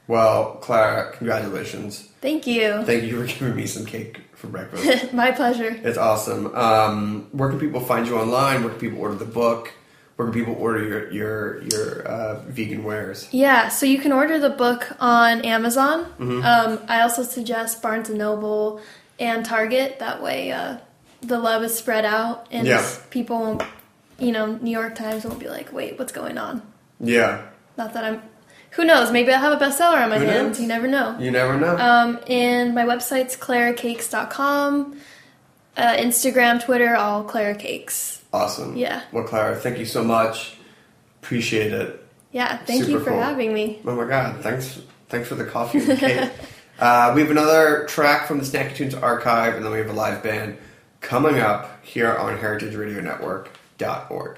Well, 0.10 0.56
Clara, 0.56 1.12
congratulations. 1.16 2.02
Thank 2.20 2.48
you. 2.48 2.84
Thank 2.84 3.04
you 3.04 3.22
for 3.22 3.28
giving 3.28 3.56
me 3.56 3.68
some 3.68 3.86
cake 3.86 4.22
for 4.34 4.48
breakfast. 4.48 5.14
My 5.14 5.30
pleasure. 5.30 5.70
it's 5.84 6.00
awesome. 6.00 6.48
Um, 6.56 7.28
where 7.32 7.48
can 7.50 7.60
people 7.60 7.80
find 7.80 8.08
you 8.08 8.18
online? 8.18 8.64
Where 8.64 8.72
can 8.72 8.80
people 8.80 9.00
order 9.00 9.14
the 9.14 9.26
book? 9.26 9.72
Where 10.16 10.28
can 10.28 10.34
people 10.34 10.56
order 10.56 10.84
your 10.84 11.12
your 11.12 11.62
your 11.64 12.02
uh, 12.08 12.40
vegan 12.48 12.84
wares? 12.84 13.30
Yeah, 13.32 13.70
so 13.70 13.86
you 13.86 14.00
can 14.00 14.12
order 14.12 14.40
the 14.40 14.50
book 14.50 14.92
on 15.00 15.42
Amazon. 15.42 16.06
Mm-hmm. 16.18 16.44
Um, 16.44 16.80
I 16.90 17.02
also 17.02 17.22
suggest 17.22 17.84
Barnes 17.84 18.10
and 18.10 18.18
Noble 18.18 18.82
and 19.20 19.46
Target. 19.46 20.00
That 20.00 20.24
way, 20.24 20.52
uh, 20.52 20.78
the 21.22 21.38
love 21.38 21.62
is 21.64 21.78
spread 21.78 22.04
out, 22.04 22.48
and 22.52 22.68
Yeah. 22.68 22.84
people 23.12 23.40
won't, 23.40 23.64
you 24.18 24.32
know, 24.32 24.58
New 24.58 24.72
York 24.72 24.96
Times 24.96 25.24
won't 25.24 25.40
be 25.40 25.48
like, 25.50 25.72
"Wait, 25.72 26.00
what's 26.00 26.12
going 26.12 26.40
on?" 26.40 26.64
Yeah. 27.00 27.44
Not 27.78 27.94
that 27.94 28.04
I'm 28.04 28.22
who 28.72 28.86
knows? 28.86 29.12
Maybe 29.12 29.32
I'll 29.32 29.40
have 29.40 29.60
a 29.62 29.66
bestseller 29.66 30.02
on 30.04 30.10
my 30.10 30.20
who 30.20 30.26
hands. 30.26 30.58
Knows? 30.58 30.62
You 30.62 30.68
never 30.68 30.88
know. 30.88 31.18
You 31.20 31.32
never 31.32 31.58
know. 31.60 31.78
Um, 31.78 32.20
and 32.28 32.74
my 32.76 32.84
website's 32.86 33.36
claracakes.com. 33.36 34.98
Uh, 35.78 35.96
Instagram, 35.98 36.64
Twitter, 36.64 36.96
all 36.96 37.24
Clara 37.24 37.56
Cakes. 37.56 38.24
Awesome. 38.34 38.76
Yeah. 38.76 39.02
Well, 39.12 39.24
Clara, 39.24 39.56
thank 39.56 39.80
you 39.80 39.86
so 39.86 40.04
much. 40.04 40.56
Appreciate 41.22 41.74
it. 41.74 42.06
Yeah, 42.32 42.58
thank 42.58 42.84
Super 42.84 42.98
you 42.98 43.04
for 43.04 43.12
cool. 43.12 43.22
having 43.22 43.54
me. 43.54 43.80
Oh 43.86 43.96
my 43.96 44.08
God, 44.08 44.42
thanks, 44.42 44.80
thanks 45.08 45.28
for 45.28 45.36
the 45.36 45.46
coffee 45.46 45.80
and 45.80 45.98
cake. 46.00 46.30
uh, 46.80 47.12
we 47.16 47.22
have 47.22 47.32
another 47.32 47.86
track 47.88 48.28
from 48.28 48.38
the 48.38 48.44
Snacky 48.44 48.76
Tunes 48.76 48.94
archive, 48.94 49.56
and 49.56 49.66
then 49.66 49.72
we 49.72 49.80
have 49.80 49.90
a 49.90 49.94
live 49.94 50.22
band 50.22 50.58
coming 51.02 51.40
up 51.40 51.84
here 51.84 52.14
on 52.16 52.38
heritageradionetwork.org. 52.38 54.38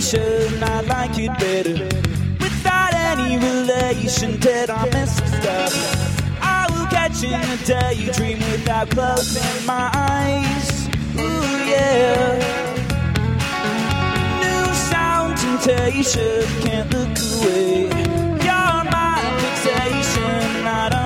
sensation. 0.00 0.62
I 0.62 0.80
like 0.82 1.18
it 1.18 1.38
better 1.38 1.84
without 2.40 2.94
any 2.94 3.36
relation. 3.36 4.38
Did 4.38 4.70
I 4.70 4.84
miss 4.86 5.18
it 5.20 5.46
up. 5.46 5.72
I 6.40 6.66
will 6.70 6.86
catch 6.86 7.22
in 7.22 7.34
a 7.34 7.56
daydream 7.64 8.38
without 8.50 8.90
closing 8.90 9.66
my 9.66 9.90
eyes. 9.94 10.88
Ooh 11.16 11.68
yeah. 11.70 12.38
New 14.42 14.74
sound 14.74 15.36
temptation. 15.36 16.42
Can't 16.62 16.90
look 16.92 17.18
away. 17.34 17.82
You're 18.46 18.84
my 18.96 19.20
fixation. 19.40 20.66
I 20.66 20.88
don't. 20.90 21.01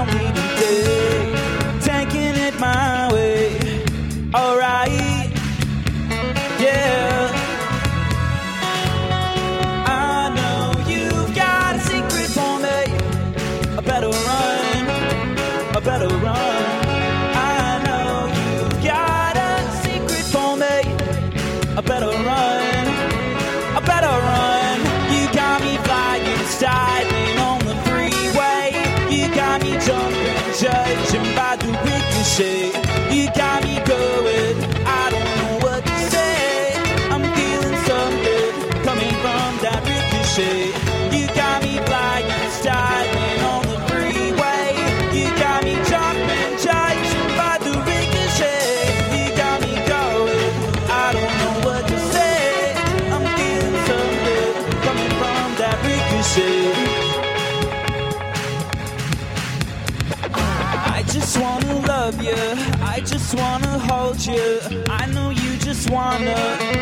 Botswana, 65.86 66.34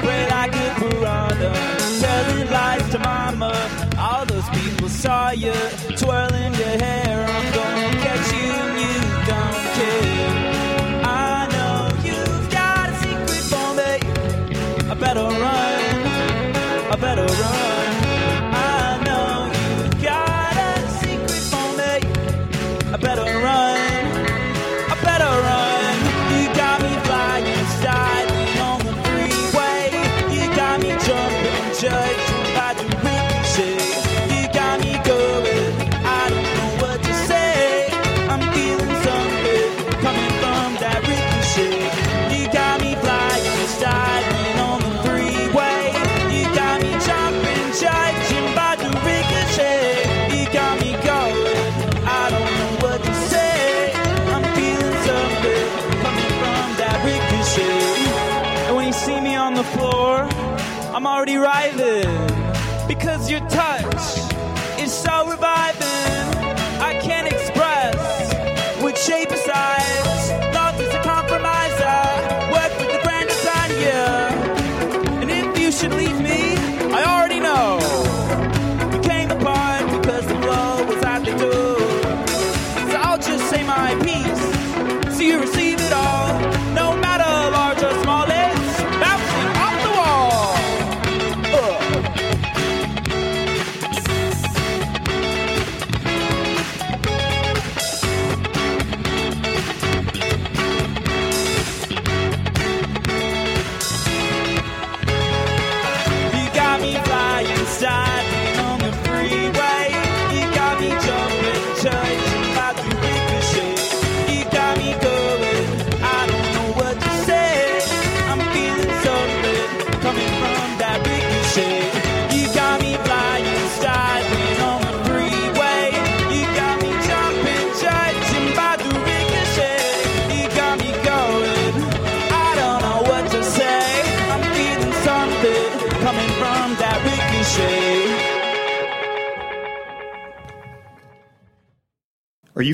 where 0.03 0.33
I 0.33 0.49
get 0.49 0.77
piranha. 0.77 1.53
Telling 2.01 2.51
lies 2.51 2.91
to 2.91 2.99
mama, 2.99 3.53
all 3.99 4.27
those 4.27 4.49
people 4.51 4.89
saw 4.89 5.31
you 5.31 5.53
twirling 5.97 6.55
your 6.55 6.79
hair. 6.79 7.27
I'm 7.29 7.55
going. 7.55 7.84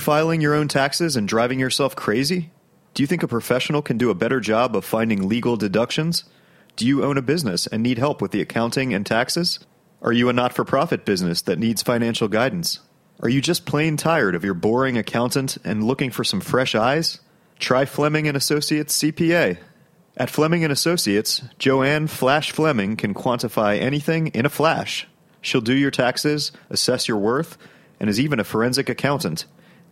you 0.00 0.04
filing 0.04 0.40
your 0.40 0.54
own 0.54 0.66
taxes 0.66 1.14
and 1.14 1.28
driving 1.28 1.60
yourself 1.60 1.94
crazy? 1.94 2.50
Do 2.94 3.02
you 3.02 3.06
think 3.06 3.22
a 3.22 3.28
professional 3.28 3.82
can 3.82 3.98
do 3.98 4.08
a 4.08 4.14
better 4.14 4.40
job 4.40 4.74
of 4.74 4.82
finding 4.82 5.28
legal 5.28 5.58
deductions? 5.58 6.24
Do 6.76 6.86
you 6.86 7.04
own 7.04 7.18
a 7.18 7.22
business 7.22 7.66
and 7.66 7.82
need 7.82 7.98
help 7.98 8.22
with 8.22 8.30
the 8.30 8.40
accounting 8.40 8.94
and 8.94 9.04
taxes? 9.04 9.58
Are 10.00 10.12
you 10.12 10.30
a 10.30 10.32
not 10.32 10.54
for 10.54 10.64
profit 10.64 11.04
business 11.04 11.42
that 11.42 11.58
needs 11.58 11.82
financial 11.82 12.28
guidance? 12.28 12.80
Are 13.20 13.28
you 13.28 13.42
just 13.42 13.66
plain 13.66 13.98
tired 13.98 14.34
of 14.34 14.42
your 14.42 14.54
boring 14.54 14.96
accountant 14.96 15.58
and 15.64 15.84
looking 15.84 16.10
for 16.10 16.24
some 16.24 16.40
fresh 16.40 16.74
eyes? 16.74 17.20
Try 17.58 17.84
Fleming 17.84 18.26
and 18.26 18.38
Associates 18.38 19.02
CPA. 19.02 19.58
At 20.16 20.30
Fleming 20.30 20.64
and 20.64 20.72
Associates, 20.72 21.42
Joanne 21.58 22.06
Flash 22.06 22.52
Fleming 22.52 22.96
can 22.96 23.12
quantify 23.12 23.78
anything 23.78 24.28
in 24.28 24.46
a 24.46 24.50
flash. 24.50 25.06
She'll 25.42 25.60
do 25.60 25.74
your 25.74 25.90
taxes, 25.90 26.52
assess 26.70 27.06
your 27.06 27.18
worth, 27.18 27.58
and 28.00 28.08
is 28.08 28.18
even 28.18 28.40
a 28.40 28.44
forensic 28.44 28.88
accountant 28.88 29.44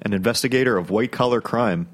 an 0.02 0.12
investigator 0.12 0.76
of 0.76 0.90
white 0.90 1.12
collar 1.12 1.40
crime. 1.40 1.88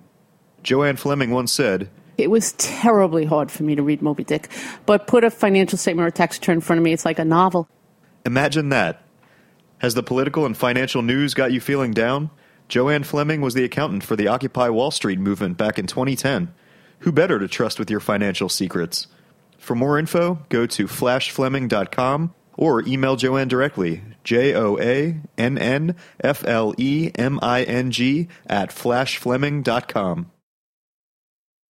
Joanne 0.63 0.97
Fleming 0.97 1.31
once 1.31 1.53
said, 1.53 1.91
It 2.17 2.31
was 2.31 2.53
terribly 2.53 3.25
hard 3.25 3.51
for 3.51 3.63
me 3.63 3.75
to 3.75 3.83
read 3.83 4.03
Moby 4.03 4.25
Dick, 4.25 4.49
but 4.87 5.07
put 5.07 5.25
a 5.25 5.31
financial 5.31 5.79
statement 5.79 6.05
or 6.05 6.09
a 6.09 6.13
tax 6.13 6.39
return 6.39 6.57
in 6.57 6.61
front 6.61 6.79
of 6.79 6.85
me, 6.85 6.93
it's 6.93 7.05
like 7.05 7.19
a 7.19 7.25
novel. 7.25 7.69
Imagine 8.25 8.71
that. 8.71 9.03
Has 9.79 9.95
the 9.95 10.03
political 10.03 10.47
and 10.47 10.57
financial 10.57 11.03
news 11.03 11.35
got 11.35 11.53
you 11.53 11.61
feeling 11.61 11.93
down? 11.93 12.31
Joanne 12.69 13.05
Fleming 13.05 13.43
was 13.43 13.55
the 13.55 13.65
accountant 13.65 14.03
for 14.03 14.17
the 14.17 14.29
Occupy 14.29 14.71
Wall 14.71 14.91
Street 14.91 15.19
movement 15.19 15.59
back 15.59 15.79
in 15.79 15.87
2010. 15.87 16.55
Who 17.01 17.13
better 17.13 17.39
to 17.39 17.49
trust 17.49 17.79
with 17.79 17.91
your 17.91 18.01
financial 18.01 18.49
secrets? 18.49 19.09
For 19.59 19.75
more 19.75 19.99
info, 19.99 20.41
go 20.49 20.67
to 20.67 20.87
flashfleming.com 20.87 22.35
or 22.57 22.83
email 22.87 23.17
Joanne 23.17 23.49
directly, 23.49 24.03
J 24.25 24.55
O 24.55 24.79
A 24.79 25.17
N 25.39 25.59
N 25.59 25.97
F 26.21 26.45
L 26.47 26.75
E 26.79 27.11
M 27.17 27.39
I 27.43 27.63
N 27.63 27.91
G, 27.91 28.29
at 28.47 28.71
flashfleming.com. 28.71 30.31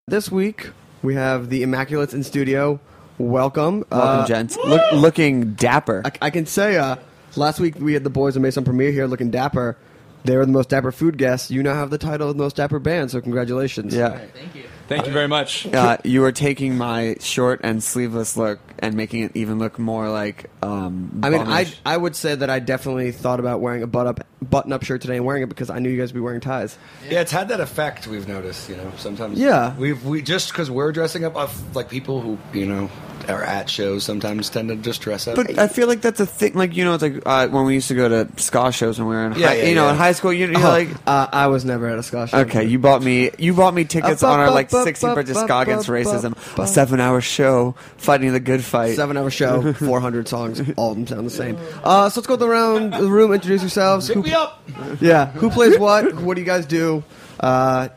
This 0.07 0.31
week 0.31 0.71
we 1.03 1.15
have 1.15 1.49
the 1.49 1.63
Immaculates 1.63 2.15
in 2.15 2.23
studio. 2.23 2.81
Welcome, 3.17 3.85
Welcome, 3.91 4.21
Uh, 4.21 4.27
gents. 4.27 4.57
Look, 4.65 4.83
looking 4.93 5.55
dapper. 5.55 6.03
I, 6.05 6.11
I 6.23 6.31
can 6.31 6.47
say, 6.47 6.77
uh, 6.77 6.97
last 7.37 7.61
week 7.61 7.77
we 7.79 7.95
had 7.95 8.03
the 8.05 8.11
boys 8.11 8.35
of 8.37 8.43
Maison 8.43 8.65
Premiere 8.65 8.91
here 8.91 9.07
looking 9.07 9.31
dapper. 9.31 9.77
They 10.25 10.37
were 10.37 10.47
the 10.47 10.53
most 10.53 10.69
dapper 10.71 10.91
food 10.91 11.17
guests. 11.19 11.51
You 11.51 11.63
now 11.63 11.75
have 11.75 11.91
the 11.91 11.99
title 11.99 12.31
of 12.31 12.37
the 12.37 12.43
most 12.43 12.57
dapper 12.57 12.79
band, 12.79 13.11
so 13.11 13.21
congratulations. 13.21 13.95
Yeah. 13.95 14.19
Thank 14.35 14.55
you 14.55 14.65
very 14.89 15.29
much. 15.29 15.67
Uh, 15.67 15.97
you 16.05 16.25
are 16.25 16.33
taking 16.33 16.77
my 16.77 17.17
short 17.21 17.61
and 17.63 17.83
sleeveless 17.83 18.37
look 18.37 18.59
and 18.79 18.95
making 18.95 19.23
it 19.25 19.33
even 19.35 19.59
look 19.59 19.79
more 19.79 20.09
like. 20.11 20.51
Um, 20.63 21.21
I 21.23 21.31
mean, 21.31 21.41
I 21.43 21.65
bummish. 21.65 21.77
I 21.87 21.97
would 21.97 22.17
say 22.17 22.35
that 22.35 22.51
I 22.51 22.59
definitely 22.59 23.13
thought 23.13 23.41
about 23.41 23.61
wearing 23.61 23.83
a 23.83 23.87
butt 23.87 24.07
up 24.07 24.27
button 24.43 24.73
up 24.73 24.85
shirt 24.85 25.01
today 25.01 25.17
and 25.17 25.25
wearing 25.25 25.43
it 25.43 25.49
because 25.49 25.71
I 25.71 25.79
knew 25.79 25.89
you 25.89 25.99
guys 25.99 26.13
would 26.13 26.19
be 26.19 26.23
wearing 26.23 26.41
ties. 26.41 26.77
Yeah, 27.09 27.21
it's 27.23 27.33
had 27.33 27.49
that 27.49 27.61
effect. 27.61 28.07
We've 28.07 28.29
noticed, 28.29 28.69
you 28.69 28.77
know, 28.77 28.93
sometimes. 28.97 29.39
Yeah. 29.39 29.75
we've 29.77 30.05
we 30.05 30.21
just 30.23 30.51
because 30.51 30.71
we're 30.71 30.93
dressing 30.93 31.25
up 31.25 31.35
of 31.37 31.75
like 31.77 31.89
people 31.89 32.21
who 32.21 32.39
you 32.53 32.67
know 32.67 32.91
are 33.29 33.43
at 33.43 33.71
shows 33.71 34.05
sometimes 34.05 34.51
tend 34.51 34.69
to 34.69 34.77
just 34.77 35.01
dress 35.01 35.27
up. 35.27 35.37
But 35.37 35.59
I 35.59 35.67
feel 35.67 35.89
like 35.89 36.03
that's 36.03 36.21
a 36.21 36.27
thing. 36.27 36.53
Like 36.55 36.77
you 36.77 36.85
know, 36.85 36.93
it's 36.93 37.03
like 37.03 37.23
uh, 37.25 37.49
when 37.49 37.65
we 37.65 37.73
used 37.75 37.89
to 37.89 37.95
go 37.95 38.07
to 38.09 38.29
ska 38.41 38.71
shows 38.71 38.99
when 38.99 39.09
we 39.09 39.15
were 39.15 39.25
in 39.27 39.33
Yeah, 39.33 39.47
high, 39.49 39.55
yeah, 39.57 39.65
you 39.65 39.75
know 39.75 39.85
yeah. 39.87 39.93
in 39.93 39.97
high 39.97 40.13
school. 40.13 40.31
You, 40.33 40.49
you're 40.49 40.59
Oh, 40.59 40.61
like, 40.61 40.89
uh, 41.07 41.29
I 41.33 41.47
was 41.47 41.65
never 41.65 41.89
at 41.89 41.99
a 41.99 42.03
Scotch. 42.03 42.31
show. 42.31 42.39
okay, 42.41 42.65
you 42.65 42.79
bought 42.79 43.03
me 43.03 43.31
you 43.39 43.55
bought 43.55 43.73
me 43.73 43.85
tickets 43.85 44.23
Uh, 44.23 44.29
on 44.31 44.41
our 44.41 44.51
like 44.51 44.69
bu- 44.75 44.79
bu- 44.81 44.85
16 44.85 45.15
birthday 45.15 45.33
bu- 45.33 45.39
ska 45.41 45.59
against 45.61 45.89
racism, 45.89 46.59
a 46.59 46.67
seven 46.67 47.01
hour 47.01 47.21
show 47.21 47.75
fighting 47.97 48.33
the 48.33 48.41
good 48.41 48.65
fight. 48.65 48.97
Seven 48.97 49.17
hour 49.17 49.31
show, 49.31 49.73
400 49.75 50.29
songs, 50.29 50.61
all 50.77 50.91
of 50.93 50.97
them 50.97 51.07
sound 51.07 51.27
the 51.27 51.31
same. 51.31 51.59
Uh, 51.83 52.09
so 52.11 52.21
let's 52.21 52.27
go 52.27 52.47
around 52.47 52.93
the 52.93 53.09
room, 53.09 53.33
introduce 53.33 53.63
yourselves. 53.63 54.09
Pick 54.09 54.17
Who, 54.17 54.23
me 54.23 54.33
up. 54.33 54.63
yeah, 55.01 55.27
who 55.33 55.51
plays 55.51 55.79
what? 55.79 56.15
What 56.17 56.35
do 56.35 56.41
you 56.41 56.47
guys 56.47 56.67
do? 56.67 57.03
Uh, 57.41 57.89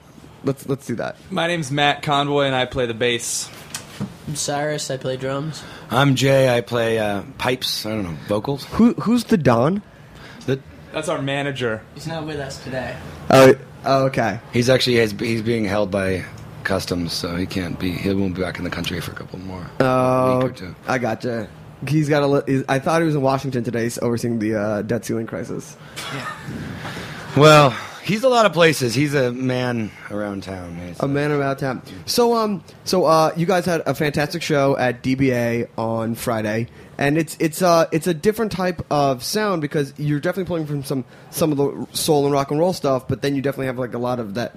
let's 0.44 0.68
let's 0.68 0.86
do 0.86 0.96
that. 0.96 1.16
My 1.30 1.48
name's 1.48 1.72
Matt 1.72 2.02
Convoy, 2.04 2.46
and 2.46 2.56
I 2.56 2.66
play 2.66 2.86
the 2.86 2.94
bass. 2.94 3.50
I'm 4.28 4.36
Cyrus. 4.36 4.92
I 4.92 4.98
play 4.98 5.16
drums. 5.18 5.64
I'm 5.90 6.16
Jay. 6.16 6.50
I 6.56 6.62
play 6.62 7.00
uh, 7.00 7.24
pipes. 7.38 7.86
I 7.86 7.92
don't 7.92 8.04
know 8.04 8.18
vocals. 8.28 8.66
Who 8.72 8.94
who's 8.96 9.24
the 9.26 9.38
Don? 9.38 9.82
The, 10.46 10.60
That's 10.92 11.08
our 11.08 11.22
manager. 11.22 11.82
He's 11.94 12.08
not 12.08 12.26
with 12.26 12.40
us 12.40 12.62
today. 12.64 12.98
Oh, 13.30 13.56
oh, 13.86 14.06
okay. 14.06 14.40
he's 14.54 14.70
actually 14.70 15.00
he's, 15.00 15.12
he's 15.14 15.42
being 15.42 15.64
held 15.66 15.92
by 15.92 16.26
customs, 16.68 17.14
so 17.14 17.36
he 17.36 17.46
can't 17.48 17.80
be. 17.80 17.92
He 17.92 18.14
won't 18.14 18.36
be 18.36 18.42
back 18.42 18.60
in 18.60 18.64
the 18.64 18.70
country 18.70 19.00
for 19.02 19.12
a 19.12 19.16
couple 19.16 19.40
more. 19.40 19.66
Oh. 19.80 20.52
I 20.88 20.98
gotcha. 21.00 21.50
He's 21.88 22.10
got 22.10 22.22
a. 22.24 22.28
li- 22.28 22.64
I 22.70 22.78
thought 22.80 23.02
he 23.02 23.06
was 23.08 23.16
in 23.16 23.22
Washington 23.22 23.64
today, 23.64 23.90
overseeing 24.02 24.38
the 24.40 24.56
uh, 24.56 24.82
debt 24.84 25.06
ceiling 25.06 25.26
crisis. 25.28 25.76
Yeah. 26.14 26.30
Well, 27.36 27.70
he's 28.04 28.24
a 28.24 28.30
lot 28.30 28.46
of 28.46 28.54
places. 28.54 28.96
He's 28.96 29.14
a 29.14 29.32
man 29.32 29.92
around 30.10 30.44
town. 30.44 30.76
He's- 30.78 31.00
A 31.02 31.08
man 31.08 31.32
about 31.32 31.60
town. 31.60 31.82
So 32.06 32.36
um, 32.36 32.64
so 32.84 33.06
uh, 33.06 33.32
you 33.38 33.46
guys 33.46 33.66
had 33.66 33.82
a 33.86 33.94
fantastic 33.94 34.42
show 34.42 34.76
at 34.78 35.04
DBA 35.04 35.70
on 35.78 36.16
Friday, 36.16 36.68
and 36.98 37.18
it's 37.18 37.38
it's 37.40 37.62
uh 37.62 37.86
it's 37.92 38.08
a 38.08 38.14
different 38.14 38.52
type 38.52 38.82
of 38.92 39.24
sound 39.24 39.62
because 39.62 39.94
you're 39.98 40.20
definitely 40.20 40.48
pulling 40.48 40.66
from 40.66 40.84
some 40.84 41.06
some 41.30 41.52
of 41.52 41.58
the 41.60 41.88
soul 41.96 42.26
and 42.26 42.34
rock 42.34 42.50
and 42.50 42.60
roll 42.60 42.74
stuff, 42.74 43.08
but 43.08 43.22
then 43.22 43.36
you 43.36 43.42
definitely 43.44 43.68
have 43.68 43.78
like 43.78 43.94
a 43.94 44.00
lot 44.00 44.20
of 44.20 44.34
that. 44.34 44.56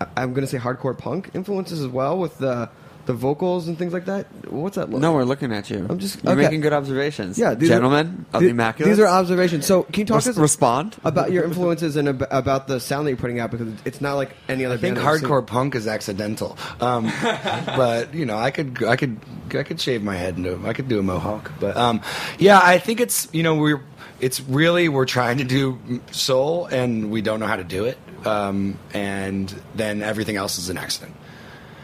I- 0.00 0.06
I'm 0.16 0.32
gonna 0.34 0.46
say 0.46 0.58
hardcore 0.58 0.96
punk 0.96 1.30
influences 1.34 1.80
as 1.80 1.88
well 1.88 2.18
with 2.18 2.38
the 2.38 2.68
the 3.06 3.14
vocals 3.14 3.68
and 3.68 3.78
things 3.78 3.94
like 3.94 4.04
that. 4.04 4.26
What's 4.50 4.76
that? 4.76 4.90
Look? 4.90 5.00
no, 5.00 5.14
we're 5.14 5.24
looking 5.24 5.50
at 5.50 5.70
you. 5.70 5.86
I'm 5.88 5.98
just- 5.98 6.22
You're 6.22 6.34
okay. 6.34 6.42
making 6.42 6.60
good 6.60 6.74
observations. 6.74 7.38
Yeah, 7.38 7.54
these 7.54 7.70
are- 7.70 7.72
gentlemen 7.76 8.26
of 8.34 8.40
the- 8.42 8.48
the 8.48 8.50
immaculate. 8.50 8.90
These 8.94 9.02
are 9.02 9.06
observations. 9.06 9.64
So 9.64 9.84
can 9.84 10.00
you 10.00 10.04
talk 10.04 10.16
Res- 10.16 10.24
to 10.24 10.30
us 10.32 10.36
respond 10.36 10.94
about 11.06 11.32
your 11.32 11.44
influences 11.48 11.96
and 11.96 12.06
ab- 12.06 12.26
about 12.30 12.68
the 12.68 12.78
sound 12.80 13.06
that 13.06 13.12
you're 13.12 13.16
putting 13.16 13.40
out 13.40 13.50
because 13.50 13.68
it's 13.86 14.02
not 14.02 14.16
like 14.16 14.36
any 14.46 14.66
other. 14.66 14.74
I 14.74 14.76
think 14.76 14.96
band 14.96 15.08
I've 15.08 15.20
seen. 15.20 15.26
hardcore 15.30 15.46
punk 15.46 15.74
is 15.74 15.86
accidental, 15.86 16.58
um, 16.82 17.10
but 17.22 18.12
you 18.14 18.26
know, 18.26 18.36
I 18.36 18.50
could, 18.50 18.84
I 18.84 18.96
could, 18.96 19.16
I 19.54 19.62
could 19.62 19.80
shave 19.80 20.02
my 20.02 20.14
head 20.16 20.36
into, 20.36 20.60
I 20.66 20.74
could 20.74 20.88
do 20.88 20.98
a 20.98 21.02
mohawk, 21.02 21.50
but 21.60 21.78
um, 21.78 22.02
yeah, 22.38 22.60
I 22.62 22.76
think 22.78 23.00
it's, 23.00 23.26
you 23.32 23.42
know, 23.42 23.54
we're, 23.54 23.80
it's 24.20 24.40
really 24.42 24.90
we're 24.90 25.06
trying 25.06 25.38
to 25.38 25.44
do 25.44 25.78
soul 26.10 26.66
and 26.66 27.10
we 27.10 27.22
don't 27.22 27.40
know 27.40 27.46
how 27.46 27.56
to 27.56 27.64
do 27.64 27.86
it, 27.86 27.96
um, 28.26 28.78
and 28.94 29.52
then 29.74 30.02
everything 30.02 30.36
else 30.36 30.58
is 30.58 30.68
an 30.68 30.78
accident, 30.78 31.14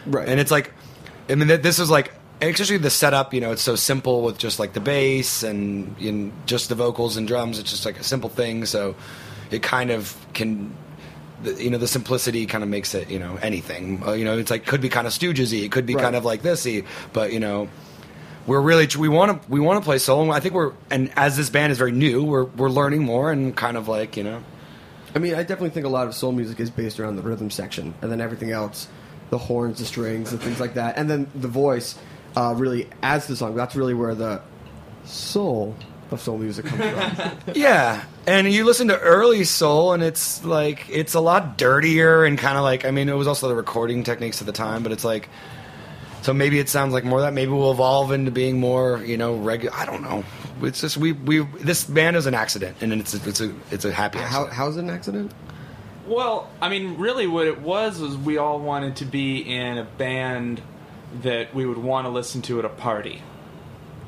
Right. 0.06 0.28
and 0.28 0.38
it's 0.40 0.50
like, 0.50 0.72
I 1.28 1.34
mean, 1.34 1.48
this 1.48 1.78
is 1.78 1.90
like. 1.90 2.12
Especially 2.42 2.76
the 2.78 2.90
setup, 2.90 3.32
you 3.32 3.40
know, 3.40 3.52
it's 3.52 3.62
so 3.62 3.74
simple 3.74 4.20
with 4.22 4.36
just 4.36 4.58
like 4.58 4.74
the 4.74 4.80
bass 4.80 5.42
and, 5.44 5.96
and 5.98 6.32
just 6.46 6.68
the 6.68 6.74
vocals 6.74 7.16
and 7.16 7.26
drums. 7.28 7.58
It's 7.58 7.70
just 7.70 7.86
like 7.86 7.98
a 7.98 8.02
simple 8.02 8.28
thing, 8.28 8.66
so 8.66 8.96
it 9.50 9.62
kind 9.62 9.90
of 9.90 10.14
can 10.34 10.76
you 11.56 11.70
know 11.70 11.78
the 11.78 11.86
simplicity 11.86 12.44
kind 12.44 12.62
of 12.64 12.68
makes 12.68 12.92
it 12.94 13.08
you 13.08 13.18
know 13.18 13.36
anything 13.40 14.02
uh, 14.06 14.12
you 14.12 14.24
know 14.24 14.36
it's 14.36 14.50
like 14.50 14.66
could 14.66 14.80
be 14.80 14.88
kind 14.88 15.06
of 15.06 15.12
stoogesy 15.12 15.62
it 15.64 15.70
could 15.72 15.84
be 15.86 15.94
Right. 15.94 16.02
kind 16.02 16.16
of 16.16 16.24
like 16.24 16.42
thisy 16.42 16.84
but 17.12 17.32
you 17.32 17.40
know 17.40 17.68
we're 18.46 18.60
really 18.60 18.88
we 18.98 19.08
want 19.08 19.42
to 19.42 19.50
we 19.50 19.60
want 19.60 19.80
to 19.80 19.84
play 19.84 19.98
solo. 19.98 20.30
I 20.30 20.40
think 20.40 20.54
we're 20.54 20.72
and 20.90 21.12
as 21.16 21.36
this 21.36 21.50
band 21.50 21.70
is 21.72 21.78
very 21.78 21.92
new 21.92 22.24
we're 22.24 22.44
we're 22.44 22.68
learning 22.70 23.04
more 23.04 23.30
and 23.30 23.54
kind 23.56 23.76
of 23.76 23.88
like 23.88 24.16
you 24.16 24.24
know 24.24 24.42
I 25.14 25.18
mean, 25.18 25.34
I 25.34 25.42
definitely 25.42 25.70
think 25.70 25.86
a 25.86 25.90
lot 25.90 26.06
of 26.06 26.14
soul 26.14 26.32
music 26.32 26.60
is 26.60 26.70
based 26.70 26.98
around 26.98 27.16
the 27.16 27.22
rhythm 27.22 27.50
section, 27.50 27.94
and 28.02 28.10
then 28.10 28.20
everything 28.20 28.50
else, 28.50 28.88
the 29.30 29.38
horns, 29.38 29.78
the 29.78 29.84
strings, 29.84 30.32
and 30.32 30.40
things 30.40 30.60
like 30.60 30.74
that, 30.74 30.98
and 30.98 31.08
then 31.08 31.30
the 31.34 31.48
voice 31.48 31.96
uh, 32.36 32.54
really 32.56 32.88
adds 33.02 33.26
to 33.26 33.32
the 33.32 33.36
song. 33.36 33.54
That's 33.54 33.76
really 33.76 33.94
where 33.94 34.14
the 34.14 34.42
soul 35.04 35.76
of 36.10 36.20
soul 36.20 36.38
music 36.38 36.66
comes 36.66 36.82
from. 36.82 37.38
yeah 37.54 38.04
and 38.26 38.50
you 38.50 38.64
listen 38.64 38.88
to 38.88 38.98
early 39.00 39.44
soul 39.44 39.92
and 39.92 40.02
it's 40.02 40.44
like 40.44 40.86
it's 40.90 41.14
a 41.14 41.20
lot 41.20 41.56
dirtier 41.56 42.24
and 42.24 42.38
kind 42.38 42.56
of 42.56 42.62
like 42.62 42.84
I 42.84 42.90
mean 42.90 43.08
it 43.08 43.14
was 43.14 43.26
also 43.26 43.48
the 43.48 43.54
recording 43.54 44.04
techniques 44.04 44.40
at 44.40 44.46
the 44.46 44.52
time 44.52 44.82
but 44.82 44.92
it's 44.92 45.04
like 45.04 45.28
so 46.24 46.32
maybe 46.34 46.58
it 46.58 46.68
sounds 46.68 46.92
like 46.92 47.04
more 47.04 47.18
of 47.18 47.24
that 47.24 47.32
maybe 47.32 47.52
we'll 47.52 47.70
evolve 47.70 48.10
into 48.12 48.30
being 48.30 48.58
more 48.58 49.02
you 49.04 49.16
know 49.16 49.36
regular 49.36 49.74
I 49.76 49.86
don't 49.86 50.02
know 50.02 50.24
it's 50.62 50.80
just 50.80 50.96
we 50.96 51.12
we 51.12 51.40
this 51.60 51.84
band 51.84 52.16
is 52.16 52.26
an 52.26 52.34
accident 52.34 52.76
and 52.80 52.92
it's 52.92 53.14
a, 53.14 53.28
it's 53.28 53.40
a 53.40 53.54
it's 53.70 53.84
a 53.84 53.92
happy 53.92 54.18
accident. 54.18 54.52
How, 54.52 54.64
how's 54.64 54.76
it 54.76 54.80
an 54.80 54.90
accident? 54.90 55.32
Well, 56.06 56.50
I 56.60 56.68
mean, 56.68 56.98
really, 56.98 57.26
what 57.26 57.46
it 57.46 57.60
was 57.60 57.98
was 57.98 58.16
we 58.16 58.36
all 58.36 58.58
wanted 58.58 58.96
to 58.96 59.04
be 59.06 59.38
in 59.38 59.78
a 59.78 59.84
band 59.84 60.60
that 61.22 61.54
we 61.54 61.64
would 61.64 61.78
want 61.78 62.06
to 62.06 62.10
listen 62.10 62.42
to 62.42 62.58
at 62.58 62.64
a 62.64 62.68
party. 62.68 63.22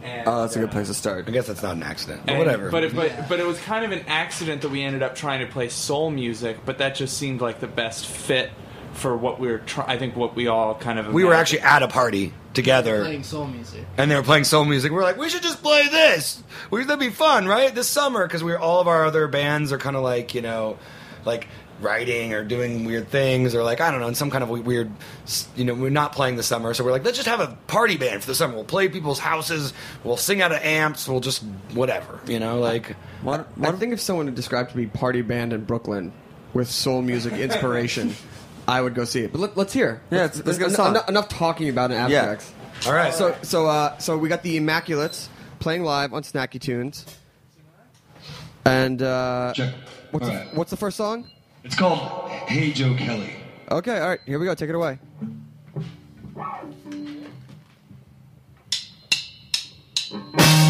And, 0.02 0.28
Oh, 0.28 0.42
that's 0.42 0.56
a 0.56 0.60
good 0.60 0.68
uh, 0.68 0.72
place 0.72 0.88
to 0.88 0.94
start. 0.94 1.26
I 1.26 1.30
guess 1.30 1.46
that's 1.46 1.62
not 1.62 1.74
an 1.74 1.82
accident, 1.82 2.22
but 2.26 2.32
and- 2.32 2.38
whatever. 2.38 2.70
But 2.70 2.84
it, 2.84 2.94
but 2.94 3.28
but 3.28 3.40
it 3.40 3.46
was 3.46 3.58
kind 3.60 3.84
of 3.84 3.92
an 3.92 4.04
accident 4.06 4.62
that 4.62 4.68
we 4.68 4.82
ended 4.82 5.02
up 5.02 5.14
trying 5.14 5.40
to 5.40 5.50
play 5.50 5.68
soul 5.68 6.10
music, 6.10 6.58
but 6.64 6.78
that 6.78 6.94
just 6.96 7.16
seemed 7.16 7.40
like 7.40 7.60
the 7.60 7.66
best 7.66 8.06
fit 8.06 8.50
for 8.96 9.16
what 9.16 9.38
we 9.40 9.48
were 9.48 9.58
trying. 9.58 9.88
I 9.88 9.98
think 9.98 10.16
what 10.16 10.34
we 10.34 10.46
all 10.46 10.74
kind 10.74 10.98
of 10.98 11.12
we 11.12 11.24
were 11.24 11.34
actually 11.34 11.60
at 11.60 11.82
a 11.82 11.88
party 11.88 12.32
together, 12.54 13.02
Playing 13.02 13.22
soul 13.22 13.46
music. 13.46 13.84
and 13.98 14.10
they 14.10 14.16
were 14.16 14.22
playing 14.22 14.44
soul 14.44 14.64
music. 14.64 14.90
We 14.90 14.96
were 14.96 15.02
like, 15.02 15.18
we 15.18 15.28
should 15.28 15.42
just 15.42 15.62
play 15.62 15.88
this. 15.88 16.42
We 16.70 16.84
that'd 16.84 16.98
be 16.98 17.10
fun, 17.10 17.46
right? 17.46 17.74
This 17.74 17.88
summer, 17.88 18.26
because 18.26 18.42
we 18.42 18.52
are 18.52 18.58
all 18.58 18.80
of 18.80 18.88
our 18.88 19.04
other 19.04 19.28
bands 19.28 19.72
are 19.72 19.78
kind 19.78 19.96
of 19.96 20.02
like 20.02 20.34
you 20.34 20.42
know, 20.42 20.78
like 21.24 21.46
writing 21.82 22.32
or 22.32 22.42
doing 22.42 22.86
weird 22.86 23.06
things 23.10 23.54
or 23.54 23.62
like 23.62 23.82
I 23.82 23.90
don't 23.90 24.00
know, 24.00 24.08
in 24.08 24.14
some 24.14 24.30
kind 24.30 24.42
of 24.42 24.48
weird, 24.48 24.90
you 25.56 25.64
know, 25.66 25.74
we're 25.74 25.90
not 25.90 26.12
playing 26.12 26.36
the 26.36 26.42
summer, 26.42 26.72
so 26.72 26.82
we're 26.82 26.92
like, 26.92 27.04
let's 27.04 27.18
just 27.18 27.28
have 27.28 27.40
a 27.40 27.54
party 27.66 27.98
band 27.98 28.22
for 28.22 28.28
the 28.28 28.34
summer. 28.34 28.54
We'll 28.54 28.64
play 28.64 28.88
people's 28.88 29.18
houses. 29.18 29.74
We'll 30.02 30.16
sing 30.16 30.40
out 30.40 30.52
of 30.52 30.62
amps. 30.62 31.06
We'll 31.06 31.20
just 31.20 31.42
whatever, 31.74 32.20
you 32.26 32.40
know, 32.40 32.58
like. 32.60 32.96
What, 33.22 33.48
I 33.60 33.72
think 33.72 33.92
if 33.92 34.00
someone 34.00 34.26
had 34.26 34.34
described 34.36 34.70
to 34.70 34.76
me 34.78 34.86
party 34.86 35.20
band 35.20 35.52
in 35.52 35.64
Brooklyn 35.64 36.12
with 36.54 36.70
soul 36.70 37.02
music 37.02 37.34
inspiration, 37.34 38.14
I 38.68 38.80
would 38.80 38.94
go 38.94 39.04
see 39.04 39.20
it. 39.20 39.32
But 39.32 39.40
let, 39.40 39.56
let's 39.56 39.72
hear. 39.72 40.00
Yeah, 40.10 40.22
let's- 40.22 40.44
let's 40.44 40.58
get 40.58 40.68
a 40.68 40.70
song. 40.70 40.90
Enough, 40.90 41.08
enough 41.08 41.28
talking 41.28 41.68
about 41.68 41.90
an 41.92 42.10
Yeah. 42.10 42.22
abstracts. 42.22 42.52
All 42.86 42.92
right. 42.92 43.14
So 43.14 43.34
so 43.42 43.66
uh, 43.66 43.96
so 43.98 44.18
we 44.18 44.28
got 44.28 44.42
the 44.42 44.56
Immaculates 44.58 45.28
playing 45.60 45.84
live 45.84 46.12
on 46.12 46.22
Snacky 46.22 46.60
Tunes. 46.60 47.06
And 48.64 49.00
uh, 49.00 49.54
what's, 50.10 50.26
All 50.26 50.32
the, 50.32 50.38
what's 50.54 50.70
the 50.70 50.76
first 50.76 50.96
song? 50.96 51.30
It's 51.64 51.76
called 51.76 52.28
Hey 52.30 52.72
Joe 52.72 52.94
Kelly. 52.96 53.32
Okay, 53.70 53.98
all 54.00 54.08
right, 54.08 54.20
here 54.26 54.38
we 54.38 54.44
go. 54.46 54.54
Take 54.54 54.68
it 54.70 54.74
away. 54.74 54.98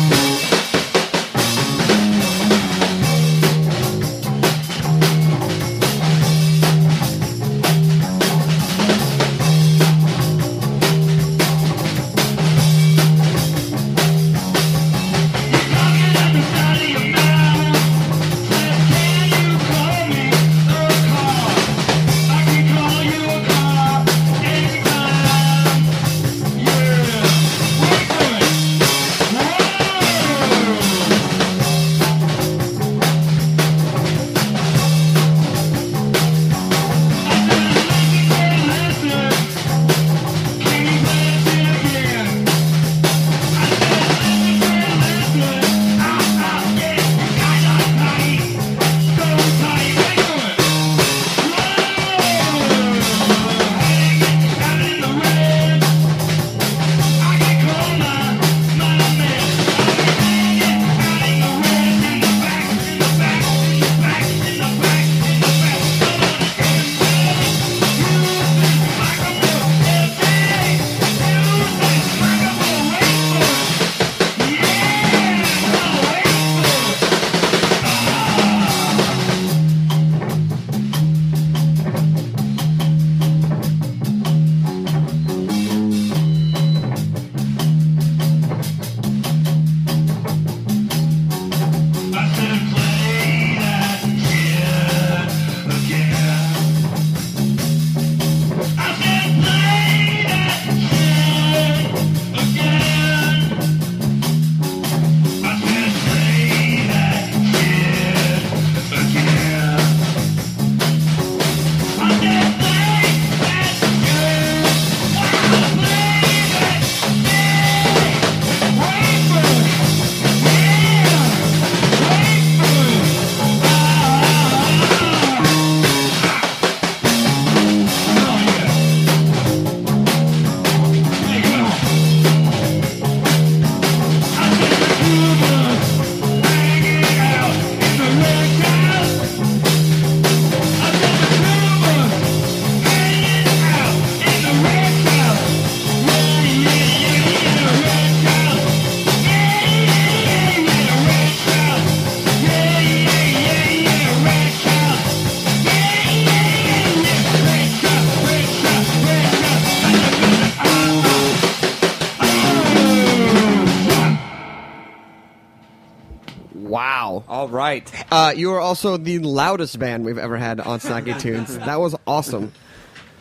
Uh, 168.16 168.32
you 168.34 168.50
are 168.52 168.60
also 168.60 168.96
the 168.96 169.18
loudest 169.18 169.78
band 169.78 170.04
we've 170.04 170.16
ever 170.16 170.38
had 170.38 170.58
on 170.60 170.78
Snacky 170.80 171.18
Tunes. 171.20 171.58
That 171.58 171.78
was 171.80 171.94
awesome. 172.06 172.50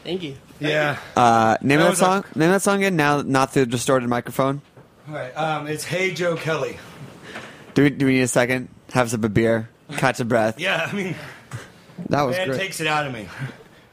Thank 0.06 0.24
you. 0.24 0.38
Yeah. 0.60 0.98
Uh, 1.18 1.58
name 1.62 1.80
That 1.80 1.90
that 1.90 1.98
song. 1.98 2.24
Name 2.34 2.50
that 2.52 2.62
song 2.62 2.78
again. 2.78 2.96
Now, 2.96 3.22
not 3.22 3.52
through 3.52 3.66
the 3.66 3.72
distorted 3.72 4.08
microphone. 4.08 4.62
All 5.10 5.16
right. 5.16 5.32
Um, 5.36 5.68
it's 5.68 5.84
Hey 5.84 6.14
Joe 6.14 6.36
Kelly. 6.38 6.78
Do 7.74 7.84
we? 7.84 7.90
Do 7.90 8.06
we 8.06 8.14
need 8.14 8.22
a 8.22 8.28
second? 8.28 8.70
Have 8.94 9.08
a 9.08 9.10
sip 9.10 9.24
of 9.26 9.34
beer. 9.34 9.70
Catch 9.98 10.22
a 10.22 10.26
breath. 10.26 10.60
Yeah, 10.60 10.88
I 10.90 10.96
mean, 10.96 11.16
That 12.10 12.22
was 12.22 12.38
man 12.38 12.48
great. 12.48 12.60
takes 12.60 12.80
it 12.80 12.88
out 12.88 13.06
of 13.06 13.14
me. 13.14 13.28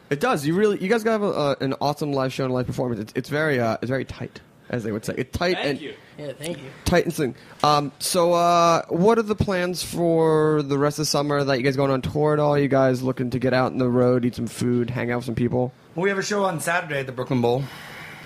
It 0.09 0.21
does. 0.21 0.47
You 0.47 0.55
really, 0.55 0.81
you 0.81 0.89
guys 0.89 1.03
got 1.03 1.21
a, 1.21 1.25
uh, 1.25 1.55
an 1.61 1.75
awesome 1.81 2.13
live 2.13 2.33
show 2.33 2.45
and 2.45 2.55
live 2.55 2.67
performance. 2.67 3.01
It's, 3.01 3.13
it's 3.17 3.29
very, 3.29 3.59
uh, 3.59 3.79
it's 3.83 3.89
very 3.91 4.05
tight, 4.05 4.41
as 4.73 4.83
they 4.83 4.91
would 4.91 5.05
say. 5.05 5.15
It's 5.19 5.37
tight 5.37 5.57
and 5.61 5.81
Yeah, 5.81 6.33
thank 6.39 6.59
you. 6.59 6.65
tight 6.85 7.05
and 7.05 7.15
sing. 7.15 7.35
Um, 7.63 7.93
so, 8.01 8.33
uh, 8.33 8.83
what 8.89 9.19
are 9.19 9.23
the 9.23 9.35
plans 9.37 9.83
for 9.85 10.63
the 10.63 10.79
rest 10.79 10.99
of 10.99 11.03
the 11.03 11.07
summer? 11.07 11.45
That 11.45 11.59
you 11.59 11.63
guys 11.65 11.77
going 11.77 11.91
on 11.91 12.03
tour 12.03 12.33
at 12.33 12.39
all? 12.41 12.59
You 12.59 12.69
guys 12.69 13.03
looking 13.03 13.31
to 13.31 13.39
get 13.39 13.53
out 13.55 13.73
on 13.73 13.79
the 13.79 13.89
road, 13.89 14.25
eat 14.25 14.35
some 14.35 14.47
food, 14.49 14.91
hang 14.91 15.13
out 15.13 15.17
with 15.19 15.27
some 15.27 15.35
people? 15.35 15.73
Well, 15.95 16.03
we 16.05 16.09
have 16.09 16.19
a 16.19 16.23
show 16.23 16.45
on 16.45 16.59
Saturday 16.61 17.01
at 17.01 17.07
the 17.07 17.13
Brooklyn 17.13 17.41
Bowl. 17.41 17.63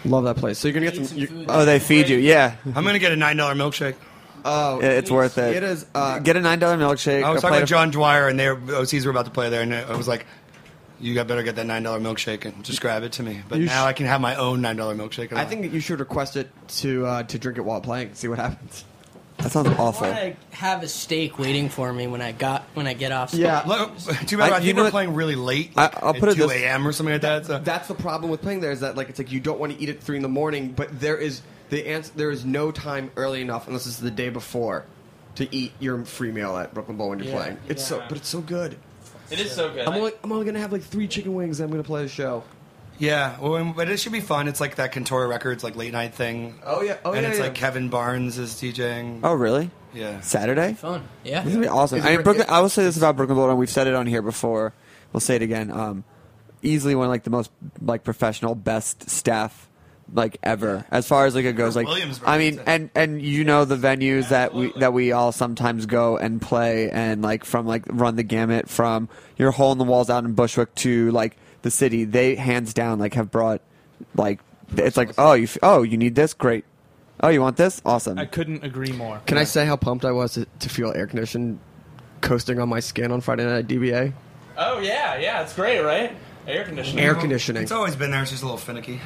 Love 0.05 0.25
that 0.25 0.37
place. 0.37 0.59
So 0.59 0.69
you're 0.69 0.75
gonna 0.75 0.91
get 0.91 1.07
some. 1.07 1.19
you- 1.19 1.47
Oh, 1.49 1.65
they 1.65 1.79
feed 1.81 2.09
you. 2.09 2.17
Yeah. 2.19 2.55
I'm 2.65 2.85
gonna 2.85 2.99
get 3.01 3.11
a 3.13 3.17
nine 3.17 3.37
dollar 3.37 3.55
milkshake. 3.55 3.95
Oh, 4.45 4.79
It- 4.79 4.85
it's 4.85 5.11
worth 5.11 5.37
it. 5.39 5.57
It 5.57 5.63
is. 5.65 5.85
Uh, 5.93 6.21
Get 6.21 6.37
a 6.37 6.41
nine 6.41 6.61
dollar 6.61 6.77
milkshake. 6.77 7.25
I 7.25 7.31
was 7.31 7.39
a 7.39 7.43
talking 7.43 7.49
plate 7.49 7.51
with 7.57 7.63
of- 7.65 7.69
John 7.69 7.91
Dwyer, 7.91 8.29
and 8.29 8.39
they 8.39 8.49
were, 8.49 8.55
OCs 8.77 9.05
were 9.05 9.11
about 9.11 9.25
to 9.25 9.33
play 9.33 9.51
there, 9.51 9.63
and 9.63 9.75
I 9.75 9.97
was 9.97 10.07
like, 10.07 10.25
"You 11.01 11.15
got 11.15 11.27
better 11.27 11.43
get 11.43 11.57
that 11.57 11.67
nine 11.67 11.83
dollar 11.83 12.01
milkshake 12.01 12.45
and 12.45 12.65
just 12.65 12.81
grab 12.81 13.03
it 13.03 13.13
to 13.13 13.23
me." 13.23 13.43
But 13.49 13.59
You 13.59 13.67
now 13.67 13.85
sh- 13.85 13.89
I 13.89 13.93
can 13.93 14.07
have 14.07 14.21
my 14.21 14.35
own 14.37 14.61
nine 14.63 14.77
dollar 14.77 14.95
milkshake. 14.95 15.33
I 15.33 15.45
think 15.45 15.63
that 15.63 15.73
you 15.73 15.81
should 15.81 16.01
request 16.01 16.37
it 16.37 16.51
to 16.79 17.07
uh, 17.07 17.23
to 17.25 17.39
drink 17.39 17.59
it 17.59 17.63
while 17.63 17.81
playing. 17.81 18.09
And 18.09 18.17
see 18.17 18.29
what 18.29 18.39
happens. 18.39 18.85
That 19.39 19.53
sounds 19.53 19.69
awful. 19.79 20.07
I 20.07 20.35
have 20.53 20.83
a 20.83 20.89
steak 20.89 21.39
waiting 21.39 21.69
for 21.69 21.93
me 21.93 22.07
when 22.07 22.23
I 22.23 22.33
got 22.33 22.63
when 22.73 22.87
I 22.87 22.95
get 22.95 23.13
off. 23.13 23.29
stage. 23.29 23.43
Yeah. 23.43 23.63
Look, 23.67 23.99
too 24.27 24.39
bad. 24.39 24.51
I, 24.53 24.57
I- 24.57 24.59
you 24.61 24.65
think 24.65 24.77
know 24.77 24.81
we're 24.83 24.85
what- 24.87 24.91
playing 24.93 25.15
really 25.15 25.35
late. 25.35 25.73
I- 25.77 25.83
Like 25.83 26.03
I'll 26.03 26.15
at 26.15 26.21
put 26.21 26.29
it 26.31 26.37
two 26.37 26.47
this- 26.47 26.53
a.m. 26.53 26.89
or 26.89 26.93
something 26.93 27.13
like 27.13 27.21
that. 27.23 27.45
So. 27.47 27.59
That's 27.59 27.87
the 27.89 27.95
problem 27.95 28.31
with 28.31 28.41
playing 28.41 28.61
there 28.61 28.71
is 28.73 28.81
that 28.81 28.97
like 28.97 29.11
it's 29.11 29.19
like 29.19 29.31
you 29.31 29.41
don't 29.41 29.61
want 29.61 29.73
to 29.75 29.81
eat 29.83 29.91
at 29.91 30.01
three 30.01 30.17
in 30.17 30.23
the 30.23 30.29
morning, 30.29 30.73
but 30.73 30.99
there 31.01 31.19
is 31.19 31.43
the 31.69 31.87
answer. 31.87 32.13
There 32.17 32.31
is 32.31 32.47
no 32.47 32.73
time 32.73 33.11
early 33.17 33.43
enough 33.43 33.67
unless 33.67 33.87
it's 33.87 33.99
the 33.99 34.11
day 34.11 34.31
before 34.31 34.85
to 35.35 35.55
eat 35.55 35.73
your 35.81 36.03
free 36.07 36.33
meal 36.33 36.57
at 36.57 36.73
Brooklyn 36.73 36.97
Bowl 36.97 37.11
when 37.11 37.19
you're 37.19 37.29
Yeah. 37.29 37.37
playing. 37.37 37.59
It's 37.69 37.85
so, 37.85 38.03
but 38.09 38.17
it's 38.17 38.29
so 38.31 38.41
good. 38.41 38.79
It 39.31 39.41
is 39.41 39.53
so 39.53 39.71
good. 39.73 39.87
I'm 39.87 39.95
only, 39.95 40.13
I'm 40.23 40.33
only 40.33 40.45
gonna 40.45 40.61
have 40.61 40.73
like 40.73 40.83
three 40.83 41.09
chicken 41.09 41.35
wings. 41.35 41.61
and 41.61 41.67
I'm 41.67 41.71
gonna 41.71 41.83
play 41.83 42.03
the 42.03 42.09
show. 42.09 42.45
Yeah, 42.99 43.39
well, 43.41 43.57
and- 43.57 43.77
but 43.77 43.91
it 43.91 43.99
should 43.99 44.13
be 44.13 44.21
fun. 44.21 44.49
It's 44.49 44.61
like 44.61 44.77
that 44.77 44.93
Cantora 44.93 45.29
Records 45.29 45.63
like 45.63 45.77
late 45.77 45.93
night 45.93 46.15
thing. 46.15 46.59
Oh 46.65 46.83
yeah, 46.83 46.97
oh 47.05 47.13
and 47.13 47.23
yeah, 47.23 47.29
it's 47.29 47.39
yeah. 47.39 47.45
like 47.45 47.55
Kevin 47.55 47.89
Barnes 47.89 48.39
is 48.39 48.55
DJing. 48.55 49.21
Oh 49.23 49.35
really? 49.35 49.71
Yeah. 49.93 50.21
Saturday. 50.21 50.75
Fun. 50.75 51.07
Yeah. 51.25 51.41
This 51.41 51.49
is 51.49 51.55
gonna 51.57 51.67
be 51.67 51.71
awesome. 51.71 51.99
Is 51.99 52.05
it 52.05 52.09
I 52.09 52.13
mean. 52.17 52.23
Brooklyn. 52.23 52.47
I 52.49 52.61
will 52.61 52.69
say 52.69 52.85
this 52.85 52.97
about 52.97 53.17
Brooklyn 53.17 53.37
Bowl, 53.37 53.49
and 53.51 53.59
we've 53.59 53.71
said 53.71 53.87
it 53.87 53.95
on 53.95 54.07
here 54.07 54.23
before. 54.23 54.73
We'll 55.13 55.21
say 55.21 55.37
it 55.37 55.43
again. 55.43 55.71
Um, 55.71 56.05
easily 56.63 56.95
one 56.95 57.07
of 57.07 57.11
like 57.11 57.25
the 57.25 57.31
most 57.31 57.51
like 57.81 58.05
professional, 58.05 58.55
best 58.55 59.09
staff 59.11 59.66
like 60.13 60.39
ever 60.43 60.85
as 60.91 61.07
far 61.07 61.27
as 61.27 61.35
like 61.35 61.45
it 61.45 61.55
goes. 61.55 61.77
Like 61.77 61.87
Williamsburg, 61.87 62.29
I 62.29 62.39
mean, 62.39 62.61
and 62.67 62.91
and 62.95 63.21
you 63.21 63.45
know 63.45 63.65
the 63.65 63.77
venues 63.77 64.29
that 64.29 64.55
we 64.55 64.73
that 64.79 64.93
we 64.93 65.13
all 65.13 65.33
sometimes 65.33 65.87
go 65.87 66.17
and 66.17 66.41
play, 66.41 66.91
and 66.91 67.23
like 67.23 67.45
from 67.45 67.67
like 67.67 67.85
run 67.89 68.17
the 68.17 68.23
gamut 68.23 68.69
from 68.69 69.09
your 69.37 69.51
hole 69.51 69.73
in 69.73 69.79
the 69.79 69.85
walls 69.85 70.11
out 70.11 70.25
in 70.25 70.33
Bushwick 70.35 70.75
to 70.77 71.11
like 71.11 71.37
the 71.63 71.71
city. 71.71 72.05
They 72.05 72.37
hands 72.37 72.75
down 72.75 72.99
like 72.99 73.15
have 73.15 73.31
brought 73.31 73.61
like 74.15 74.41
it's 74.77 74.97
like 74.97 75.13
oh 75.19 75.33
you 75.35 75.45
f- 75.45 75.59
oh 75.63 75.83
you 75.83 75.97
need 75.97 76.15
this 76.15 76.35
great. 76.35 76.65
Oh, 77.19 77.29
you 77.29 77.41
want 77.41 77.57
this? 77.57 77.81
Awesome. 77.85 78.19
I 78.19 78.27
couldn't 78.27 78.63
agree 78.63 78.93
more. 78.93 79.23
Can 79.27 79.39
I 79.39 79.45
say 79.45 79.65
how 79.65 79.77
pumped 79.77 80.05
I 80.05 80.13
was 80.13 80.35
to, 80.35 80.45
to 80.59 80.69
feel 80.69 80.93
air 80.95 81.07
conditioned 81.07 81.59
coasting 82.21 82.61
on 82.61 82.69
my 82.69 82.81
skin 82.81 83.11
on 83.11 83.23
Friday 83.23 83.47
night 83.47 83.59
at 83.61 83.67
DBA? 83.67 84.13
Oh 84.59 84.81
yeah, 84.81 85.17
yeah, 85.17 85.43
it's 85.43 85.55
great, 85.55 85.81
right? 85.81 86.15
Air 86.47 86.65
conditioning. 86.65 87.03
Air 87.03 87.15
conditioning. 87.15 87.63
It's 87.63 87.73
always 87.73 87.97
been 87.97 88.11
there. 88.11 88.23
It's 88.23 88.31
just 88.31 88.43
a 88.43 88.47
little 88.47 88.59
finicky. 88.59 89.01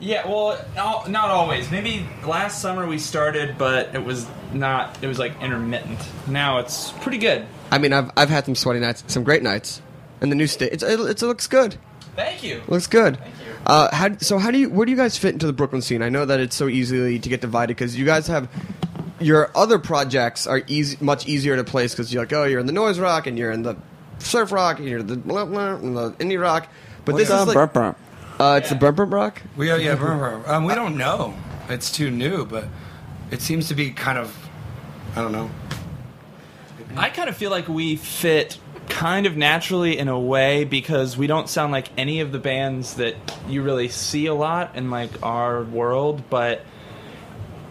Yeah, 0.00 0.26
well, 0.28 0.64
no, 0.76 1.04
not 1.06 1.30
always. 1.30 1.70
Maybe 1.70 2.06
last 2.24 2.62
summer 2.62 2.86
we 2.86 2.98
started, 2.98 3.58
but 3.58 3.94
it 3.94 4.04
was 4.04 4.26
not. 4.52 5.02
It 5.02 5.08
was 5.08 5.18
like 5.18 5.40
intermittent. 5.42 5.98
Now 6.28 6.58
it's 6.58 6.92
pretty 7.00 7.18
good. 7.18 7.46
I 7.70 7.78
mean, 7.78 7.92
I've 7.92 8.10
I've 8.16 8.28
had 8.28 8.44
some 8.44 8.54
sweaty 8.54 8.80
nights, 8.80 9.02
some 9.08 9.24
great 9.24 9.42
nights, 9.42 9.82
and 10.20 10.30
the 10.30 10.36
new 10.36 10.46
state. 10.46 10.72
It's, 10.72 10.82
it, 10.82 11.00
it 11.00 11.22
looks 11.22 11.46
good. 11.46 11.76
Thank 12.14 12.42
you. 12.42 12.62
Looks 12.68 12.86
good. 12.86 13.18
Thank 13.18 13.34
you. 13.34 13.52
Uh, 13.66 13.94
how, 13.94 14.16
so 14.18 14.38
how 14.38 14.50
do 14.50 14.58
you 14.58 14.70
where 14.70 14.86
do 14.86 14.92
you 14.92 14.96
guys 14.96 15.18
fit 15.18 15.32
into 15.34 15.46
the 15.46 15.52
Brooklyn 15.52 15.82
scene? 15.82 16.02
I 16.02 16.08
know 16.08 16.24
that 16.24 16.40
it's 16.40 16.54
so 16.56 16.68
easily 16.68 17.18
to 17.18 17.28
get 17.28 17.40
divided 17.40 17.76
because 17.76 17.96
you 17.98 18.04
guys 18.04 18.26
have 18.28 18.48
your 19.20 19.50
other 19.56 19.78
projects 19.80 20.46
are 20.46 20.62
easy, 20.68 20.96
much 21.00 21.26
easier 21.26 21.56
to 21.56 21.64
place 21.64 21.92
because 21.92 22.12
you're 22.12 22.22
like, 22.22 22.32
oh, 22.32 22.44
you're 22.44 22.60
in 22.60 22.66
the 22.66 22.72
noise 22.72 22.98
rock 23.00 23.26
and 23.26 23.36
you're 23.36 23.50
in 23.50 23.62
the 23.62 23.76
surf 24.20 24.52
rock 24.52 24.78
and 24.78 24.88
you're 24.88 25.02
the 25.02 25.16
blah, 25.16 25.44
blah, 25.44 25.74
and 25.74 25.96
the 25.96 26.12
indie 26.12 26.40
rock. 26.40 26.68
But 27.04 27.14
Well, 27.14 27.18
this 27.18 27.28
yeah. 27.30 27.40
is 27.40 27.48
like 27.48 27.54
Burp, 27.54 27.72
burp. 27.72 27.98
Uh, 28.38 28.60
it's 28.62 28.68
the 28.68 28.76
burp 28.76 28.96
burp 28.96 29.12
rock. 29.12 29.42
We 29.56 29.70
are, 29.70 29.78
yeah, 29.78 29.96
brr, 29.96 30.16
brr. 30.16 30.42
Um, 30.46 30.64
we 30.64 30.74
don't 30.74 30.96
know. 30.96 31.34
It's 31.68 31.90
too 31.90 32.10
new, 32.10 32.44
but 32.44 32.66
it 33.30 33.42
seems 33.42 33.68
to 33.68 33.74
be 33.74 33.90
kind 33.90 34.16
of, 34.16 34.36
I 35.16 35.22
don't 35.22 35.32
know. 35.32 35.50
I 36.96 37.10
kind 37.10 37.28
of 37.28 37.36
feel 37.36 37.50
like 37.50 37.68
we 37.68 37.96
fit 37.96 38.58
kind 38.88 39.26
of 39.26 39.36
naturally 39.36 39.98
in 39.98 40.08
a 40.08 40.18
way 40.18 40.64
because 40.64 41.16
we 41.16 41.26
don't 41.26 41.48
sound 41.48 41.72
like 41.72 41.88
any 41.98 42.20
of 42.20 42.32
the 42.32 42.38
bands 42.38 42.94
that 42.94 43.16
you 43.48 43.62
really 43.62 43.88
see 43.88 44.26
a 44.26 44.34
lot 44.34 44.76
in 44.76 44.90
like 44.90 45.10
our 45.22 45.62
world, 45.64 46.22
but 46.30 46.64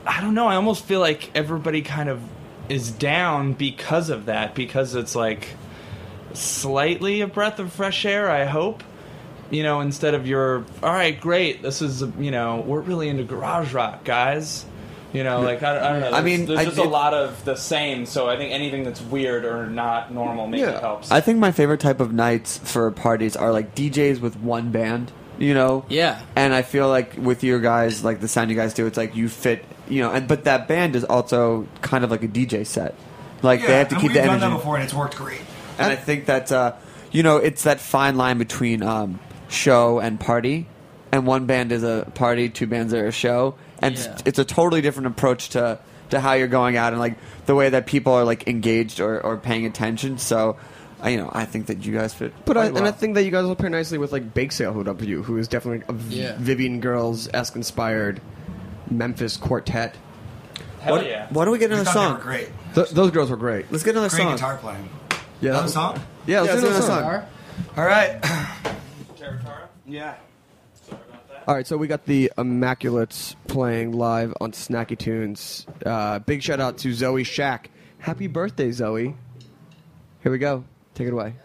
I 0.05 0.22
don't 0.22 0.36
know, 0.36 0.47
I 0.47 0.55
almost 0.55 0.86
feel 0.86 0.99
like 0.99 1.32
everybody 1.36 1.82
kind 1.82 2.09
of 2.09 2.22
is 2.70 2.91
down 2.91 3.53
because 3.53 4.09
of 4.09 4.26
that 4.26 4.53
because 4.53 4.95
it's 4.95 5.15
like 5.15 5.47
slightly 6.34 7.22
a 7.22 7.28
breath 7.28 7.59
of 7.59 7.74
fresh 7.74 8.05
air, 8.05 8.30
I 8.30 8.45
hope. 8.45 8.84
You 9.50 9.64
know, 9.64 9.82
instead 9.82 10.14
of 10.14 10.28
your 10.28 10.66
all 10.84 10.93
right, 10.93 11.20
great. 11.20 11.62
This 11.62 11.82
is 11.82 12.02
you 12.20 12.32
know, 12.32 12.64
we're 12.66 12.82
really 12.82 13.08
into 13.10 13.24
garage 13.24 13.74
rock, 13.74 14.04
guys. 14.04 14.66
You 15.14 15.24
know, 15.24 15.39
like 15.41 15.64
I, 15.64 15.78
I 15.89 15.91
don't 15.93 16.00
know. 16.02 16.08
I 16.08 16.22
There's, 16.22 16.24
mean, 16.26 16.45
there's 16.48 16.60
I- 16.60 16.66
just 16.66 16.78
it- 16.78 16.86
a 16.86 16.89
lot 16.89 17.14
of 17.14 17.43
the 17.45 17.56
same. 17.56 18.06
So 18.06 18.30
I 18.30 18.36
think 18.36 18.52
anything 18.52 18.84
that's 18.84 19.02
weird 19.02 19.45
or 19.45 19.66
not 19.68 20.14
normal 20.14 20.48
maybe 20.48 20.64
helps. 20.64 21.10
I 21.12 21.22
think 21.22 21.39
my 21.39 21.52
favorite 21.54 21.80
type 21.80 22.02
of 22.02 22.12
nights 22.12 22.58
for 22.58 22.91
parties 22.91 23.36
are 23.38 23.52
like 23.54 23.74
DJs 23.74 24.20
with 24.20 24.36
one 24.38 24.70
band, 24.72 25.14
you 25.39 25.54
know? 25.54 25.86
Yeah. 25.88 26.22
And 26.36 26.54
I 26.54 26.62
feel 26.62 26.89
like 26.89 27.16
with 27.18 27.41
your 27.43 27.60
guys, 27.62 28.04
like 28.04 28.20
the 28.20 28.28
sound 28.28 28.50
you 28.50 28.56
guys 28.58 28.74
do, 28.74 28.86
it's 28.86 28.98
like 28.98 29.16
you 29.16 29.30
fit, 29.30 29.64
you 29.88 30.02
know, 30.02 30.12
and 30.12 30.28
but 30.28 30.43
that 30.43 30.68
band 30.68 30.95
is 30.98 31.06
also 31.06 31.68
kind 31.82 32.04
of 32.04 32.12
like 32.12 32.24
a 32.24 32.28
DJ 32.28 32.68
set. 32.68 32.93
Like 33.41 33.62
they 33.62 33.78
have 33.78 33.88
to 33.89 33.95
and 33.95 34.02
keep 34.02 34.10
we've 34.10 34.14
the 34.22 34.28
done 34.28 34.30
energy. 34.38 34.45
that 34.52 34.56
before, 34.58 34.76
and 34.76 34.84
it's 34.84 34.93
worked 34.93 35.16
great. 35.16 35.41
And 35.80 35.89
I 35.91 35.95
think 35.95 36.26
that, 36.26 36.52
uh, 36.52 36.74
you 37.14 37.24
know, 37.24 37.38
it's 37.38 37.64
that 37.64 37.80
fine 37.80 38.18
line 38.18 38.38
between 38.39 38.84
um, 38.84 39.20
show 39.50 40.00
and 40.00 40.20
party. 40.20 40.68
And 41.12 41.26
one 41.26 41.45
band 41.45 41.72
is 41.72 41.84
a 41.84 42.06
party, 42.16 42.50
two 42.50 42.68
bands 42.68 42.93
are 42.93 43.08
a 43.08 43.12
show. 43.12 43.56
And 43.82 43.93
it's- 43.95 44.08
Yeah. 44.08 44.22
it's 44.26 44.39
a 44.39 44.45
totally 44.45 44.82
different 44.82 45.08
approach 45.08 45.50
to, 45.50 45.80
to 46.10 46.20
how 46.20 46.34
you're 46.34 46.48
going 46.48 46.76
out 46.78 46.93
and 46.93 47.00
like 47.00 47.16
the 47.45 47.56
way 47.56 47.70
that 47.70 47.86
people 47.86 48.14
are 48.14 48.24
like 48.26 48.48
engaged 48.48 49.00
or, 49.00 49.20
or 49.22 49.38
paying 49.38 49.66
attention. 49.66 50.18
So, 50.18 50.58
I, 51.02 51.10
you 51.12 51.18
know, 51.18 51.30
I 51.32 51.45
think 51.45 51.68
that 51.68 51.86
you 51.86 51.93
guys 51.93 52.14
fit. 52.14 52.34
But 52.45 52.58
I, 52.58 52.70
quite 52.70 52.78
and 52.80 52.88
I 52.88 52.91
think 52.91 53.16
that 53.16 53.24
you 53.24 53.32
guys 53.32 53.45
will 53.45 53.56
pair 53.56 53.70
nicely 53.70 53.98
with 53.98 54.12
like 54.12 54.34
Bake 54.34 54.52
Sale, 54.52 54.74
who'd 54.74 54.88
up 54.88 55.00
for 55.00 55.06
you, 55.06 55.24
who 55.24 55.38
is 55.38 55.48
definitely 55.48 55.86
a 55.88 55.93
v- 55.93 56.22
Yeah. 56.24 56.36
Vivian 56.38 56.80
Girls 56.82 57.30
esque 57.34 57.56
inspired 57.56 58.20
Memphis 58.89 59.38
quartet. 59.38 59.95
Hell 60.82 60.95
What- 60.98 61.06
yeah. 61.08 61.28
Why 61.30 61.45
don't 61.45 61.52
we 61.52 61.60
get 61.60 61.70
We 61.70 61.76
another 61.76 61.86
they 61.89 61.93
song? 61.93 62.14
were 62.18 62.22
great. 62.24 62.50
Th- 62.76 62.89
those 62.89 63.12
girls 63.12 63.30
were 63.30 63.38
great. 63.38 63.66
Let's 63.72 63.84
get 63.84 63.91
another 63.91 64.10
Great 64.10 64.22
song. 64.24 64.36
guitar 64.36 64.58
playing. 64.58 64.89
Yeah, 65.39 65.52
Another 65.52 65.68
song? 65.70 66.00
Yeah, 66.26 66.41
let's 66.41 66.56
Yeah, 66.56 66.60
do 66.62 66.68
let's 66.68 66.88
another 66.88 67.02
do 67.02 67.04
song. 67.04 67.78
All 67.78 67.86
right. 67.86 68.26
Yeah. 69.86 70.16
All 71.48 71.56
right, 71.56 71.66
so 71.66 71.78
we 71.78 71.88
got 71.88 72.06
the 72.06 72.32
Immaculates 72.38 73.36
playing 73.48 73.94
live 73.94 74.34
on 74.42 74.52
Snacky 74.52 74.98
Tunes. 74.98 75.66
Uh, 75.86 76.20
big 76.20 76.44
shout 76.44 76.60
out 76.60 76.78
to 76.80 76.94
Zoe 76.94 77.24
Shack. 77.24 77.70
Happy 78.00 78.28
birthday, 78.28 78.72
Zoe. 78.72 79.16
Here 80.24 80.32
we 80.32 80.40
go. 80.40 80.66
Take 80.94 81.08
it 81.08 81.14
away. 81.14 81.36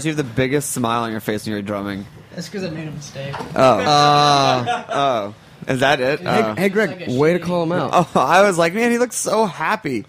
so 0.00 0.08
you 0.08 0.16
have 0.16 0.26
the 0.28 0.34
biggest 0.34 0.72
smile 0.72 1.02
on 1.04 1.10
your 1.10 1.20
face 1.20 1.44
when 1.44 1.52
you're 1.52 1.62
drumming. 1.62 2.06
That's 2.34 2.48
because 2.48 2.64
I 2.64 2.70
made 2.70 2.88
a 2.88 2.92
mistake. 2.92 3.34
Oh. 3.56 3.62
Uh, 3.80 4.84
oh. 4.88 5.34
Is 5.72 5.80
that 5.80 6.00
it? 6.00 6.20
Hey, 6.20 6.26
Oh. 6.42 6.54
hey, 6.54 6.68
Greg, 6.68 7.08
way 7.08 7.32
to 7.34 7.38
call 7.38 7.62
him 7.64 7.72
out. 7.72 7.90
Oh, 7.92 8.10
I 8.20 8.42
was 8.42 8.56
like, 8.58 8.74
man, 8.74 8.90
he 8.90 8.98
looks 8.98 9.16
so 9.16 9.44
happy. 9.44 10.06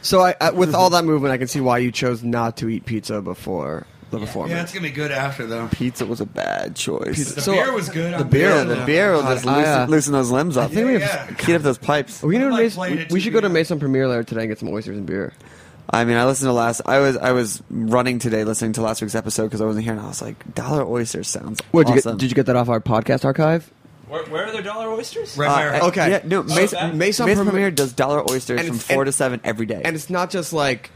So, 0.00 0.20
I, 0.20 0.34
I, 0.40 0.50
with 0.50 0.74
all 0.74 0.90
that 0.90 1.04
movement, 1.04 1.32
I 1.32 1.38
can 1.38 1.48
see 1.48 1.60
why 1.60 1.78
you 1.78 1.92
chose 1.92 2.22
not 2.22 2.56
to 2.58 2.68
eat 2.68 2.86
pizza 2.86 3.20
before 3.20 3.86
the 4.10 4.18
performance. 4.18 4.52
Yeah, 4.52 4.62
it's 4.62 4.72
gonna 4.72 4.82
be 4.82 4.90
good 4.90 5.10
after 5.10 5.46
though. 5.46 5.68
Pizza 5.68 6.04
was 6.06 6.20
a 6.20 6.26
bad 6.26 6.76
choice. 6.76 7.16
Pizza- 7.16 7.34
The 7.36 7.40
so- 7.40 7.52
beer 7.52 7.72
was 7.72 7.88
good. 7.88 8.12
the 8.12 8.18
on 8.18 8.28
beer- 8.28 8.48
Yeah, 8.50 8.64
the 8.64 8.84
beer 8.84 9.12
will 9.12 9.22
just 9.22 9.44
God, 9.44 9.52
I, 9.54 9.56
loosen, 9.58 9.72
uh, 9.80 9.86
loosen 9.86 10.12
those 10.12 10.30
limbs 10.30 10.56
up. 10.56 10.70
I 10.70 10.74
think 10.74 10.86
we 10.86 10.92
have- 11.00 11.02
yeah. 11.40 11.46
heat 11.46 11.54
up 11.54 11.62
those 11.62 11.78
pipes. 11.78 12.22
We, 12.22 12.36
need 12.36 12.44
to 12.44 12.50
like 12.50 12.60
Maison, 12.62 12.76
playing 12.76 12.96
we, 12.96 13.02
it 13.02 13.12
we 13.12 13.20
should 13.20 13.32
go 13.32 13.40
to 13.40 13.48
good. 13.48 13.54
Maison 13.54 13.78
Premiere 13.80 14.08
later 14.08 14.24
today 14.24 14.42
and 14.42 14.50
get 14.50 14.58
some 14.58 14.68
oysters 14.70 14.98
and 14.98 15.06
beer. 15.06 15.32
I 15.90 16.04
mean, 16.04 16.16
I 16.16 16.24
listened 16.26 16.48
to 16.48 16.52
last. 16.52 16.80
I 16.86 17.00
was 17.00 17.16
I 17.16 17.32
was 17.32 17.62
running 17.70 18.18
today, 18.18 18.44
listening 18.44 18.72
to 18.74 18.82
last 18.82 19.02
week's 19.02 19.14
episode 19.14 19.44
because 19.44 19.60
I 19.60 19.64
wasn't 19.66 19.84
here, 19.84 19.92
and 19.92 20.00
I 20.00 20.06
was 20.06 20.22
like, 20.22 20.54
"Dollar 20.54 20.84
oysters 20.86 21.28
sounds 21.28 21.60
What, 21.70 21.86
did, 21.86 21.92
you 21.94 21.98
awesome." 21.98 22.12
get, 22.12 22.20
did 22.20 22.30
you 22.30 22.34
get 22.34 22.46
that 22.46 22.56
off 22.56 22.68
our 22.68 22.80
podcast 22.80 23.24
archive? 23.24 23.70
Where, 24.08 24.24
where 24.26 24.46
are 24.46 24.52
their 24.52 24.62
dollar 24.62 24.88
oysters? 24.90 25.36
Right 25.36 25.48
uh, 25.48 25.54
by 25.54 25.66
our. 25.66 25.74
Eh, 25.74 25.80
okay. 25.88 26.10
Yeah, 26.10 26.20
no, 26.24 26.40
Oh, 26.40 26.42
Maison, 26.44 26.78
that- 26.78 26.94
Maison, 26.94 27.26
Maison 27.26 27.44
Premiere 27.46 27.66
Premier- 27.66 27.70
does 27.72 27.92
dollar 27.92 28.22
oysters 28.30 28.66
from 28.66 28.78
four 28.78 29.02
and- 29.02 29.06
to 29.06 29.12
seven 29.12 29.40
every 29.44 29.66
day. 29.66 29.82
And 29.84 29.96
it's 29.96 30.08
not 30.10 30.30
just 30.30 30.52
like 30.52 30.90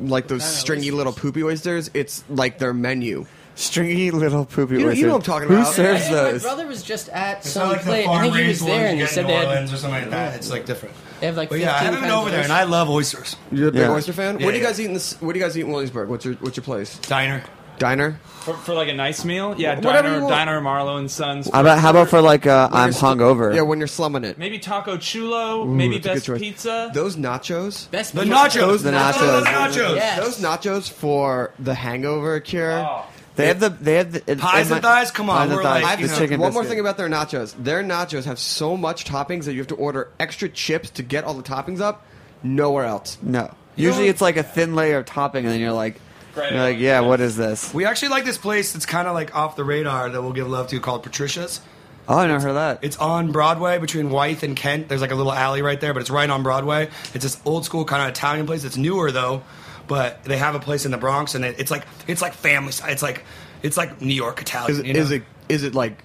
like 0.00 0.26
those 0.28 0.44
stringy 0.44 0.82
oysters. 0.86 0.94
little 0.94 1.12
poopy 1.12 1.42
oysters. 1.44 1.90
It's 1.94 2.24
like 2.28 2.58
their 2.58 2.72
menu. 2.74 3.26
stringy 3.56 4.10
little 4.10 4.46
poopy 4.46 4.74
You 4.74 4.78
know- 4.80 4.84
you 4.86 4.90
oysters. 4.90 5.02
know 5.04 5.12
what 5.12 5.16
I'm 5.16 5.22
talking 5.22 5.48
Who 5.48 5.56
about. 5.56 5.74
serves 5.74 6.02
I 6.06 6.08
think 6.30 6.32
My 6.34 6.38
brother 6.38 6.66
was 6.66 6.82
just 6.82 7.08
at 7.10 7.38
It's 7.38 7.50
some 7.50 7.68
like 7.68 7.82
place. 7.82 8.06
I 8.08 8.20
think 8.22 8.34
he 8.36 8.40
was 8.40 8.48
raised 8.48 8.66
there, 8.66 8.74
ones 8.76 8.88
and 8.90 8.98
you 8.98 9.04
he 9.04 9.10
said 9.12 9.26
they 9.26 9.34
had, 9.34 9.64
or 9.64 9.66
something 9.68 9.90
like 9.90 10.10
that. 10.10 10.34
It's 10.36 10.50
like 10.50 10.64
different. 10.66 10.94
They 11.20 11.26
have 11.26 11.36
like 11.36 11.48
But 11.50 11.56
15 11.58 11.66
yeah, 11.68 11.74
I 11.74 11.78
haven't 11.78 12.00
been 12.00 12.10
kinds 12.10 12.14
over 12.20 12.28
of 12.28 12.32
there, 12.34 12.42
and 12.44 12.52
I 12.52 12.64
love 12.64 12.88
oysters. 12.90 13.36
You're 13.52 13.68
a 13.68 13.72
big 13.72 13.82
Yeah. 13.82 13.92
oyster 13.92 14.12
fan. 14.12 14.38
Yeah, 14.38 14.46
what 14.46 14.52
do 14.52 14.56
you 14.58 14.62
yeah. 14.62 14.68
guys 14.70 14.80
eat 14.80 14.86
in 14.86 14.94
this? 14.94 15.20
What 15.20 15.32
do 15.34 15.38
you 15.38 15.44
guys 15.44 15.56
eat 15.56 15.62
in 15.62 15.70
Williamsburg? 15.70 16.08
What's 16.08 16.24
your 16.24 16.34
What's 16.34 16.56
your 16.56 16.64
place? 16.64 16.98
Diner. 17.00 17.42
Diner. 17.78 18.20
For, 18.40 18.52
for 18.54 18.74
like 18.74 18.88
a 18.88 18.92
nice 18.94 19.24
meal? 19.24 19.54
Yeah, 19.56 19.76
Whatever 19.76 20.02
Diner, 20.08 20.14
you 20.16 20.20
want. 20.24 20.34
Diner 20.34 20.60
Marlow 20.60 20.96
and 20.98 21.10
Sons. 21.10 21.48
How 21.50 21.62
about 21.62 21.78
how 21.78 21.90
about 21.90 22.10
for 22.10 22.20
like 22.20 22.46
uh, 22.46 22.68
I'm 22.70 22.88
you're 22.88 22.92
sl- 22.92 23.06
hungover? 23.06 23.54
Yeah, 23.54 23.62
when 23.62 23.78
you're 23.78 23.86
slumming 23.88 24.24
it. 24.24 24.36
Maybe 24.36 24.58
Taco 24.58 24.98
Chulo, 24.98 25.64
maybe 25.64 25.96
that's 25.98 26.04
a 26.04 26.08
good 26.08 26.14
Best 26.14 26.26
choice. 26.26 26.40
Pizza. 26.40 26.90
Those 26.92 27.16
nachos. 27.16 27.90
Best 27.90 28.14
The 28.14 28.22
pizza. 28.24 28.34
nachos. 28.36 28.82
The 28.82 28.90
Those 28.90 29.00
nachos. 29.00 29.44
nachos. 29.44 29.94
Yes. 29.96 30.18
Those 30.18 30.38
nachos 30.44 30.90
for 30.90 31.52
the 31.58 31.74
hangover 31.74 32.38
cure. 32.40 32.72
Oh. 32.80 33.04
They 33.36 33.46
have 33.46 33.60
the 33.60 33.68
they 33.70 33.94
have 33.94 34.12
the 34.12 34.36
Pies 34.36 34.66
in 34.70 34.74
and 34.76 34.82
my- 34.82 34.88
thighs? 34.88 35.10
Come 35.10 35.30
on, 35.30 35.36
pies 35.38 35.46
and 35.48 35.56
we're 35.56 35.62
thighs, 35.62 35.82
like, 35.82 35.96
the 35.98 36.02
you 36.02 36.08
know, 36.08 36.18
chicken 36.18 36.40
One 36.40 36.52
more 36.52 36.62
biscuit. 36.62 36.70
thing 36.76 36.80
about 36.80 36.96
their 36.98 37.08
nachos. 37.08 37.54
Their 37.62 37.82
nachos 37.82 38.24
have 38.24 38.38
so 38.38 38.76
much 38.76 39.04
toppings 39.04 39.44
that 39.44 39.52
you 39.52 39.58
have 39.60 39.68
to 39.68 39.76
order 39.76 40.08
extra 40.18 40.48
chips 40.48 40.90
to 40.90 41.02
get 41.02 41.24
all 41.24 41.34
the 41.34 41.42
toppings 41.42 41.80
up. 41.80 42.04
Nowhere 42.42 42.84
else. 42.84 43.18
No, 43.22 43.52
usually 43.76 44.08
it's 44.08 44.20
like 44.20 44.36
a 44.36 44.42
thin 44.42 44.74
layer 44.74 44.98
of 44.98 45.06
topping, 45.06 45.44
and 45.44 45.52
then 45.54 45.60
you're 45.60 45.72
like, 45.72 46.00
Great. 46.34 46.52
you're 46.52 46.60
like, 46.60 46.78
yeah, 46.78 47.00
what 47.00 47.20
is 47.20 47.36
this? 47.36 47.72
We 47.72 47.84
actually 47.84 48.08
like 48.08 48.24
this 48.24 48.38
place 48.38 48.72
that's 48.72 48.86
kind 48.86 49.06
of 49.08 49.14
like 49.14 49.34
off 49.36 49.56
the 49.56 49.64
radar 49.64 50.08
that 50.10 50.20
we'll 50.22 50.32
give 50.32 50.48
love 50.48 50.68
to 50.68 50.80
called 50.80 51.02
Patricia's. 51.02 51.60
Oh, 52.08 52.18
I 52.18 52.26
never 52.26 52.40
heard 52.40 52.48
of 52.50 52.54
that. 52.56 52.78
It's 52.82 52.96
on 52.96 53.30
Broadway 53.30 53.78
between 53.78 54.10
Wythe 54.10 54.42
and 54.42 54.56
Kent. 54.56 54.88
There's 54.88 55.00
like 55.00 55.12
a 55.12 55.14
little 55.14 55.32
alley 55.32 55.62
right 55.62 55.80
there, 55.80 55.92
but 55.94 56.00
it's 56.00 56.10
right 56.10 56.28
on 56.28 56.42
Broadway. 56.42 56.88
It's 57.14 57.22
this 57.22 57.40
old 57.44 57.64
school 57.64 57.84
kind 57.84 58.02
of 58.02 58.08
Italian 58.08 58.46
place. 58.46 58.64
It's 58.64 58.76
newer 58.76 59.12
though, 59.12 59.42
but 59.90 60.22
they 60.22 60.36
have 60.36 60.54
a 60.54 60.60
place 60.60 60.84
in 60.84 60.92
the 60.92 60.98
Bronx, 60.98 61.34
and 61.34 61.44
it, 61.44 61.58
it's 61.58 61.72
like 61.72 61.84
it's 62.06 62.22
like 62.22 62.32
family. 62.32 62.72
It's 62.84 63.02
like 63.02 63.24
it's 63.60 63.76
like 63.76 64.00
New 64.00 64.14
York 64.14 64.40
Italian. 64.40 64.70
Is 64.70 64.78
it? 64.78 64.86
you 64.86 64.94
know? 64.94 65.00
Is 65.00 65.10
it? 65.10 65.22
Is 65.48 65.64
it 65.64 65.74
like? 65.74 66.04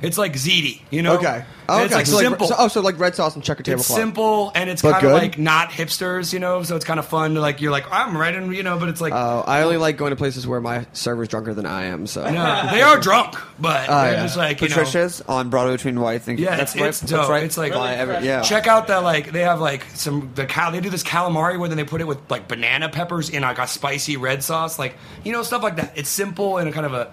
It's 0.00 0.16
like 0.16 0.34
ziti, 0.34 0.80
you 0.90 1.02
know? 1.02 1.16
Okay. 1.16 1.44
Oh, 1.68 1.76
okay. 1.76 1.84
It's 1.86 1.94
like 1.94 2.06
so 2.06 2.18
simple. 2.18 2.46
so, 2.46 2.54
oh, 2.56 2.68
so 2.68 2.80
like 2.80 2.98
red 3.00 3.14
sauce 3.16 3.34
and 3.34 3.44
checker 3.44 3.60
it's 3.60 3.68
tablecloth. 3.68 3.98
simple 3.98 4.52
and 4.54 4.70
it's 4.70 4.80
kind 4.80 5.04
of 5.04 5.12
like 5.12 5.38
not 5.38 5.70
hipsters, 5.70 6.32
you 6.32 6.38
know. 6.38 6.62
So 6.62 6.76
it's 6.76 6.84
kind 6.84 7.00
of 7.00 7.06
fun. 7.06 7.34
To 7.34 7.40
like 7.40 7.60
you're 7.60 7.72
like 7.72 7.84
I'm 7.90 8.16
right 8.16 8.32
in, 8.34 8.52
you 8.54 8.62
know, 8.62 8.78
but 8.78 8.88
it's 8.88 9.00
like 9.00 9.12
Oh, 9.12 9.42
I 9.46 9.62
only 9.62 9.76
like 9.76 9.96
going 9.96 10.10
to 10.10 10.16
places 10.16 10.46
where 10.46 10.60
my 10.60 10.86
server's 10.92 11.26
drunker 11.28 11.52
than 11.52 11.66
I 11.66 11.86
am. 11.86 12.06
So 12.06 12.22
no, 12.24 12.30
they 12.70 12.80
are 12.80 12.98
drunk, 13.00 13.34
but 13.58 13.88
Oh, 13.90 14.02
they're 14.02 14.12
yeah. 14.12 14.22
just 14.22 14.36
like 14.36 14.60
you 14.60 14.68
know. 14.68 14.76
Patricia's 14.76 15.20
on 15.22 15.50
Broadway 15.50 15.74
between 15.74 16.00
White 16.00 16.26
and 16.28 16.38
Yeah, 16.38 16.56
that's 16.56 16.72
it's, 16.74 16.80
right. 16.80 16.88
it's 16.90 17.00
that's 17.00 17.12
dope. 17.12 17.28
right. 17.28 17.42
It's 17.42 17.58
like 17.58 17.72
by 17.74 17.94
every- 17.96 18.24
yeah. 18.26 18.42
Check 18.42 18.66
out 18.68 18.86
that 18.86 19.02
like 19.02 19.32
they 19.32 19.42
have 19.42 19.60
like 19.60 19.82
some 19.94 20.30
the 20.36 20.46
cal 20.46 20.70
they 20.70 20.80
do 20.80 20.90
this 20.90 21.02
calamari 21.02 21.58
where 21.58 21.68
then 21.68 21.76
they 21.76 21.84
put 21.84 22.00
it 22.00 22.06
with 22.06 22.18
like 22.30 22.46
banana 22.46 22.88
peppers 22.88 23.28
in 23.30 23.42
like 23.42 23.58
a 23.58 23.66
spicy 23.66 24.16
red 24.16 24.44
sauce, 24.44 24.78
like 24.78 24.94
you 25.24 25.32
know 25.32 25.42
stuff 25.42 25.62
like 25.64 25.74
that. 25.76 25.98
It's 25.98 26.08
simple 26.08 26.56
and 26.58 26.72
kind 26.72 26.86
of 26.86 26.94
a 26.94 27.12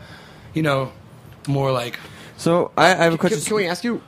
you 0.54 0.62
know 0.62 0.92
more 1.48 1.72
like 1.72 1.98
So 2.38 2.72
I, 2.78 2.92
I 2.92 2.96
have 3.06 3.14
a 3.14 3.18
question. 3.18 3.42
can 3.42 3.56
we 3.56 3.68
ask 3.68 3.84
you, 3.84 4.02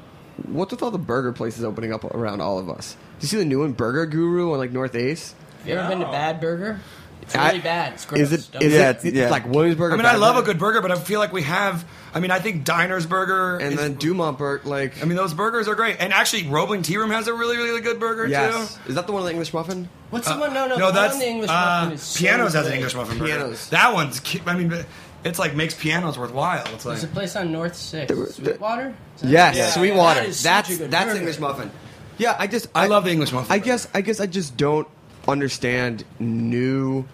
what's 0.47 0.71
with 0.71 0.83
all 0.83 0.91
the 0.91 0.97
burger 0.97 1.31
places 1.33 1.63
opening 1.63 1.93
up 1.93 2.03
around 2.03 2.41
all 2.41 2.59
of 2.59 2.69
us? 2.69 2.95
Do 3.19 3.23
you 3.23 3.27
see 3.27 3.37
the 3.37 3.45
new 3.45 3.59
one, 3.61 3.73
Burger 3.73 4.05
Guru 4.05 4.51
on 4.53 4.57
like 4.59 4.71
North 4.71 4.95
Ace? 4.95 5.33
Have 5.59 5.67
you 5.67 5.73
ever 5.75 5.89
been 5.89 5.99
to 5.99 6.05
Bad 6.05 6.39
Burger? 6.39 6.79
It's 7.21 7.35
I- 7.35 7.47
really 7.49 7.59
bad. 7.59 7.93
It's 7.93 8.05
gross. 8.05 8.21
Is 8.21 8.31
it? 8.31 8.49
Don't 8.53 8.61
Is 8.63 8.71
do 8.71 8.77
Yeah, 8.77 8.89
it 8.91 8.95
it's- 9.05 9.13
yeah. 9.13 9.29
like 9.29 9.45
Williamsburg? 9.49 9.91
I 9.91 9.97
mean 9.97 10.05
I 10.05 10.13
Bad 10.13 10.19
love 10.21 10.37
a 10.37 10.43
good 10.43 10.57
burger, 10.59 10.79
but 10.81 10.91
I 10.93 10.95
feel 10.95 11.19
like 11.19 11.33
we 11.33 11.41
have 11.43 11.83
I 12.13 12.21
mean 12.21 12.31
I 12.31 12.39
think 12.39 12.63
Diner's 12.63 13.05
Burger 13.05 13.57
And 13.57 13.73
is- 13.73 13.79
then 13.79 13.95
Dumont 13.95 14.37
Burger, 14.37 14.69
like 14.69 15.01
I 15.01 15.05
mean 15.05 15.17
those 15.17 15.33
burgers 15.33 15.67
are 15.67 15.75
great. 15.75 15.97
And 15.99 16.13
actually 16.13 16.47
Roebling 16.47 16.83
Tea 16.83 16.95
Room 16.95 17.09
has 17.11 17.27
a 17.27 17.33
really 17.33 17.57
really 17.57 17.81
good 17.81 17.99
burger 17.99 18.27
yes, 18.27 18.75
too. 18.75 18.81
is 18.89 18.95
that 18.95 19.07
the 19.07 19.11
one 19.13 19.23
with 19.23 19.29
the 19.29 19.33
English 19.33 19.53
muffin? 19.53 19.89
What's 20.09 20.25
the 20.29 20.37
one? 20.37 20.53
No, 20.53 20.67
no, 20.67 20.77
No, 20.77 20.87
the 20.87 20.93
that's 20.93 21.15
one 21.15 21.15
on 21.15 21.19
the 21.19 21.27
English 21.27 21.49
uh, 21.49 21.53
muffin 21.81 21.91
is 21.95 22.01
so 22.03 22.19
Pianos 22.19 22.53
has 22.53 22.65
an 22.65 22.71
good. 22.71 22.75
English 22.77 22.95
muffin 22.95 23.17
burger. 23.17 23.33
Pianos. 23.35 23.69
That 23.71 23.93
one's 23.93 24.19
ki- 24.21 24.41
I 24.45 24.55
mean 24.55 24.85
it's 25.23 25.39
like 25.39 25.55
makes 25.55 25.73
pianos 25.73 26.17
worthwhile. 26.17 26.63
It's 26.73 26.85
like 26.85 26.99
There's 26.99 27.03
a 27.03 27.07
place 27.13 27.35
on 27.35 27.51
North 27.51 27.75
Sixth, 27.75 28.35
Sweetwater. 28.35 28.93
Is 29.15 29.21
that- 29.23 29.29
Yes, 29.29 29.55
Yeah. 29.57 29.69
Sweetwater. 29.69 30.19
That 30.21 30.29
is 30.29 30.39
such 30.39 30.43
that's 30.43 30.69
a 30.69 30.77
good 30.77 30.91
that's 30.91 31.05
burger. 31.05 31.19
English 31.19 31.39
muffin. 31.39 31.71
Yeah, 32.17 32.35
I 32.37 32.47
just 32.47 32.67
I 32.73 32.87
love 32.87 33.03
the 33.03 33.11
English 33.11 33.31
muffin. 33.31 33.51
I 33.51 33.59
guess 33.59 33.87
I 33.93 34.01
guess 34.01 34.19
I 34.19 34.25
just 34.27 34.57
don't 34.57 34.87
understand 35.27 36.03
new 36.19 37.05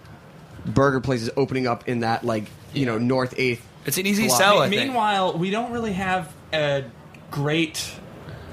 burger 0.66 1.00
places 1.00 1.30
opening 1.36 1.66
up 1.66 1.88
in 1.88 2.00
that 2.00 2.24
like 2.24 2.44
you 2.72 2.86
know 2.86 2.98
North 2.98 3.34
Eighth. 3.36 3.66
It's 3.86 3.98
an 3.98 4.06
easy 4.06 4.28
sell. 4.28 4.60
I 4.60 4.68
think. 4.68 4.80
Meanwhile, 4.82 5.36
we 5.38 5.50
don't 5.50 5.72
really 5.72 5.92
have 5.92 6.32
a 6.52 6.84
great 7.30 7.90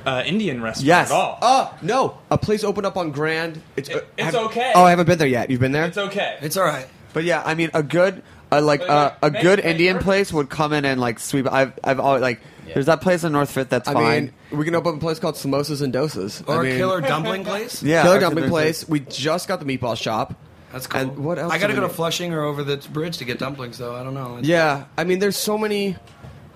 uh, 0.06 0.24
Indian 0.26 0.62
restaurant 0.62 0.88
Yes. 0.88 1.12
at 1.12 1.16
all. 1.16 1.38
Oh 1.42 1.78
no, 1.82 2.18
a 2.30 2.38
place 2.38 2.64
opened 2.64 2.86
up 2.86 2.98
on 2.98 3.12
Grand. 3.12 3.62
It's 3.78 3.88
It- 3.90 4.08
it's 4.18 4.26
have- 4.26 4.36
okay. 4.48 4.72
Oh, 4.76 4.84
I 4.84 4.90
haven't 4.90 5.06
been 5.06 5.20
there 5.20 5.28
yet. 5.28 5.50
You've 5.50 5.60
been 5.62 5.72
there? 5.72 5.86
It's 5.86 5.98
okay. 5.98 6.38
It's 6.42 6.58
all 6.58 6.66
right. 6.66 6.88
But 7.14 7.24
yeah, 7.24 7.44
I 7.46 7.56
mean, 7.56 7.70
a 7.74 7.84
good, 7.84 8.24
uh, 8.52 8.62
like 8.62 8.82
uh, 8.82 9.12
a 9.22 9.30
like, 9.30 9.42
good 9.42 9.58
make- 9.60 9.66
make 9.66 9.72
Indian 9.72 9.94
burgers. 9.96 10.04
place 10.06 10.34
would 10.34 10.50
come 10.50 10.74
in 10.74 10.86
and 10.86 11.00
like 11.00 11.20
sweep. 11.20 11.52
I've, 11.52 11.78
I've 11.84 12.00
always 12.00 12.22
like. 12.22 12.40
There's 12.74 12.86
that 12.86 13.02
place 13.02 13.26
in 13.26 13.34
North 13.34 13.52
Fifth 13.52 13.68
that's 13.70 13.90
I 13.90 13.94
fine. 13.94 14.34
mean, 14.50 14.60
we 14.60 14.64
can 14.64 14.76
open 14.76 14.92
up 14.94 14.98
a 14.98 15.00
place 15.02 15.20
called 15.20 15.36
Samosas 15.36 15.82
and 15.82 15.94
Dosas. 15.94 16.42
Or 16.48 16.62
I 16.62 16.64
mean, 16.64 16.72
a 16.74 16.78
killer 16.78 17.02
dumpling 17.14 17.44
place. 17.44 17.84
yeah, 17.84 18.02
Killer 18.04 18.22
Dumpling 18.22 18.48
place. 18.50 18.88
We 18.88 19.02
just 19.02 19.50
got 19.50 19.60
the 19.60 19.66
meatball 19.66 19.98
shop. 19.98 20.36
That's 20.72 20.88
cool. 20.88 21.02
And 21.02 21.18
what 21.26 21.38
else 21.38 21.52
I 21.52 21.58
gotta 21.58 21.74
do 21.74 21.82
go 21.82 21.82
to 21.82 21.88
need? 21.88 21.96
Flushing 21.98 22.34
or 22.34 22.44
over 22.44 22.64
the 22.64 22.78
bridge 22.94 23.18
to 23.18 23.26
get 23.26 23.40
dumplings, 23.40 23.78
though. 23.78 23.94
I 23.94 24.04
don't 24.04 24.14
know. 24.14 24.38
It's- 24.38 24.46
Yeah, 24.46 24.86
I 24.98 25.04
mean, 25.04 25.20
there's 25.20 25.36
so 25.36 25.58
many. 25.58 25.98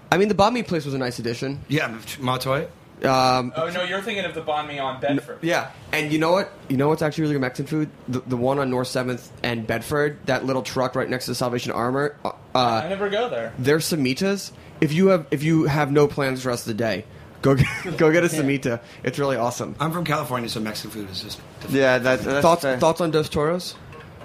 I 0.10 0.18
mean, 0.18 0.30
the 0.30 0.36
banh 0.36 0.54
mi 0.54 0.64
place 0.64 0.86
was 0.86 0.93
a 0.93 0.98
nice 0.98 1.20
addition. 1.20 1.60
Yeah, 1.68 1.89
Matoy. 2.20 2.70
Um, 3.04 3.52
Oh 3.56 3.70
no, 3.70 3.84
you're 3.84 4.02
thinking 4.02 4.24
of 4.26 4.34
the 4.34 4.41
banh 4.41 4.68
mi 4.68 4.80
on 4.80 5.00
Bedford. 5.02 5.39
yeah, 5.41 5.72
and 5.91 6.12
you 6.14 6.18
know 6.20 6.32
what? 6.32 6.52
You 6.70 6.78
know 6.78 6.88
what's 6.88 7.02
actually 7.02 7.24
really 7.24 7.34
good 7.36 7.41
Mexican 7.41 7.68
food? 7.68 7.89
The, 8.08 8.20
the 8.22 8.38
one 8.38 8.58
on 8.60 8.70
North 8.70 8.88
Seventh 8.88 9.30
and 9.43 9.68
Bedford. 9.68 10.18
That 10.28 10.46
little 10.46 10.62
truck 10.64 10.96
right 10.96 11.10
next 11.10 11.26
to 11.26 11.36
Salvation 11.36 11.72
Armor. 11.74 12.16
Uh, 12.24 12.32
I 12.56 12.88
never 12.88 13.10
go 13.10 13.30
there. 13.30 13.54
their 13.60 13.80
cemitas. 13.80 14.52
If 14.82 14.93
you 14.93 15.08
have 15.08 15.28
if 15.32 15.43
you 15.43 15.66
have 15.66 15.91
no 15.91 16.08
plans 16.08 16.39
for 16.39 16.43
the 16.46 16.50
rest 16.52 16.64
of 16.64 16.68
the 16.78 16.84
day, 16.84 17.06
go 17.41 17.56
get, 17.56 17.68
go 17.98 18.12
get 18.12 18.24
a 18.24 18.28
cemita. 18.28 18.80
It's 19.04 19.20
really 19.20 19.36
awesome. 19.36 19.76
I'm 19.80 19.91
from 19.91 20.06
California, 20.06 20.48
so 20.50 20.60
Mexican 20.62 20.91
food 20.91 21.10
is 21.10 21.22
just. 21.22 21.39
Yeah, 21.70 21.98
that, 21.98 22.22
that's 22.24 22.41
Thoughts 22.41 22.62
fair. 22.62 22.80
thoughts 22.80 23.02
on 23.02 23.12
Dos 23.12 23.28
Toros? 23.30 23.76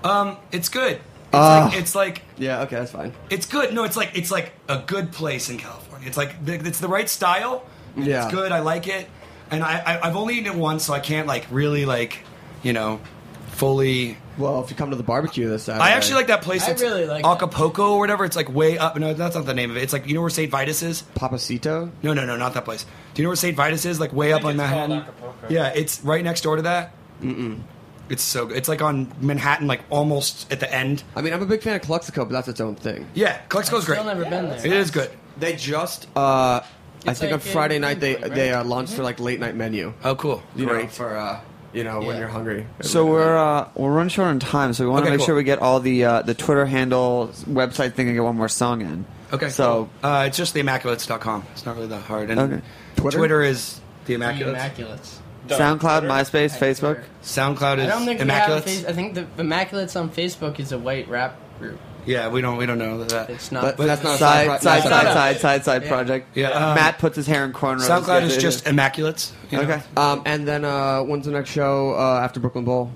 Um, 0.04 0.36
it's 0.52 0.68
good. 0.68 0.92
It's 0.96 1.02
Ah. 1.34 1.66
like 1.70 1.78
it's 1.78 1.94
like 1.94 2.22
Yeah, 2.38 2.62
okay, 2.62 2.76
that's 2.76 2.90
fine. 2.92 3.12
it's 3.30 3.46
good. 3.46 3.72
No, 3.74 3.84
it's 3.84 3.96
like 3.96 4.12
it's 4.16 4.30
like 4.30 4.52
a 4.68 4.78
good 4.78 5.12
place 5.12 5.48
in 5.50 5.58
California. 5.58 6.06
It's 6.08 6.16
like 6.16 6.44
the- 6.44 6.54
it's 6.54 6.80
the 6.80 6.88
right 6.88 7.08
style. 7.08 7.64
And 7.96 8.04
Yeah. 8.06 8.24
it's 8.26 8.34
good. 8.34 8.52
I 8.52 8.60
like 8.60 8.86
it, 8.88 9.08
and 9.50 9.62
I, 9.62 9.78
I 9.78 10.08
I've 10.08 10.16
only 10.16 10.34
eaten 10.34 10.46
it 10.52 10.58
once, 10.58 10.84
so 10.84 10.92
I 10.94 11.00
can't 11.00 11.26
like 11.26 11.46
really 11.50 11.84
like 11.86 12.18
you 12.62 12.72
know 12.72 13.00
fully. 13.48 14.16
Well, 14.38 14.62
if 14.64 14.70
you 14.70 14.76
come 14.76 14.88
to 14.90 14.96
the 14.96 15.02
barbecue 15.02 15.48
this 15.48 15.64
Saturday, 15.64 15.84
I 15.84 15.90
actually 15.90 16.14
like 16.14 16.28
that 16.28 16.40
place. 16.42 16.66
I 16.66 16.72
really 16.72 17.04
like 17.06 17.24
Acapulco 17.26 17.92
or 17.92 17.98
whatever. 17.98 18.24
It's 18.24 18.36
like 18.36 18.52
way 18.52 18.78
up. 18.78 18.96
No, 18.96 19.12
that's 19.12 19.34
not 19.34 19.44
the 19.44 19.52
name 19.54 19.70
of 19.70 19.76
it. 19.76 19.82
It's 19.82 19.92
like 19.92 20.06
you 20.06 20.14
know 20.14 20.22
where 20.22 20.30
St. 20.30 20.50
Vitus 20.50 20.82
is. 20.82 21.02
Papacito. 21.14 21.90
No, 22.02 22.14
no, 22.14 22.24
no, 22.24 22.36
not 22.36 22.54
that 22.54 22.64
place. 22.64 22.84
Do 23.14 23.20
you 23.20 23.24
know 23.24 23.30
where 23.30 23.36
St. 23.36 23.54
Vitus 23.56 23.84
is? 23.84 24.00
Like 24.00 24.12
way 24.14 24.32
up 24.32 24.44
on 24.44 24.56
Manhattan. 24.56 24.98
Acapulco. 24.98 25.46
Yeah, 25.50 25.68
it's 25.74 26.02
right 26.02 26.24
next 26.24 26.40
door 26.42 26.56
to 26.56 26.62
that. 26.62 26.94
Mm-mm. 27.22 27.60
It's 28.08 28.22
so 28.22 28.46
good. 28.46 28.56
It's 28.56 28.68
like 28.68 28.82
on 28.82 29.12
Manhattan, 29.20 29.66
like 29.66 29.82
almost 29.90 30.50
at 30.50 30.58
the 30.60 30.72
end. 30.74 31.04
I 31.14 31.20
mean, 31.22 31.32
I'm 31.34 31.42
a 31.42 31.46
big 31.46 31.62
fan 31.62 31.76
of 31.76 31.82
Calexico, 31.82 32.24
but 32.24 32.32
that's 32.32 32.48
its 32.48 32.60
own 32.60 32.74
thing. 32.76 33.06
Yeah, 33.14 33.36
Calexico's 33.50 33.84
great. 33.84 33.96
Still 34.00 34.06
never 34.06 34.24
been 34.24 34.48
there. 34.48 34.56
It 34.58 34.72
is 34.72 34.90
good. 34.90 35.10
They 35.38 35.54
just, 35.54 36.08
uh, 36.16 36.60
I 37.06 37.14
think 37.14 37.32
like 37.32 37.32
on 37.32 37.40
Friday 37.40 37.78
night 37.78 38.00
they 38.00 38.12
Greenpoint, 38.14 38.34
they 38.34 38.52
uh, 38.52 38.64
launched 38.64 38.94
their 38.96 39.04
like 39.04 39.18
late 39.20 39.40
night 39.40 39.54
menu. 39.56 39.92
Oh, 40.04 40.14
cool. 40.14 40.42
You 40.56 40.66
know, 40.66 40.72
Great. 40.72 40.90
for 40.90 41.16
uh, 41.16 41.40
you 41.72 41.84
know 41.84 42.00
when 42.00 42.18
you're 42.18 42.28
hungry. 42.28 42.66
So 42.82 43.06
we're 43.06 43.36
uh, 43.36 43.68
we're 43.74 43.90
running 43.92 44.10
short 44.10 44.28
on 44.28 44.38
time, 44.40 44.72
so 44.74 44.84
we 44.84 44.90
want 44.90 45.04
to 45.04 45.08
Okay, 45.08 45.12
make 45.12 45.18
cool. 45.20 45.26
sure 45.26 45.34
we 45.36 45.44
get 45.44 45.60
all 45.60 45.80
the 45.80 46.04
uh, 46.04 46.22
the 46.22 46.34
Twitter 46.34 46.66
handle, 46.66 47.30
website 47.48 47.94
thing, 47.94 48.08
and 48.08 48.16
get 48.16 48.22
one 48.22 48.36
more 48.36 48.48
song 48.48 48.80
in. 48.82 49.04
Okay. 49.32 49.48
So 49.48 49.88
uh, 50.02 50.24
it's 50.26 50.36
just 50.36 50.54
theimmaculates.com. 50.54 51.44
It's 51.52 51.64
not 51.64 51.76
really 51.76 51.88
that 51.88 52.02
hard. 52.02 52.30
And 52.30 52.40
Okay. 52.40 52.62
Twitter? 52.96 53.18
Twitter? 53.18 53.42
is 53.42 53.80
the 54.04 54.16
The 54.16 54.24
Immaculates. 54.24 54.58
Immaculates. 54.58 55.20
SoundCloud, 55.48 56.02
MySpace, 56.06 56.56
Facebook. 56.56 57.02
SoundCloud 57.22 57.78
I 57.78 57.82
is 57.84 57.88
don't 57.88 58.04
think 58.04 58.20
we 58.20 58.28
have 58.28 58.50
a 58.50 58.52
Immaculates. 58.52 58.64
face, 58.64 58.84
I 58.84 58.92
think 58.92 59.14
the 59.14 59.26
Immaculates 59.38 59.96
on 59.96 60.10
Facebook 60.10 60.60
is 60.60 60.70
a 60.72 60.78
white 60.78 61.08
rap 61.08 61.36
group. 61.58 61.80
Yeah, 62.10 62.28
we 62.28 62.40
don't 62.40 62.56
we 62.56 62.66
don't 62.66 62.78
know 62.78 63.04
that. 63.04 63.30
It's 63.30 63.52
not- 63.52 63.76
But 63.76 63.86
that's 63.86 64.02
not 64.02 64.16
a 64.16 64.18
side 64.18 64.46
side 64.46 64.46
pro- 64.46 64.58
side 64.58 64.82
side 64.82 65.12
side 65.12 65.40
side 65.40 65.64
side 65.64 65.82
Yeah. 65.84 65.88
project. 65.88 66.36
Yeah, 66.36 66.48
um, 66.50 66.74
Matt 66.74 66.98
puts 66.98 67.14
his 67.14 67.26
hair 67.28 67.44
in 67.44 67.52
cornrows. 67.52 67.82
SoundCloud 67.88 68.22
Yes, 68.22 68.36
is 68.36 68.42
just 68.42 68.66
immaculates. 68.66 69.32
you 69.50 69.58
know? 69.58 69.64
Okay. 69.64 69.80
Um, 69.96 70.22
and 70.26 70.46
then 70.48 70.64
uh, 70.64 71.02
when's 71.02 71.26
the 71.26 71.30
next 71.32 71.50
show 71.50 71.94
uh, 71.94 72.20
after 72.24 72.40
Brooklyn 72.40 72.64
Bowl? 72.64 72.90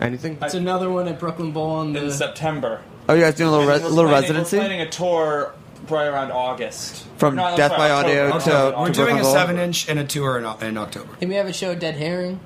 Anything? 0.00 0.38
It's 0.42 0.54
another 0.54 0.88
one 0.90 1.08
at 1.08 1.18
Brooklyn 1.18 1.50
Bowl 1.50 1.70
on 1.72 1.92
the 1.92 2.04
in 2.04 2.10
September. 2.12 2.80
Oh, 3.08 3.14
you 3.14 3.22
guys 3.22 3.34
doing 3.34 3.48
a 3.48 3.52
little 3.52 3.68
And 3.68 3.82
little 3.82 3.96
planning- 4.04 4.12
residency 4.22 4.56
We're 4.58 4.62
planning 4.64 4.80
a 4.82 4.88
tour 4.90 5.52
right 5.88 6.06
around 6.06 6.30
August. 6.30 7.06
From 7.16 7.34
No, 7.34 7.56
Death 7.56 7.72
sorry, 7.72 7.78
by 7.78 7.90
October. 7.90 8.08
Audio 8.20 8.32
October. 8.36 8.70
to- 8.76 8.78
We're 8.80 8.86
to 8.86 8.92
doing 8.92 8.94
Brooklyn 9.06 9.18
a 9.18 9.22
Bowl? 9.24 9.32
seven 9.32 9.58
inch 9.58 9.88
and 9.88 9.98
a 9.98 10.04
tour 10.04 10.38
in, 10.38 10.44
in 10.66 10.78
October. 10.78 11.08
Did 11.18 11.28
we 11.28 11.34
have 11.34 11.46
a 11.46 11.52
show 11.52 11.74
Dead 11.74 11.96
Herring 11.96 12.38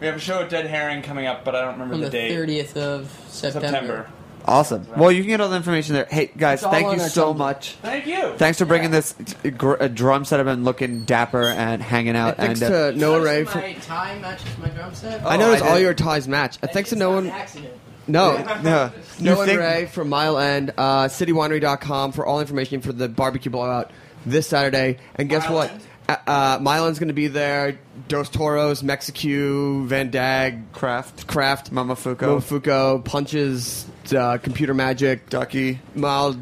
We 0.00 0.06
have 0.06 0.16
a 0.16 0.20
show 0.20 0.40
at 0.40 0.50
Dead 0.50 0.66
Herring 0.66 1.00
coming 1.02 1.26
up, 1.26 1.44
but 1.44 1.54
I 1.56 1.62
don't 1.62 1.72
remember 1.72 1.94
on 1.94 2.00
the, 2.00 2.06
the 2.06 2.10
date. 2.12 2.34
thirtieth 2.34 2.76
of 2.76 3.10
September? 3.28 3.68
September. 3.70 4.06
Awesome. 4.46 4.86
Well, 4.96 5.12
you 5.12 5.22
can 5.22 5.28
get 5.28 5.40
all 5.40 5.48
the 5.48 5.56
information 5.56 5.94
there. 5.94 6.06
Hey, 6.10 6.30
guys, 6.36 6.58
It's 6.58 6.64
all 6.64 6.72
thank 6.72 6.86
on 6.88 6.96
you 6.96 7.02
our 7.02 7.08
so 7.08 7.32
Tumblr. 7.32 7.36
much. 7.36 7.70
Thank 7.82 8.06
you. 8.06 8.34
Thanks 8.36 8.58
for 8.58 8.64
bringing 8.64 8.90
this 8.90 9.14
gr- 9.56 9.74
uh, 9.80 9.88
drum 9.88 10.24
set 10.24 10.40
up 10.40 10.46
and 10.46 10.64
looking 10.64 11.04
dapper 11.04 11.44
and 11.44 11.82
hanging 11.82 12.16
out. 12.16 12.36
And 12.38 12.58
thanks 12.58 12.62
and, 12.62 12.74
uh, 12.74 12.90
to 12.92 12.96
Noah 12.98 13.20
Ray 13.20 13.44
for. 13.44 13.58
My 13.58 13.72
tie 13.74 14.18
matches 14.18 14.46
my 14.58 14.68
drum 14.68 14.94
set. 14.94 15.24
I 15.24 15.36
noticed 15.36 15.62
I 15.64 15.68
all 15.68 15.74
did. 15.76 15.82
your 15.82 15.94
ties 15.94 16.26
match. 16.26 16.58
Uh, 16.62 16.66
thanks 16.68 16.90
to 16.90 16.96
no 16.96 17.10
not 17.10 17.14
one. 17.16 17.24
an 17.26 17.30
accident. 17.32 17.74
No, 18.08 18.36
no. 18.62 18.90
no 19.20 19.32
You 19.32 19.36
one 19.36 19.46
think- 19.46 19.60
Ray 19.60 19.86
from 19.86 20.08
Mile 20.08 20.38
End, 20.38 20.72
uh, 20.76 21.04
citywinery.com 21.04 22.12
for 22.12 22.26
all 22.26 22.40
information 22.40 22.80
for 22.80 22.92
the 22.92 23.08
barbecue 23.08 23.50
blowout 23.52 23.90
this 24.26 24.46
Saturday. 24.48 24.98
And 25.14 25.28
guess 25.28 25.44
Mile 25.44 25.54
what? 25.54 25.70
End? 25.70 25.80
Uh, 26.08 26.16
uh, 26.26 26.58
Mile 26.60 26.86
End's 26.86 26.98
going 26.98 27.08
to 27.08 27.14
be 27.14 27.28
there. 27.28 27.78
Dos 28.08 28.28
Toros, 28.28 28.82
Mexicue, 28.82 29.86
Van 29.86 30.10
Dag, 30.10 30.72
Craft, 30.72 31.26
Kraft, 31.26 31.72
Momofuku. 31.72 32.16
Momofuku, 32.16 33.04
Punches, 33.04 33.86
uh, 34.14 34.38
Computer 34.38 34.74
Magic, 34.74 35.28
Ducky. 35.30 35.80
Mild 35.94 36.36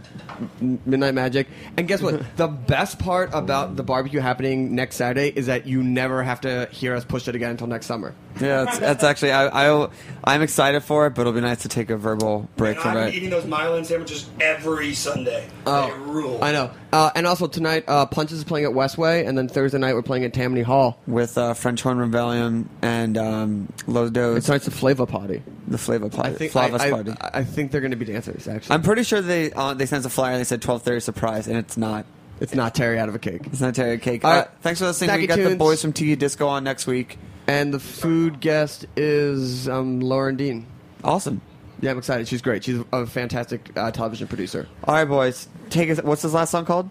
M- 0.60 0.80
Midnight 0.86 1.14
Magic. 1.14 1.48
And 1.76 1.88
guess 1.88 2.00
what? 2.02 2.22
the 2.36 2.46
best 2.48 2.98
part 2.98 3.30
about 3.32 3.76
the 3.76 3.82
barbecue 3.82 4.20
happening 4.20 4.74
next 4.74 4.96
Saturday 4.96 5.28
is 5.34 5.46
that 5.46 5.66
you 5.66 5.82
never 5.82 6.22
have 6.22 6.40
to 6.42 6.68
hear 6.70 6.94
us 6.94 7.04
push 7.04 7.26
it 7.28 7.34
again 7.34 7.50
until 7.52 7.66
next 7.66 7.86
summer. 7.86 8.14
Yeah, 8.40 8.64
that's, 8.64 8.78
that's 8.78 9.04
actually 9.04 9.32
I, 9.32 9.48
I 9.72 9.88
I'm 10.22 10.42
excited 10.42 10.84
for 10.84 11.06
it, 11.08 11.14
but 11.16 11.22
it'll 11.22 11.32
be 11.32 11.40
nice 11.40 11.62
to 11.62 11.68
take 11.68 11.90
a 11.90 11.96
verbal 11.96 12.48
break 12.56 12.76
And 12.76 12.82
from 12.82 12.96
I'm 12.96 13.08
it. 13.08 13.14
eating 13.14 13.30
those 13.30 13.46
Milan 13.46 13.84
sandwiches 13.84 14.30
every 14.40 14.94
Sunday. 14.94 15.48
Oh, 15.66 15.88
they 15.88 15.98
rule. 16.12 16.38
I 16.42 16.52
know. 16.52 16.70
Uh, 16.92 17.10
and 17.16 17.26
also 17.26 17.48
tonight, 17.48 17.84
uh, 17.88 18.06
Punches 18.06 18.38
is 18.38 18.44
playing 18.44 18.64
at 18.66 18.72
Westway, 18.72 19.26
and 19.26 19.36
then 19.36 19.48
Thursday 19.48 19.78
night 19.78 19.94
we're 19.94 20.02
playing 20.02 20.24
at 20.24 20.32
Tammany 20.32 20.62
Hall. 20.62 21.00
with 21.08 21.36
uh, 21.36 21.47
French 21.54 21.82
Horn 21.82 21.98
Rebellion 21.98 22.68
and 22.82 23.16
um, 23.18 23.72
Los 23.86 24.06
And 24.06 24.14
Dos, 24.14 24.44
tonight's 24.46 24.64
the 24.64 24.70
Flava 24.70 25.06
Party. 25.06 25.42
the 25.66 25.78
flavor 25.78 26.08
Party, 26.08 26.30
I 26.30 26.32
think 26.34 26.52
Flavas 26.52 26.80
I, 26.80 26.86
I, 26.88 26.90
Party. 26.90 27.12
I 27.20 27.44
think 27.44 27.70
they're 27.72 27.80
going 27.80 27.90
to 27.92 27.96
be 27.96 28.04
dancers. 28.06 28.46
Actually, 28.48 28.74
I'm 28.74 28.82
pretty 28.82 29.02
sure 29.02 29.20
they 29.20 29.52
uh, 29.52 29.74
they 29.74 29.86
sent 29.86 30.00
us 30.00 30.06
a 30.06 30.10
flyer. 30.14 30.32
and 30.32 30.40
They 30.40 30.44
said 30.44 30.60
12:30 30.62 31.02
surprise, 31.02 31.46
and 31.48 31.56
it's 31.56 31.76
not. 31.76 32.06
it's 32.40 32.54
not 32.54 32.74
Terry 32.74 32.98
out 32.98 33.08
of 33.08 33.14
a 33.14 33.18
cake. 33.18 33.42
It's 33.46 33.60
not 33.60 33.74
Terry 33.74 33.98
Cake. 33.98 34.24
All 34.24 34.30
Uh, 34.32 34.36
right. 34.36 34.48
thanks 34.62 34.80
for 34.80 34.86
listening. 34.86 35.10
Snacky 35.10 35.20
we 35.20 35.26
got 35.26 35.38
the 35.38 35.56
boys 35.56 35.82
from 35.82 35.92
TV 35.92 36.16
Disco 36.18 36.46
on 36.48 36.64
next 36.64 36.86
week. 36.86 37.18
And 37.46 37.72
the 37.72 37.80
food 37.80 38.40
guest 38.40 38.84
is 38.96 39.68
um, 39.68 40.00
Lauren 40.00 40.36
Dean. 40.36 40.66
Awesome. 41.02 41.40
Yeah, 41.80 41.92
I'm 41.92 41.98
excited. 41.98 42.28
She's 42.28 42.42
great. 42.42 42.62
She's 42.64 42.80
a 42.92 43.06
fantastic 43.06 43.70
uh, 43.76 43.90
television 43.92 44.26
producer. 44.28 44.66
All 44.84 44.94
right, 44.94 45.04
boys. 45.04 45.48
Take 45.70 45.88
us. 45.90 46.02
What's 46.02 46.22
this 46.22 46.32
last 46.32 46.50
song 46.50 46.64
called? 46.64 46.90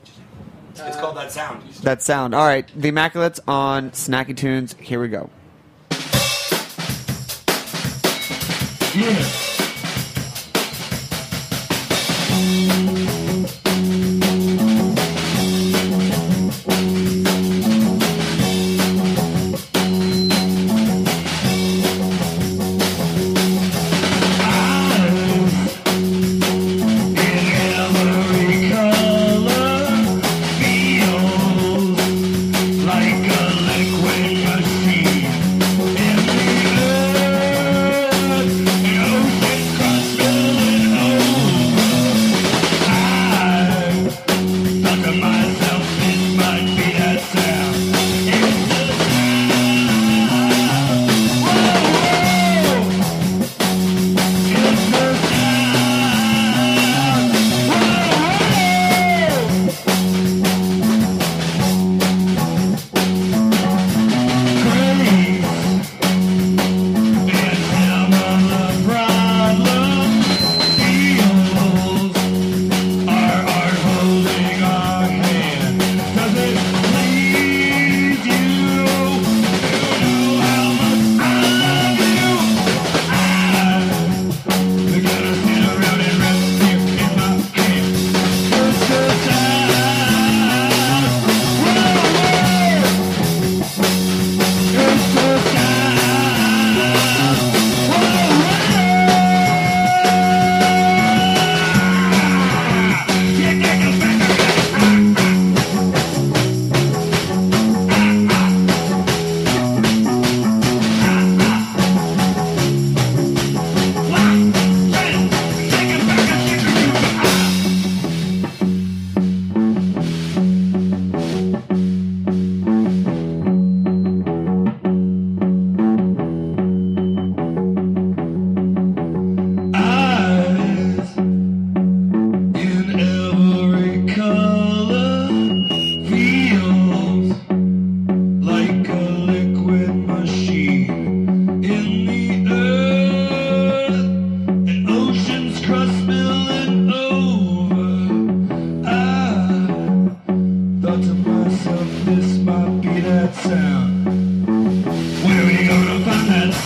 It's 0.80 0.98
called 0.98 1.18
that 1.18 1.32
sound. 1.32 1.64
That 1.84 2.02
sound. 2.02 2.36
All 2.36 2.46
right. 2.46 2.70
The 2.76 2.90
Immaculates 2.90 3.40
on 3.48 3.92
Snacky 3.92 4.36
Tunes. 4.36 4.76
Here 4.80 5.00
we 5.00 5.08
go. 5.08 5.30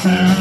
Where 0.04 0.41